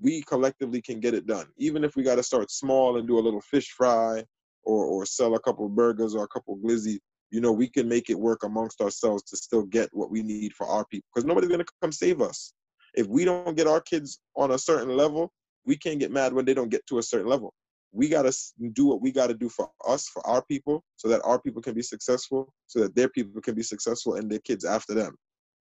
We 0.00 0.22
collectively 0.22 0.80
can 0.80 1.00
get 1.00 1.14
it 1.14 1.26
done. 1.26 1.46
Even 1.58 1.84
if 1.84 1.94
we 1.94 2.02
got 2.02 2.16
to 2.16 2.22
start 2.22 2.50
small 2.50 2.96
and 2.96 3.06
do 3.06 3.18
a 3.18 3.20
little 3.20 3.42
fish 3.42 3.70
fry 3.76 4.24
or, 4.64 4.84
or 4.86 5.04
sell 5.04 5.34
a 5.34 5.40
couple 5.40 5.68
burgers 5.68 6.14
or 6.14 6.24
a 6.24 6.28
couple 6.28 6.56
glizzy, 6.58 6.98
you 7.30 7.40
know, 7.40 7.52
we 7.52 7.68
can 7.68 7.86
make 7.86 8.08
it 8.08 8.18
work 8.18 8.42
amongst 8.42 8.80
ourselves 8.80 9.22
to 9.24 9.36
still 9.36 9.62
get 9.64 9.90
what 9.92 10.10
we 10.10 10.22
need 10.22 10.54
for 10.54 10.66
our 10.66 10.84
people. 10.86 11.06
Because 11.14 11.26
nobody's 11.26 11.50
going 11.50 11.60
to 11.60 11.72
come 11.82 11.92
save 11.92 12.22
us. 12.22 12.54
If 12.94 13.06
we 13.06 13.24
don't 13.24 13.56
get 13.56 13.66
our 13.66 13.80
kids 13.80 14.20
on 14.36 14.52
a 14.52 14.58
certain 14.58 14.96
level, 14.96 15.32
we 15.66 15.76
can't 15.76 16.00
get 16.00 16.10
mad 16.10 16.32
when 16.32 16.44
they 16.44 16.54
don't 16.54 16.70
get 16.70 16.86
to 16.86 16.98
a 16.98 17.02
certain 17.02 17.28
level. 17.28 17.52
We 17.92 18.08
got 18.08 18.22
to 18.22 18.32
do 18.72 18.86
what 18.86 19.00
we 19.00 19.10
got 19.10 19.28
to 19.28 19.34
do 19.34 19.48
for 19.48 19.70
us, 19.86 20.08
for 20.08 20.24
our 20.26 20.42
people, 20.44 20.84
so 20.96 21.08
that 21.08 21.22
our 21.24 21.40
people 21.40 21.60
can 21.60 21.74
be 21.74 21.82
successful, 21.82 22.52
so 22.66 22.80
that 22.80 22.94
their 22.94 23.08
people 23.08 23.40
can 23.40 23.54
be 23.54 23.62
successful 23.62 24.14
and 24.14 24.30
their 24.30 24.38
kids 24.40 24.64
after 24.64 24.94
them. 24.94 25.16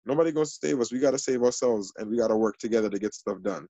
Nobody 0.06 0.32
going 0.32 0.46
to 0.46 0.50
save 0.50 0.80
us. 0.80 0.92
We 0.92 0.98
got 0.98 1.12
to 1.12 1.18
save 1.18 1.42
ourselves 1.42 1.92
and 1.98 2.10
we 2.10 2.16
got 2.16 2.28
to 2.28 2.36
work 2.36 2.58
together 2.58 2.90
to 2.90 2.98
get 2.98 3.14
stuff 3.14 3.40
done. 3.42 3.66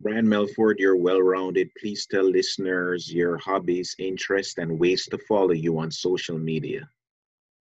Brian 0.00 0.28
Melford, 0.28 0.78
you're 0.80 0.96
well 0.96 1.20
rounded. 1.20 1.70
Please 1.80 2.06
tell 2.06 2.24
listeners 2.24 3.12
your 3.12 3.38
hobbies, 3.38 3.94
interests, 3.98 4.58
and 4.58 4.78
ways 4.78 5.06
to 5.06 5.18
follow 5.28 5.52
you 5.52 5.78
on 5.78 5.90
social 5.90 6.38
media. 6.38 6.88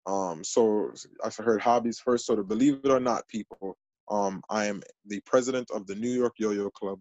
Um, 0.07 0.45
so 0.45 0.93
I 1.25 1.31
heard 1.43 1.61
hobbies 1.61 2.01
first. 2.01 2.27
So 2.27 2.37
to 2.37 2.43
believe 2.43 2.81
it 2.85 2.91
or 2.91 3.01
not, 3.01 3.27
people, 3.29 3.77
um, 4.11 4.43
I 4.51 4.67
am 4.67 4.83
the 5.07 5.21
president 5.27 5.71
of 5.71 5.87
the 5.87 5.95
New 5.95 6.11
York 6.11 6.35
Yo-Yo 6.39 6.71
Club, 6.71 7.01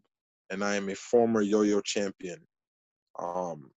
and 0.49 0.63
I 0.63 0.75
am 0.75 0.89
a 0.89 0.95
former 0.95 1.41
yo-yo 1.41 1.81
champion. 1.81 2.39
Um, 3.19 3.71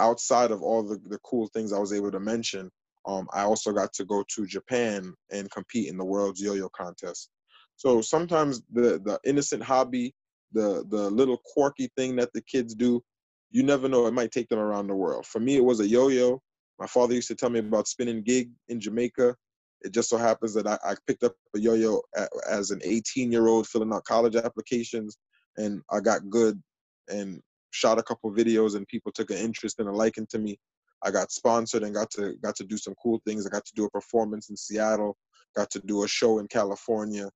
outside 0.00 0.50
of 0.50 0.62
all 0.62 0.82
the, 0.82 1.00
the 1.08 1.18
cool 1.18 1.48
things 1.48 1.72
I 1.72 1.78
was 1.78 1.92
able 1.92 2.10
to 2.10 2.20
mention, 2.20 2.70
um, 3.06 3.28
I 3.32 3.42
also 3.42 3.72
got 3.72 3.92
to 3.94 4.04
go 4.04 4.24
to 4.34 4.46
Japan 4.46 5.14
and 5.30 5.50
compete 5.50 5.88
in 5.88 5.96
the 5.96 6.04
world's 6.04 6.40
yo-yo 6.40 6.68
contest. 6.70 7.30
So 7.76 8.00
sometimes 8.00 8.62
the 8.72 9.00
the 9.04 9.20
innocent 9.24 9.62
hobby 9.62 10.14
the 10.52 10.84
the 10.88 11.10
little 11.10 11.38
quirky 11.44 11.90
thing 11.96 12.16
that 12.16 12.32
the 12.32 12.42
kids 12.42 12.74
do, 12.74 13.02
you 13.50 13.62
never 13.62 13.88
know. 13.88 14.06
It 14.06 14.14
might 14.14 14.32
take 14.32 14.48
them 14.48 14.58
around 14.58 14.86
the 14.86 14.94
world. 14.94 15.26
For 15.26 15.40
me, 15.40 15.56
it 15.56 15.64
was 15.64 15.80
a 15.80 15.88
yo-yo. 15.88 16.40
My 16.78 16.86
father 16.86 17.14
used 17.14 17.28
to 17.28 17.34
tell 17.34 17.50
me 17.50 17.58
about 17.58 17.88
spinning 17.88 18.22
gig 18.22 18.50
in 18.68 18.80
Jamaica. 18.80 19.36
It 19.82 19.92
just 19.92 20.08
so 20.08 20.16
happens 20.16 20.54
that 20.54 20.66
I, 20.66 20.78
I 20.84 20.94
picked 21.06 21.22
up 21.22 21.34
a 21.54 21.58
yo-yo 21.58 22.00
as 22.48 22.70
an 22.70 22.80
18-year-old 22.80 23.68
filling 23.68 23.92
out 23.92 24.04
college 24.04 24.36
applications, 24.36 25.16
and 25.58 25.82
I 25.90 26.00
got 26.00 26.30
good 26.30 26.60
and 27.08 27.40
shot 27.70 27.98
a 27.98 28.02
couple 28.02 28.32
videos, 28.32 28.74
and 28.76 28.86
people 28.88 29.12
took 29.12 29.30
an 29.30 29.38
interest 29.38 29.78
and 29.78 29.88
a 29.88 29.92
liking 29.92 30.26
to 30.30 30.38
me. 30.38 30.58
I 31.04 31.10
got 31.10 31.30
sponsored 31.30 31.82
and 31.82 31.94
got 31.94 32.10
to 32.12 32.34
got 32.42 32.56
to 32.56 32.64
do 32.64 32.78
some 32.78 32.94
cool 33.02 33.20
things. 33.26 33.46
I 33.46 33.50
got 33.50 33.64
to 33.66 33.74
do 33.74 33.84
a 33.84 33.90
performance 33.90 34.48
in 34.50 34.56
Seattle, 34.56 35.16
got 35.56 35.70
to 35.72 35.80
do 35.80 36.04
a 36.04 36.08
show 36.08 36.38
in 36.38 36.48
California, 36.48 37.28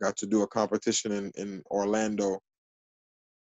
got 0.00 0.16
to 0.18 0.26
do 0.26 0.42
a 0.42 0.46
competition 0.46 1.12
in, 1.12 1.32
in 1.36 1.62
Orlando 1.70 2.38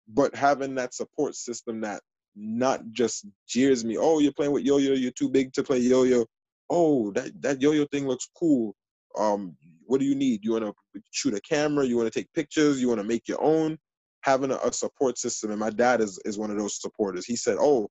but 0.09 0.35
having 0.35 0.75
that 0.75 0.95
support 0.95 1.35
system 1.35 1.81
that 1.81 2.03
not 2.37 2.83
just 2.93 3.27
jeers 3.49 3.85
me, 3.85 3.97
oh, 3.97 4.19
you're 4.19 4.33
playing 4.33 4.53
with 4.53 4.65
yo-yo, 4.65 4.93
you're 4.93 5.13
too 5.13 5.31
big 5.31 5.53
to 5.55 5.63
play 5.63 5.79
yo-yo. 5.79 6.27
Oh, 6.71 7.11
that 7.13 7.31
that 7.43 7.63
yo-yo 7.63 7.87
thing 7.87 8.07
looks 8.07 8.29
cool. 8.39 8.75
Um, 9.19 9.57
what 9.87 10.01
do 10.01 10.07
you 10.07 10.15
need? 10.15 10.45
You 10.45 10.53
want 10.53 10.65
to 10.65 11.03
shoot 11.11 11.35
a 11.35 11.41
camera? 11.41 11.85
You 11.85 11.97
want 11.97 12.13
to 12.13 12.19
take 12.19 12.33
pictures? 12.33 12.81
You 12.81 12.89
want 12.89 13.01
to 13.01 13.07
make 13.07 13.29
your 13.29 13.43
own? 13.43 13.79
Having 14.25 14.53
a, 14.53 14.57
a, 14.57 14.73
support 14.73 15.19
system, 15.19 15.51
and 15.51 15.61
my 15.61 15.71
dad 15.71 16.01
is 16.01 16.19
is 16.25 16.39
one 16.39 16.51
of 16.51 16.59
those 16.59 16.81
supporters. 16.81 17.27
He 17.27 17.37
said, 17.37 17.57
"Oh, 17.61 17.89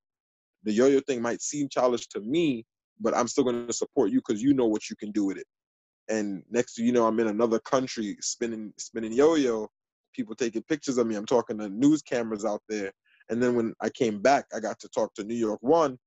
the 0.63 0.71
yo-yo 0.71 0.99
thing 1.01 1.21
might 1.21 1.41
seem 1.41 1.69
childish 1.69 2.07
to 2.07 2.21
me, 2.21 2.65
but 2.99 3.15
I'm 3.15 3.27
still 3.27 3.43
going 3.43 3.67
to 3.67 3.73
support 3.73 4.09
you 4.09 4.21
because 4.25 4.41
you 4.41 4.53
know 4.53 4.65
what 4.65 4.89
you 4.89 4.95
can 4.95 5.11
do 5.11 5.25
with 5.25 5.38
it." 5.38 5.45
And 6.09 6.43
next, 6.49 6.77
you 6.77 6.91
know, 6.91 7.05
I'm 7.05 7.19
in 7.19 7.27
another 7.27 7.59
country 7.59 8.17
spinning 8.21 8.73
spinning 8.77 9.13
yo-yo, 9.13 9.67
people 10.13 10.36
taking 10.36 10.63
pictures 10.63 10.97
of 10.97 11.07
me. 11.07 11.15
I'm 11.15 11.25
talking 11.25 11.57
to 11.59 11.69
news 11.69 12.01
cameras 12.01 12.45
out 12.45 12.61
there. 12.67 12.91
And 13.29 13.41
then 13.41 13.55
when 13.55 13.73
I 13.81 13.89
came 13.89 14.21
back, 14.21 14.45
I 14.55 14.59
got 14.59 14.79
to 14.79 14.89
talk 14.89 15.13
to 15.15 15.23
New 15.23 15.36
York 15.36 15.59
One. 15.61 15.97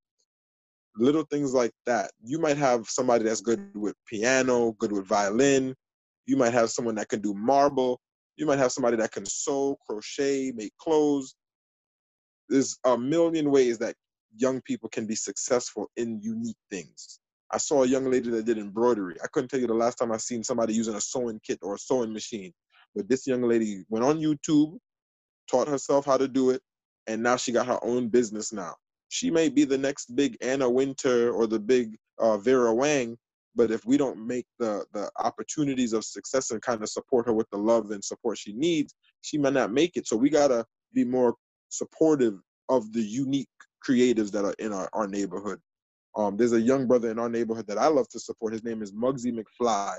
Little 0.97 1.23
things 1.23 1.53
like 1.53 1.71
that. 1.85 2.11
You 2.23 2.39
might 2.39 2.57
have 2.57 2.87
somebody 2.87 3.23
that's 3.23 3.41
good 3.41 3.69
with 3.75 3.95
piano, 4.07 4.73
good 4.73 4.91
with 4.91 5.05
violin. 5.05 5.75
You 6.25 6.37
might 6.37 6.53
have 6.53 6.69
someone 6.69 6.95
that 6.95 7.09
can 7.09 7.21
do 7.21 7.33
marble. 7.33 7.99
You 8.37 8.45
might 8.45 8.59
have 8.59 8.71
somebody 8.71 8.97
that 8.97 9.11
can 9.11 9.25
sew, 9.25 9.77
crochet, 9.85 10.51
make 10.55 10.75
clothes. 10.77 11.35
There's 12.49 12.77
a 12.85 12.97
million 12.97 13.51
ways 13.51 13.79
that 13.79 13.95
young 14.35 14.61
people 14.61 14.89
can 14.89 15.05
be 15.05 15.15
successful 15.15 15.89
in 15.97 16.21
unique 16.21 16.57
things. 16.69 17.19
I 17.51 17.57
saw 17.57 17.83
a 17.83 17.87
young 17.87 18.09
lady 18.09 18.29
that 18.29 18.45
did 18.45 18.57
embroidery. 18.57 19.15
I 19.23 19.27
couldn't 19.31 19.49
tell 19.49 19.59
you 19.59 19.67
the 19.67 19.73
last 19.73 19.95
time 19.95 20.11
I 20.11 20.17
seen 20.17 20.43
somebody 20.43 20.73
using 20.73 20.95
a 20.95 21.01
sewing 21.01 21.39
kit 21.45 21.59
or 21.61 21.75
a 21.75 21.79
sewing 21.79 22.13
machine. 22.13 22.53
But 22.95 23.09
this 23.09 23.25
young 23.25 23.41
lady 23.41 23.83
went 23.89 24.05
on 24.05 24.19
YouTube, 24.19 24.77
taught 25.49 25.67
herself 25.67 26.05
how 26.05 26.17
to 26.17 26.27
do 26.27 26.51
it, 26.51 26.61
and 27.07 27.23
now 27.23 27.37
she 27.37 27.51
got 27.51 27.67
her 27.67 27.79
own 27.83 28.09
business 28.09 28.51
now. 28.51 28.75
She 29.09 29.31
may 29.31 29.49
be 29.49 29.63
the 29.63 29.77
next 29.77 30.15
big 30.15 30.37
Anna 30.41 30.69
Wintour 30.69 31.31
or 31.31 31.47
the 31.47 31.59
big 31.59 31.97
uh, 32.19 32.37
Vera 32.37 32.73
Wang, 32.73 33.17
but 33.57 33.71
if 33.71 33.83
we 33.85 33.97
don't 33.97 34.25
make 34.25 34.45
the 34.59 34.85
the 34.93 35.09
opportunities 35.19 35.91
of 35.91 36.05
success 36.05 36.51
and 36.51 36.61
kind 36.61 36.81
of 36.81 36.89
support 36.89 37.25
her 37.25 37.33
with 37.33 37.49
the 37.49 37.57
love 37.57 37.91
and 37.91 38.03
support 38.03 38.37
she 38.37 38.53
needs, 38.53 38.93
she 39.21 39.37
might 39.37 39.53
not 39.53 39.73
make 39.73 39.97
it. 39.97 40.07
So 40.07 40.15
we 40.15 40.29
gotta 40.29 40.63
be 40.93 41.03
more 41.03 41.35
supportive 41.69 42.35
of 42.69 42.93
the 42.93 43.01
unique 43.01 43.49
creatives 43.85 44.31
that 44.31 44.45
are 44.45 44.55
in 44.59 44.71
our, 44.71 44.89
our 44.93 45.07
neighborhood. 45.07 45.59
Um, 46.15 46.37
there's 46.37 46.53
a 46.53 46.61
young 46.61 46.87
brother 46.87 47.11
in 47.11 47.19
our 47.19 47.29
neighborhood 47.29 47.67
that 47.67 47.77
I 47.77 47.87
love 47.87 48.07
to 48.09 48.19
support. 48.19 48.53
His 48.53 48.63
name 48.63 48.81
is 48.81 48.91
Muggsy 48.91 49.37
McFly. 49.37 49.95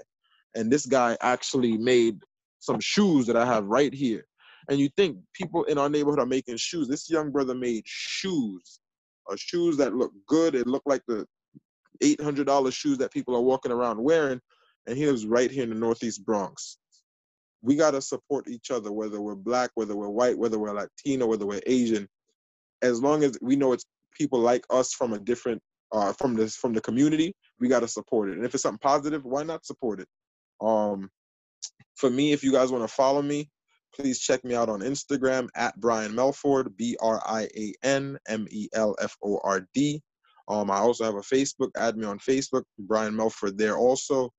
And 0.54 0.70
this 0.70 0.86
guy 0.86 1.16
actually 1.20 1.76
made 1.78 2.18
some 2.58 2.80
shoes 2.80 3.26
that 3.26 3.36
I 3.36 3.46
have 3.46 3.66
right 3.66 3.92
here. 3.92 4.26
And 4.68 4.78
you 4.78 4.88
think 4.96 5.18
people 5.32 5.64
in 5.64 5.78
our 5.78 5.88
neighborhood 5.88 6.18
are 6.18 6.26
making 6.26 6.56
shoes. 6.56 6.88
This 6.88 7.08
young 7.08 7.30
brother 7.30 7.54
made 7.54 7.84
shoes, 7.86 8.80
uh, 9.30 9.36
shoes 9.36 9.76
that 9.76 9.94
look 9.94 10.12
good. 10.26 10.54
It 10.54 10.66
looked 10.66 10.88
like 10.88 11.02
the 11.06 11.26
$800 12.02 12.72
shoes 12.72 12.98
that 12.98 13.12
people 13.12 13.34
are 13.36 13.42
walking 13.42 13.72
around 13.72 14.02
wearing. 14.02 14.40
And 14.86 14.96
he 14.96 15.06
was 15.06 15.26
right 15.26 15.50
here 15.50 15.64
in 15.64 15.70
the 15.70 15.74
Northeast 15.74 16.24
Bronx. 16.24 16.78
We 17.62 17.76
got 17.76 17.90
to 17.92 18.00
support 18.00 18.48
each 18.48 18.70
other, 18.70 18.92
whether 18.92 19.20
we're 19.20 19.34
black, 19.34 19.70
whether 19.74 19.96
we're 19.96 20.08
white, 20.08 20.38
whether 20.38 20.58
we're 20.58 20.72
Latino, 20.72 21.26
whether 21.26 21.46
we're 21.46 21.60
Asian. 21.66 22.08
As 22.82 23.02
long 23.02 23.24
as 23.24 23.36
we 23.42 23.56
know 23.56 23.72
it's 23.72 23.84
people 24.16 24.38
like 24.38 24.64
us 24.70 24.92
from 24.92 25.12
a 25.12 25.18
different, 25.18 25.60
uh, 25.92 26.12
from 26.12 26.34
this, 26.34 26.56
from 26.56 26.72
the 26.72 26.80
community, 26.80 27.34
we 27.58 27.68
got 27.68 27.80
to 27.80 27.88
support 27.88 28.30
it. 28.30 28.36
And 28.36 28.44
if 28.44 28.54
it's 28.54 28.62
something 28.62 28.78
positive, 28.78 29.24
why 29.24 29.42
not 29.42 29.66
support 29.66 30.00
it? 30.00 30.08
Um, 30.60 31.10
for 31.96 32.08
me, 32.08 32.32
if 32.32 32.44
you 32.44 32.52
guys 32.52 32.70
want 32.70 32.88
to 32.88 32.94
follow 32.94 33.22
me, 33.22 33.50
please 33.94 34.20
check 34.20 34.44
me 34.44 34.54
out 34.54 34.68
on 34.68 34.80
Instagram 34.80 35.48
at 35.56 35.78
Brian 35.80 36.14
Melford, 36.14 36.76
B 36.76 36.96
R 37.00 37.20
I 37.26 37.48
A 37.56 37.72
N 37.82 38.18
M 38.28 38.46
E 38.50 38.68
L 38.72 38.94
F 39.00 39.16
O 39.22 39.40
R 39.42 39.66
D. 39.74 40.02
Um, 40.48 40.70
I 40.70 40.78
also 40.78 41.04
have 41.04 41.14
a 41.14 41.20
Facebook. 41.20 41.70
Add 41.76 41.96
me 41.96 42.06
on 42.06 42.18
Facebook, 42.18 42.64
Brian 42.78 43.14
Melford 43.14 43.58
there 43.58 43.76
also. 43.76 44.30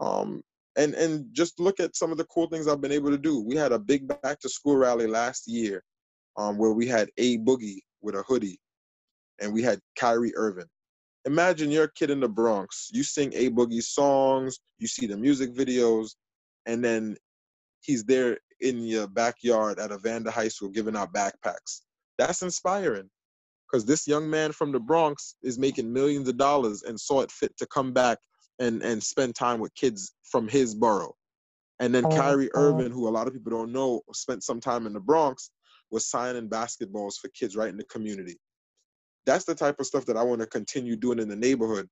Um, 0.00 0.42
and 0.76 0.94
and 0.94 1.26
just 1.32 1.60
look 1.60 1.78
at 1.78 1.96
some 1.96 2.10
of 2.10 2.18
the 2.18 2.24
cool 2.24 2.48
things 2.48 2.66
I've 2.66 2.80
been 2.80 2.92
able 2.92 3.10
to 3.10 3.18
do. 3.18 3.40
We 3.40 3.54
had 3.54 3.72
a 3.72 3.78
big 3.78 4.08
back 4.22 4.40
to 4.40 4.48
school 4.48 4.76
rally 4.76 5.06
last 5.06 5.46
year, 5.46 5.82
um, 6.36 6.58
where 6.58 6.72
we 6.72 6.86
had 6.86 7.10
A 7.18 7.38
Boogie 7.38 7.80
wit 8.02 8.14
da 8.14 8.22
Hoodie, 8.22 8.58
and 9.40 9.52
we 9.52 9.62
had 9.62 9.78
Kyrie 9.96 10.34
Irving. 10.36 10.66
Imagine 11.26 11.70
you're 11.70 11.84
a 11.84 11.92
kid 11.92 12.10
in 12.10 12.20
the 12.20 12.28
Bronx. 12.28 12.90
You 12.92 13.02
sing 13.02 13.32
a 13.34 13.48
boogie 13.50 13.82
songs, 13.82 14.58
you 14.78 14.88
see 14.88 15.06
the 15.06 15.16
music 15.16 15.54
videos, 15.54 16.10
and 16.66 16.84
then 16.84 17.16
he's 17.80 18.04
there 18.04 18.38
in 18.60 18.82
your 18.82 19.06
backyard 19.06 19.78
at 19.78 19.92
Evander 19.92 20.30
High 20.30 20.48
School 20.48 20.68
giving 20.70 20.96
out 20.96 21.14
backpacks. 21.14 21.82
That's 22.18 22.42
inspiring 22.42 23.08
because 23.70 23.84
this 23.84 24.06
young 24.06 24.28
man 24.28 24.52
from 24.52 24.72
the 24.72 24.80
Bronx 24.80 25.36
is 25.42 25.58
making 25.58 25.92
millions 25.92 26.28
of 26.28 26.36
dollars 26.36 26.82
and 26.82 26.98
saw 26.98 27.20
it 27.20 27.30
fit 27.30 27.56
to 27.58 27.66
come 27.66 27.92
back 27.92 28.18
and, 28.58 28.82
and 28.82 29.02
spend 29.02 29.34
time 29.34 29.60
with 29.60 29.74
kids 29.74 30.12
from 30.22 30.48
his 30.48 30.74
borough. 30.74 31.14
And 31.80 31.94
then 31.94 32.04
oh, 32.06 32.16
Kyrie 32.16 32.50
Irving, 32.54 32.92
who 32.92 33.08
a 33.08 33.10
lot 33.10 33.26
of 33.26 33.32
people 33.32 33.50
don't 33.50 33.72
know, 33.72 34.02
spent 34.12 34.44
some 34.44 34.60
time 34.60 34.86
in 34.86 34.92
the 34.92 35.00
Bronx, 35.00 35.50
was 35.90 36.06
signing 36.06 36.48
basketballs 36.48 37.16
for 37.20 37.28
kids 37.28 37.56
right 37.56 37.68
in 37.68 37.76
the 37.76 37.84
community. 37.84 38.36
That's 39.26 39.44
the 39.44 39.54
type 39.54 39.80
of 39.80 39.86
stuff 39.86 40.06
that 40.06 40.16
I 40.16 40.22
want 40.22 40.40
to 40.40 40.46
continue 40.46 40.96
doing 40.96 41.18
in 41.18 41.28
the 41.28 41.36
neighborhood 41.36 41.88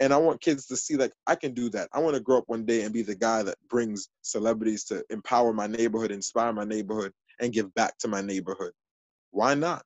and 0.00 0.12
I 0.12 0.16
want 0.16 0.40
kids 0.40 0.66
to 0.66 0.76
see 0.76 0.96
like 0.96 1.12
I 1.26 1.34
can 1.34 1.54
do 1.54 1.68
that. 1.70 1.88
I 1.92 1.98
want 1.98 2.14
to 2.14 2.20
grow 2.20 2.38
up 2.38 2.44
one 2.46 2.64
day 2.64 2.82
and 2.82 2.92
be 2.92 3.02
the 3.02 3.14
guy 3.14 3.42
that 3.42 3.56
brings 3.68 4.08
celebrities 4.22 4.84
to 4.84 5.04
empower 5.10 5.52
my 5.52 5.66
neighborhood, 5.66 6.12
inspire 6.12 6.52
my 6.52 6.64
neighborhood, 6.64 7.12
and 7.40 7.52
give 7.52 7.74
back 7.74 7.98
to 7.98 8.08
my 8.08 8.20
neighborhood. 8.20 8.72
Why 9.30 9.54
not? 9.54 9.82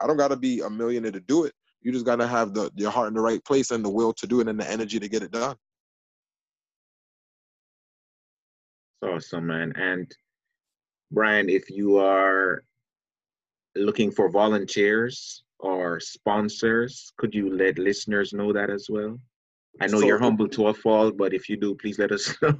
I 0.00 0.06
don't 0.06 0.16
got 0.16 0.28
to 0.28 0.36
be 0.36 0.60
a 0.60 0.70
millionaire 0.70 1.12
to 1.12 1.20
do 1.20 1.44
it. 1.44 1.52
You 1.82 1.92
just 1.92 2.06
got 2.06 2.16
to 2.16 2.26
have 2.26 2.54
the 2.54 2.70
your 2.76 2.90
heart 2.90 3.08
in 3.08 3.14
the 3.14 3.20
right 3.20 3.44
place 3.44 3.70
and 3.70 3.84
the 3.84 3.90
will 3.90 4.12
to 4.14 4.26
do 4.26 4.40
it 4.40 4.48
and 4.48 4.58
the 4.58 4.70
energy 4.70 4.98
to 4.98 5.08
get 5.08 5.22
it 5.22 5.30
done. 5.30 5.56
awesome, 9.04 9.46
man. 9.46 9.72
And 9.76 10.10
Brian, 11.10 11.48
if 11.48 11.70
you 11.70 11.98
are 11.98 12.64
looking 13.76 14.10
for 14.10 14.28
volunteers 14.28 15.44
or 15.58 16.00
sponsors, 16.00 17.12
could 17.16 17.34
you 17.34 17.54
let 17.54 17.78
listeners 17.78 18.32
know 18.32 18.52
that 18.52 18.70
as 18.70 18.86
well? 18.88 19.18
I 19.80 19.86
know 19.86 20.00
so, 20.00 20.06
you're 20.06 20.18
humble 20.18 20.48
to 20.48 20.68
a 20.68 20.74
fault, 20.74 21.16
but 21.16 21.34
if 21.34 21.48
you 21.48 21.56
do, 21.56 21.74
please 21.74 21.98
let 21.98 22.12
us 22.12 22.34
know. 22.42 22.58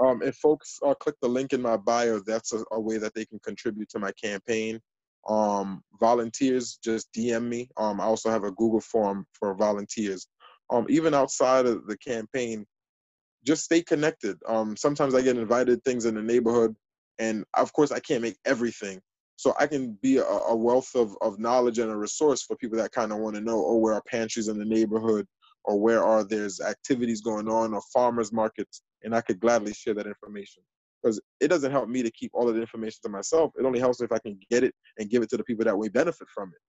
um, 0.00 0.22
if 0.22 0.36
folks 0.36 0.78
uh, 0.84 0.94
click 0.94 1.14
the 1.22 1.28
link 1.28 1.52
in 1.52 1.62
my 1.62 1.76
bio, 1.76 2.20
that's 2.20 2.52
a, 2.52 2.64
a, 2.72 2.80
way 2.80 2.98
that 2.98 3.14
they 3.14 3.24
can 3.24 3.38
contribute 3.40 3.88
to 3.90 3.98
my 3.98 4.10
campaign. 4.12 4.80
Um, 5.28 5.82
volunteers, 6.00 6.78
just 6.82 7.12
DM 7.12 7.48
me. 7.48 7.70
Um, 7.76 8.00
I 8.00 8.04
also 8.04 8.30
have 8.30 8.44
a 8.44 8.52
Google 8.52 8.80
form 8.80 9.26
for 9.32 9.54
volunteers. 9.54 10.26
Um, 10.70 10.86
even 10.88 11.14
outside 11.14 11.66
of 11.66 11.86
the 11.86 11.96
campaign, 11.98 12.66
just 13.44 13.64
stay 13.64 13.82
connected. 13.82 14.38
Um, 14.46 14.76
sometimes 14.76 15.14
I 15.14 15.22
get 15.22 15.36
invited 15.36 15.84
things 15.84 16.06
in 16.06 16.14
the 16.14 16.22
neighborhood, 16.22 16.74
and 17.18 17.44
of 17.54 17.72
course 17.72 17.92
I 17.92 18.00
can't 18.00 18.22
make 18.22 18.38
everything, 18.44 19.00
so 19.36 19.54
I 19.58 19.66
can 19.66 19.98
be 20.02 20.18
a, 20.18 20.24
a 20.24 20.56
wealth 20.56 20.90
of, 20.94 21.16
of 21.20 21.38
knowledge 21.38 21.78
and 21.78 21.90
a 21.90 21.96
resource 21.96 22.42
for 22.42 22.56
people 22.56 22.78
that 22.78 22.92
kind 22.92 23.12
of 23.12 23.18
want 23.18 23.36
to 23.36 23.42
know, 23.42 23.64
oh, 23.64 23.76
where 23.76 23.94
are 23.94 24.02
pantries 24.08 24.48
in 24.48 24.58
the 24.58 24.64
neighborhood, 24.64 25.26
or 25.64 25.78
where 25.78 26.02
are 26.02 26.24
there's 26.24 26.60
activities 26.60 27.20
going 27.20 27.48
on, 27.48 27.74
or 27.74 27.82
farmers 27.92 28.32
markets, 28.32 28.82
and 29.02 29.14
I 29.14 29.20
could 29.20 29.40
gladly 29.40 29.74
share 29.74 29.94
that 29.94 30.06
information. 30.06 30.62
Because 31.04 31.20
it 31.38 31.48
doesn't 31.48 31.70
help 31.70 31.90
me 31.90 32.02
to 32.02 32.10
keep 32.10 32.30
all 32.32 32.48
of 32.48 32.54
the 32.54 32.62
information 32.62 32.98
to 33.02 33.10
myself. 33.10 33.52
It 33.58 33.66
only 33.66 33.78
helps 33.78 34.00
if 34.00 34.10
I 34.10 34.18
can 34.18 34.38
get 34.50 34.64
it 34.64 34.74
and 34.96 35.10
give 35.10 35.22
it 35.22 35.28
to 35.30 35.36
the 35.36 35.44
people 35.44 35.66
that 35.66 35.76
way 35.76 35.88
benefit 35.88 36.28
from 36.34 36.48
it. 36.48 36.60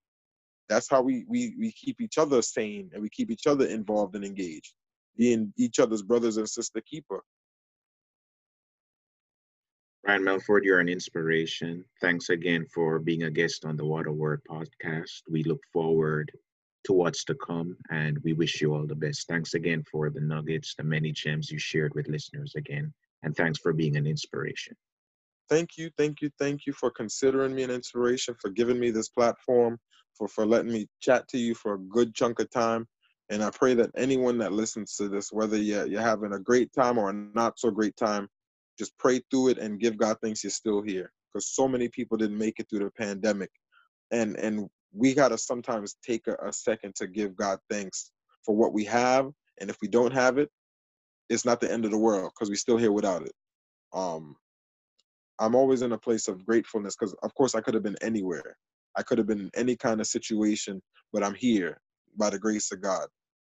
That's 0.68 0.90
how 0.90 1.02
we 1.02 1.26
we 1.30 1.56
we 1.58 1.72
keep 1.72 2.02
each 2.02 2.18
other 2.18 2.42
sane 2.42 2.90
and 2.94 3.02
we 3.02 3.10
keep 3.10 3.32
each 3.32 3.48
other 3.48 3.66
involved 3.66 4.16
and 4.16 4.26
engaged, 4.26 4.74
being 5.18 5.54
each 5.58 5.80
other's 5.80 6.02
brothers 6.02 6.36
and 6.36 6.50
sister 6.50 6.82
keeper. 6.82 7.24
Brian 10.04 10.24
Melford, 10.24 10.66
you're 10.66 10.82
an 10.82 10.90
inspiration. 10.90 11.86
Thanks 12.02 12.30
again 12.30 12.68
for 12.74 13.00
being 13.00 13.24
a 13.24 13.32
guest 13.32 13.66
on 13.66 13.78
the 13.78 13.86
Water 13.86 14.12
Word 14.12 14.42
podcast. 14.50 15.22
We 15.32 15.44
look 15.44 15.62
forward 15.72 16.32
to 16.86 16.94
what's 16.94 17.24
to 17.26 17.36
come 17.36 17.76
and 17.90 18.20
we 18.24 18.34
wish 18.34 18.62
you 18.62 18.76
all 18.76 18.86
the 18.86 18.96
best. 18.96 19.28
Thanks 19.28 19.56
again 19.56 19.84
for 19.92 20.12
the 20.12 20.22
nuggets, 20.22 20.76
the 20.76 20.84
many 20.84 21.12
gems 21.12 21.50
you 21.50 21.58
shared 21.58 21.96
with 21.96 22.08
listeners 22.08 22.54
again. 22.56 22.94
And 23.24 23.36
thanks 23.36 23.60
for 23.60 23.74
being 23.74 23.96
an 23.96 24.06
inspiration. 24.08 24.76
Thank 25.50 25.78
you, 25.78 25.90
thank 25.98 26.22
you, 26.22 26.30
thank 26.40 26.66
you 26.66 26.74
for 26.74 26.90
considering 26.90 27.54
me 27.54 27.64
an 27.64 27.72
inspiration, 27.72 28.36
for 28.42 28.50
giving 28.50 28.80
me 28.80 28.90
this 28.90 29.10
platform, 29.10 29.78
for, 30.18 30.28
for 30.28 30.46
letting 30.46 30.72
me 30.72 30.88
chat 31.02 31.28
to 31.30 31.38
you 31.38 31.54
for 31.54 31.76
a 31.76 31.80
good 31.80 32.16
chunk 32.16 32.40
of 32.40 32.50
time. 32.50 32.88
And 33.30 33.44
I 33.44 33.50
pray 33.50 33.74
that 33.76 33.92
anyone 33.96 34.38
that 34.40 34.54
listens 34.54 34.96
to 34.96 35.08
this, 35.08 35.32
whether 35.32 35.58
you're, 35.58 35.88
you're 35.88 36.02
having 36.02 36.34
a 36.34 36.40
great 36.40 36.72
time 36.74 36.98
or 36.98 37.10
a 37.10 37.14
not 37.14 37.60
so 37.60 37.72
great 37.72 37.96
time, 37.96 38.28
just 38.78 38.98
pray 38.98 39.22
through 39.32 39.50
it 39.50 39.58
and 39.58 39.80
give 39.80 39.98
God 39.98 40.18
thanks 40.22 40.44
you're 40.44 40.52
still 40.52 40.82
here. 40.82 41.12
Because 41.34 41.50
so 41.50 41.68
many 41.68 41.90
people 41.90 42.18
didn't 42.18 42.38
make 42.38 42.60
it 42.60 42.68
through 42.70 42.80
the 42.80 42.92
pandemic. 42.92 43.50
And 44.12 44.38
and 44.38 44.70
we 44.94 45.14
gotta 45.14 45.38
sometimes 45.38 45.98
take 46.06 46.28
a, 46.28 46.36
a 46.48 46.54
second 46.54 46.96
to 46.96 47.08
give 47.08 47.36
God 47.36 47.60
thanks 47.70 48.12
for 48.46 48.56
what 48.56 48.74
we 48.74 48.86
have. 48.86 49.30
And 49.60 49.70
if 49.70 49.78
we 49.82 49.88
don't 49.88 50.14
have 50.14 50.38
it, 50.38 50.50
it's 51.30 51.46
not 51.46 51.62
the 51.62 51.72
end 51.72 51.86
of 51.86 51.92
the 51.92 51.98
world 51.98 52.32
because 52.34 52.50
we're 52.50 52.56
still 52.56 52.78
here 52.78 52.92
without 52.92 53.24
it. 53.24 53.34
Um 53.94 54.36
I'm 55.40 55.56
always 55.56 55.82
in 55.82 55.92
a 55.92 55.98
place 55.98 56.28
of 56.28 56.46
gratefulness 56.46 56.96
because 56.96 57.14
of 57.24 57.34
course 57.36 57.56
I 57.56 57.62
could 57.62 57.74
have 57.74 57.84
been 57.84 57.98
anywhere. 58.02 58.58
I 58.98 59.04
could 59.04 59.18
have 59.18 59.28
been 59.28 59.42
in 59.42 59.52
any 59.56 59.76
kind 59.76 60.00
of 60.00 60.08
situation, 60.08 60.82
but 61.12 61.24
I'm 61.24 61.34
here 61.36 61.80
by 62.18 62.30
the 62.30 62.40
grace 62.40 62.72
of 62.72 62.82
God. 62.82 63.08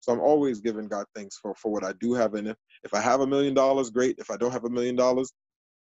So 0.01 0.11
I'm 0.11 0.19
always 0.19 0.59
giving 0.59 0.87
God 0.87 1.05
thanks 1.15 1.37
for, 1.37 1.53
for 1.55 1.71
what 1.71 1.83
I 1.83 1.93
do 1.99 2.13
have. 2.13 2.33
And 2.33 2.49
if, 2.49 2.57
if 2.83 2.93
I 2.93 3.01
have 3.01 3.21
a 3.21 3.27
million 3.27 3.53
dollars, 3.53 3.89
great. 3.89 4.17
If 4.19 4.29
I 4.29 4.37
don't 4.37 4.51
have 4.51 4.65
a 4.65 4.69
million 4.69 4.95
dollars, 4.95 5.31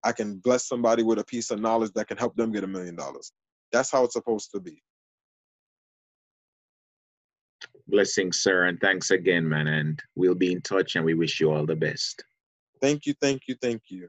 I 0.03 0.11
can 0.11 0.37
bless 0.37 0.67
somebody 0.67 1.03
with 1.03 1.19
a 1.19 1.25
piece 1.25 1.51
of 1.51 1.59
knowledge 1.59 1.91
that 1.95 2.07
can 2.07 2.17
help 2.17 2.35
them 2.35 2.51
get 2.51 2.63
a 2.63 2.67
million 2.67 2.95
dollars. 2.95 3.31
That's 3.71 3.91
how 3.91 4.03
it's 4.05 4.13
supposed 4.13 4.51
to 4.53 4.59
be. 4.59 4.81
Blessings, 7.87 8.39
sir. 8.39 8.65
And 8.65 8.79
thanks 8.79 9.11
again, 9.11 9.47
man. 9.47 9.67
And 9.67 10.01
we'll 10.15 10.35
be 10.35 10.51
in 10.51 10.61
touch 10.61 10.95
and 10.95 11.05
we 11.05 11.13
wish 11.13 11.39
you 11.39 11.51
all 11.51 11.65
the 11.65 11.75
best. 11.75 12.23
Thank 12.81 13.05
you, 13.05 13.13
thank 13.21 13.43
you, 13.47 13.55
thank 13.61 13.83
you. 13.87 14.07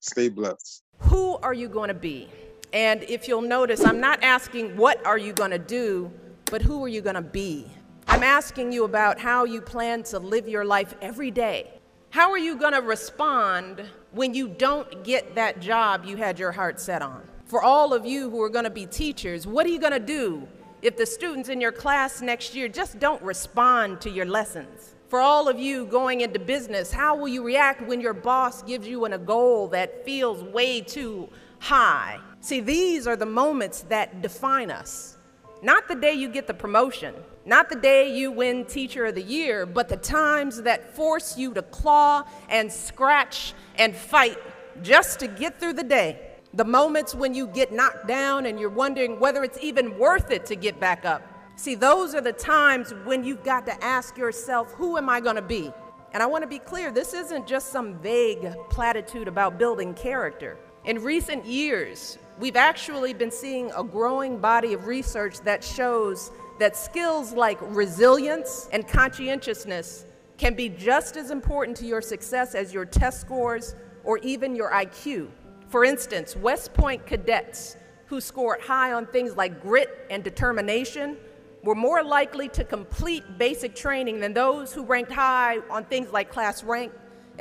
Stay 0.00 0.28
blessed. 0.28 0.82
Who 0.98 1.36
are 1.36 1.54
you 1.54 1.68
going 1.68 1.88
to 1.88 1.94
be? 1.94 2.28
And 2.72 3.02
if 3.04 3.28
you'll 3.28 3.42
notice, 3.42 3.84
I'm 3.84 4.00
not 4.00 4.22
asking 4.22 4.76
what 4.76 5.04
are 5.06 5.18
you 5.18 5.32
going 5.32 5.50
to 5.52 5.58
do, 5.58 6.10
but 6.46 6.62
who 6.62 6.84
are 6.84 6.88
you 6.88 7.00
going 7.00 7.14
to 7.14 7.22
be? 7.22 7.66
I'm 8.08 8.22
asking 8.22 8.72
you 8.72 8.84
about 8.84 9.18
how 9.18 9.44
you 9.44 9.60
plan 9.60 10.02
to 10.04 10.18
live 10.18 10.48
your 10.48 10.64
life 10.64 10.94
every 11.00 11.30
day. 11.30 11.70
How 12.10 12.30
are 12.30 12.38
you 12.38 12.56
going 12.56 12.72
to 12.72 12.80
respond 12.80 13.82
when 14.12 14.34
you 14.34 14.48
don't 14.48 15.04
get 15.04 15.34
that 15.34 15.60
job 15.60 16.04
you 16.04 16.16
had 16.16 16.38
your 16.38 16.52
heart 16.52 16.80
set 16.80 17.02
on? 17.02 17.22
For 17.44 17.62
all 17.62 17.92
of 17.92 18.04
you 18.04 18.30
who 18.30 18.42
are 18.42 18.48
going 18.48 18.64
to 18.64 18.70
be 18.70 18.86
teachers, 18.86 19.46
what 19.46 19.66
are 19.66 19.70
you 19.70 19.78
going 19.78 19.92
to 19.92 20.00
do 20.00 20.48
if 20.86 20.96
the 20.96 21.04
students 21.04 21.48
in 21.48 21.60
your 21.60 21.72
class 21.72 22.22
next 22.22 22.54
year 22.54 22.68
just 22.68 23.00
don't 23.00 23.20
respond 23.20 24.00
to 24.00 24.08
your 24.08 24.24
lessons? 24.24 24.94
For 25.08 25.18
all 25.18 25.48
of 25.48 25.58
you 25.58 25.84
going 25.84 26.20
into 26.20 26.38
business, 26.38 26.92
how 26.92 27.16
will 27.16 27.26
you 27.26 27.42
react 27.44 27.82
when 27.88 28.00
your 28.00 28.14
boss 28.14 28.62
gives 28.62 28.86
you 28.86 29.04
a 29.04 29.18
goal 29.18 29.66
that 29.68 30.04
feels 30.04 30.44
way 30.44 30.80
too 30.80 31.28
high? 31.58 32.20
See, 32.40 32.60
these 32.60 33.08
are 33.08 33.16
the 33.16 33.26
moments 33.26 33.82
that 33.88 34.22
define 34.22 34.70
us. 34.70 35.16
Not 35.60 35.88
the 35.88 35.96
day 35.96 36.12
you 36.12 36.28
get 36.28 36.46
the 36.46 36.54
promotion, 36.54 37.16
not 37.44 37.68
the 37.68 37.74
day 37.74 38.16
you 38.16 38.30
win 38.30 38.64
Teacher 38.64 39.06
of 39.06 39.16
the 39.16 39.22
Year, 39.22 39.66
but 39.66 39.88
the 39.88 39.96
times 39.96 40.62
that 40.62 40.94
force 40.94 41.36
you 41.36 41.52
to 41.54 41.62
claw 41.62 42.22
and 42.48 42.70
scratch 42.70 43.54
and 43.74 43.96
fight 43.96 44.38
just 44.82 45.18
to 45.18 45.26
get 45.26 45.58
through 45.58 45.72
the 45.72 45.82
day. 45.82 46.35
The 46.56 46.64
moments 46.64 47.14
when 47.14 47.34
you 47.34 47.48
get 47.48 47.70
knocked 47.70 48.08
down 48.08 48.46
and 48.46 48.58
you're 48.58 48.70
wondering 48.70 49.20
whether 49.20 49.44
it's 49.44 49.58
even 49.60 49.98
worth 49.98 50.30
it 50.30 50.46
to 50.46 50.56
get 50.56 50.80
back 50.80 51.04
up. 51.04 51.20
See, 51.54 51.74
those 51.74 52.14
are 52.14 52.22
the 52.22 52.32
times 52.32 52.94
when 53.04 53.24
you've 53.24 53.44
got 53.44 53.66
to 53.66 53.84
ask 53.84 54.16
yourself, 54.16 54.72
who 54.72 54.96
am 54.96 55.10
I 55.10 55.20
going 55.20 55.36
to 55.36 55.42
be? 55.42 55.70
And 56.14 56.22
I 56.22 56.26
want 56.26 56.44
to 56.44 56.48
be 56.48 56.58
clear 56.58 56.90
this 56.90 57.12
isn't 57.12 57.46
just 57.46 57.72
some 57.72 57.98
vague 57.98 58.54
platitude 58.70 59.28
about 59.28 59.58
building 59.58 59.92
character. 59.92 60.56
In 60.86 61.02
recent 61.02 61.44
years, 61.44 62.16
we've 62.38 62.56
actually 62.56 63.12
been 63.12 63.30
seeing 63.30 63.70
a 63.76 63.84
growing 63.84 64.38
body 64.38 64.72
of 64.72 64.86
research 64.86 65.40
that 65.40 65.62
shows 65.62 66.30
that 66.58 66.74
skills 66.74 67.34
like 67.34 67.58
resilience 67.60 68.70
and 68.72 68.88
conscientiousness 68.88 70.06
can 70.38 70.54
be 70.54 70.70
just 70.70 71.18
as 71.18 71.30
important 71.30 71.76
to 71.76 71.84
your 71.84 72.00
success 72.00 72.54
as 72.54 72.72
your 72.72 72.86
test 72.86 73.20
scores 73.20 73.74
or 74.04 74.16
even 74.18 74.56
your 74.56 74.70
IQ. 74.70 75.28
For 75.68 75.84
instance, 75.84 76.36
West 76.36 76.74
Point 76.74 77.06
cadets 77.06 77.76
who 78.06 78.20
scored 78.20 78.60
high 78.60 78.92
on 78.92 79.06
things 79.06 79.36
like 79.36 79.60
grit 79.60 80.06
and 80.10 80.22
determination 80.22 81.16
were 81.62 81.74
more 81.74 82.04
likely 82.04 82.48
to 82.50 82.64
complete 82.64 83.24
basic 83.38 83.74
training 83.74 84.20
than 84.20 84.32
those 84.32 84.72
who 84.72 84.84
ranked 84.84 85.10
high 85.10 85.58
on 85.68 85.84
things 85.84 86.12
like 86.12 86.30
class 86.30 86.62
rank, 86.62 86.92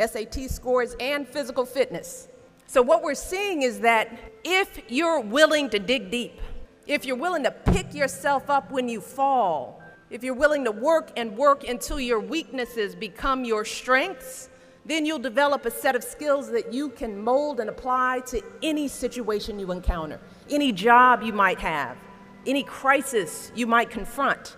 SAT 0.03 0.49
scores, 0.49 0.95
and 0.99 1.28
physical 1.28 1.65
fitness. 1.65 2.28
So, 2.65 2.82
what 2.82 3.03
we're 3.03 3.13
seeing 3.13 3.61
is 3.61 3.82
that 3.82 4.17
if 4.43 4.82
you're 4.89 5.19
willing 5.19 5.69
to 5.69 5.78
dig 5.78 6.09
deep, 6.09 6.41
if 6.88 7.05
you're 7.05 7.15
willing 7.15 7.43
to 7.43 7.51
pick 7.51 7.93
yourself 7.93 8.49
up 8.49 8.71
when 8.71 8.89
you 8.89 9.01
fall, 9.01 9.84
if 10.09 10.23
you're 10.23 10.34
willing 10.34 10.65
to 10.65 10.71
work 10.71 11.11
and 11.15 11.38
work 11.38 11.67
until 11.67 11.99
your 11.99 12.19
weaknesses 12.19 12.95
become 12.95 13.45
your 13.45 13.63
strengths, 13.65 14.49
then 14.86 15.05
you'll 15.05 15.19
develop 15.19 15.65
a 15.65 15.71
set 15.71 15.95
of 15.95 16.03
skills 16.03 16.51
that 16.51 16.71
you 16.71 16.89
can 16.89 17.19
mold 17.19 17.59
and 17.59 17.69
apply 17.69 18.21
to 18.27 18.41
any 18.61 18.88
situation 18.88 19.59
you 19.59 19.71
encounter, 19.71 20.19
any 20.49 20.71
job 20.71 21.23
you 21.23 21.33
might 21.33 21.59
have, 21.59 21.97
any 22.45 22.61
crisis 22.61 23.51
you 23.55 23.65
might 23.65 23.89
confront. 23.89 24.57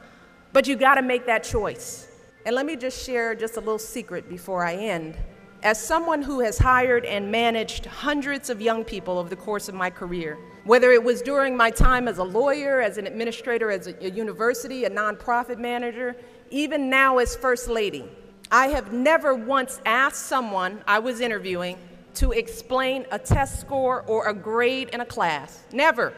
But 0.52 0.68
you 0.68 0.76
got 0.76 0.96
to 0.96 1.02
make 1.02 1.26
that 1.28 1.44
choice. 1.44 2.10
And 2.46 2.56
let 2.56 2.66
me 2.66 2.76
just 2.76 3.06
share 3.06 3.36
just 3.36 3.56
a 3.56 3.60
little 3.60 3.80
secret 3.80 4.28
before 4.28 4.66
I 4.66 4.76
end. 4.76 5.18
As 5.64 5.82
someone 5.82 6.22
who 6.22 6.42
has 6.42 6.58
hired 6.58 7.04
and 7.06 7.32
managed 7.32 7.86
hundreds 7.86 8.50
of 8.50 8.62
young 8.62 8.84
people 8.84 9.18
over 9.18 9.28
the 9.28 9.36
course 9.36 9.70
of 9.70 9.76
my 9.76 9.90
career, 9.90 10.38
whether 10.66 10.92
it 10.92 11.04
was 11.04 11.22
during 11.22 11.58
my 11.58 11.72
time 11.72 12.08
as 12.08 12.20
a 12.20 12.24
lawyer, 12.24 12.82
as 12.82 12.98
an 12.98 13.08
administrator, 13.08 13.72
as 13.72 13.88
a 13.88 14.10
university, 14.10 14.86
a 14.86 14.90
nonprofit 14.90 15.58
manager, 15.58 16.16
even 16.52 16.90
now 16.90 17.18
as 17.18 17.36
First 17.36 17.70
Lady, 17.70 18.10
I 18.52 18.68
have 18.68 18.94
never 18.94 19.36
once 19.36 19.82
asked 19.86 20.26
someone 20.26 20.82
I 20.88 21.00
was 21.00 21.20
interviewing 21.20 21.78
to 22.16 22.32
explain 22.32 23.06
a 23.12 23.20
test 23.20 23.60
score 23.60 24.04
or 24.04 24.28
a 24.30 24.34
grade 24.34 24.90
in 24.94 25.02
a 25.02 25.06
class. 25.06 25.64
Never. 25.74 26.14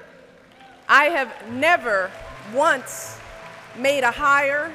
I 0.88 1.05
have 1.05 1.34
never 1.51 2.11
once 2.53 3.17
made 3.75 4.03
a 4.03 4.11
hire 4.11 4.71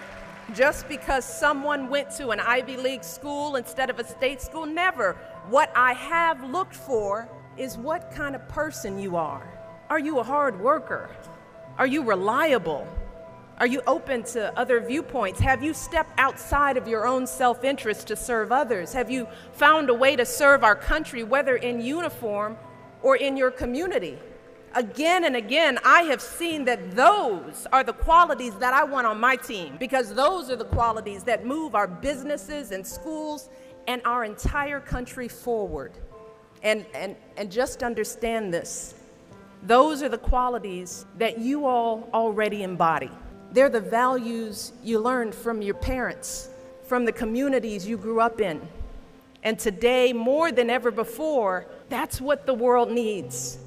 just 0.53 0.89
because 0.89 1.25
someone 1.25 1.89
went 1.89 2.11
to 2.17 2.31
an 2.31 2.41
Ivy 2.41 2.77
League 2.77 3.05
school 3.05 3.55
instead 3.55 3.89
of 3.89 4.01
a 4.01 4.05
state 4.05 4.43
school. 4.43 4.67
Never. 4.67 5.13
What 5.49 5.71
I 5.77 5.93
have 5.93 6.43
looked 6.51 6.75
for 6.75 7.29
is 7.57 7.79
what 7.79 8.11
kind 8.11 8.35
of 8.35 8.47
person 8.49 8.99
you 8.99 9.17
are. 9.17 9.49
Are 9.91 10.01
you 10.01 10.19
a 10.19 10.25
hard 10.25 10.59
worker? 10.61 11.09
Are 11.79 11.87
you 11.87 12.03
reliable? 12.03 12.87
Are 13.59 13.69
you 13.69 13.83
open 13.87 14.25
to 14.25 14.57
other 14.59 14.81
viewpoints? 14.81 15.39
Have 15.39 15.63
you 15.63 15.75
stepped 15.75 16.19
outside 16.19 16.77
of 16.77 16.89
your 16.89 17.07
own 17.07 17.27
self 17.27 17.63
interest 17.63 18.09
to 18.09 18.17
serve 18.17 18.51
others? 18.51 18.93
Have 18.93 19.11
you 19.11 19.29
found 19.53 19.91
a 19.91 19.95
way 19.95 20.17
to 20.17 20.27
serve 20.27 20.65
our 20.65 20.75
country, 20.75 21.23
whether 21.23 21.57
in 21.57 21.81
uniform 21.81 22.57
or 23.03 23.17
in 23.17 23.37
your 23.37 23.53
community? 23.53 24.19
Again 24.75 25.25
and 25.25 25.37
again, 25.37 25.79
I 25.85 26.03
have 26.03 26.21
seen 26.21 26.65
that 26.65 26.97
those 26.97 27.69
are 27.73 27.85
the 27.85 27.93
qualities 27.93 28.57
that 28.57 28.75
I 28.75 28.83
want 28.83 29.07
on 29.07 29.21
my 29.21 29.37
team 29.37 29.77
because 29.79 30.13
those 30.13 30.51
are 30.51 30.57
the 30.57 30.65
qualities 30.65 31.23
that 31.25 31.47
move 31.47 31.77
our 31.77 31.87
businesses 31.87 32.73
and 32.73 32.85
schools 32.85 33.51
and 33.87 34.03
our 34.05 34.25
entire 34.25 34.81
country 34.81 35.29
forward. 35.29 35.93
And, 36.65 36.85
and, 36.93 37.15
and 37.37 37.53
just 37.53 37.85
understand 37.85 38.53
this 38.53 38.95
those 39.63 40.03
are 40.03 40.11
the 40.11 40.19
qualities 40.19 41.07
that 41.17 41.39
you 41.39 41.65
all 41.65 42.11
already 42.13 42.63
embody. 42.63 43.11
They're 43.55 43.69
the 43.69 43.81
values 43.81 44.73
you 44.83 44.99
learned 44.99 45.33
from 45.33 45.63
your 45.63 45.77
parents, 45.77 46.49
from 46.89 47.05
the 47.05 47.13
communities 47.13 47.87
you 47.87 47.97
grew 47.97 48.21
up 48.21 48.41
in. 48.41 48.61
And 49.45 49.57
today, 49.57 50.13
more 50.13 50.51
than 50.51 50.71
ever 50.71 50.91
before, 50.91 51.67
that's 51.89 52.21
what 52.21 52.47
the 52.47 52.55
world 52.55 52.91
needs. 52.91 53.59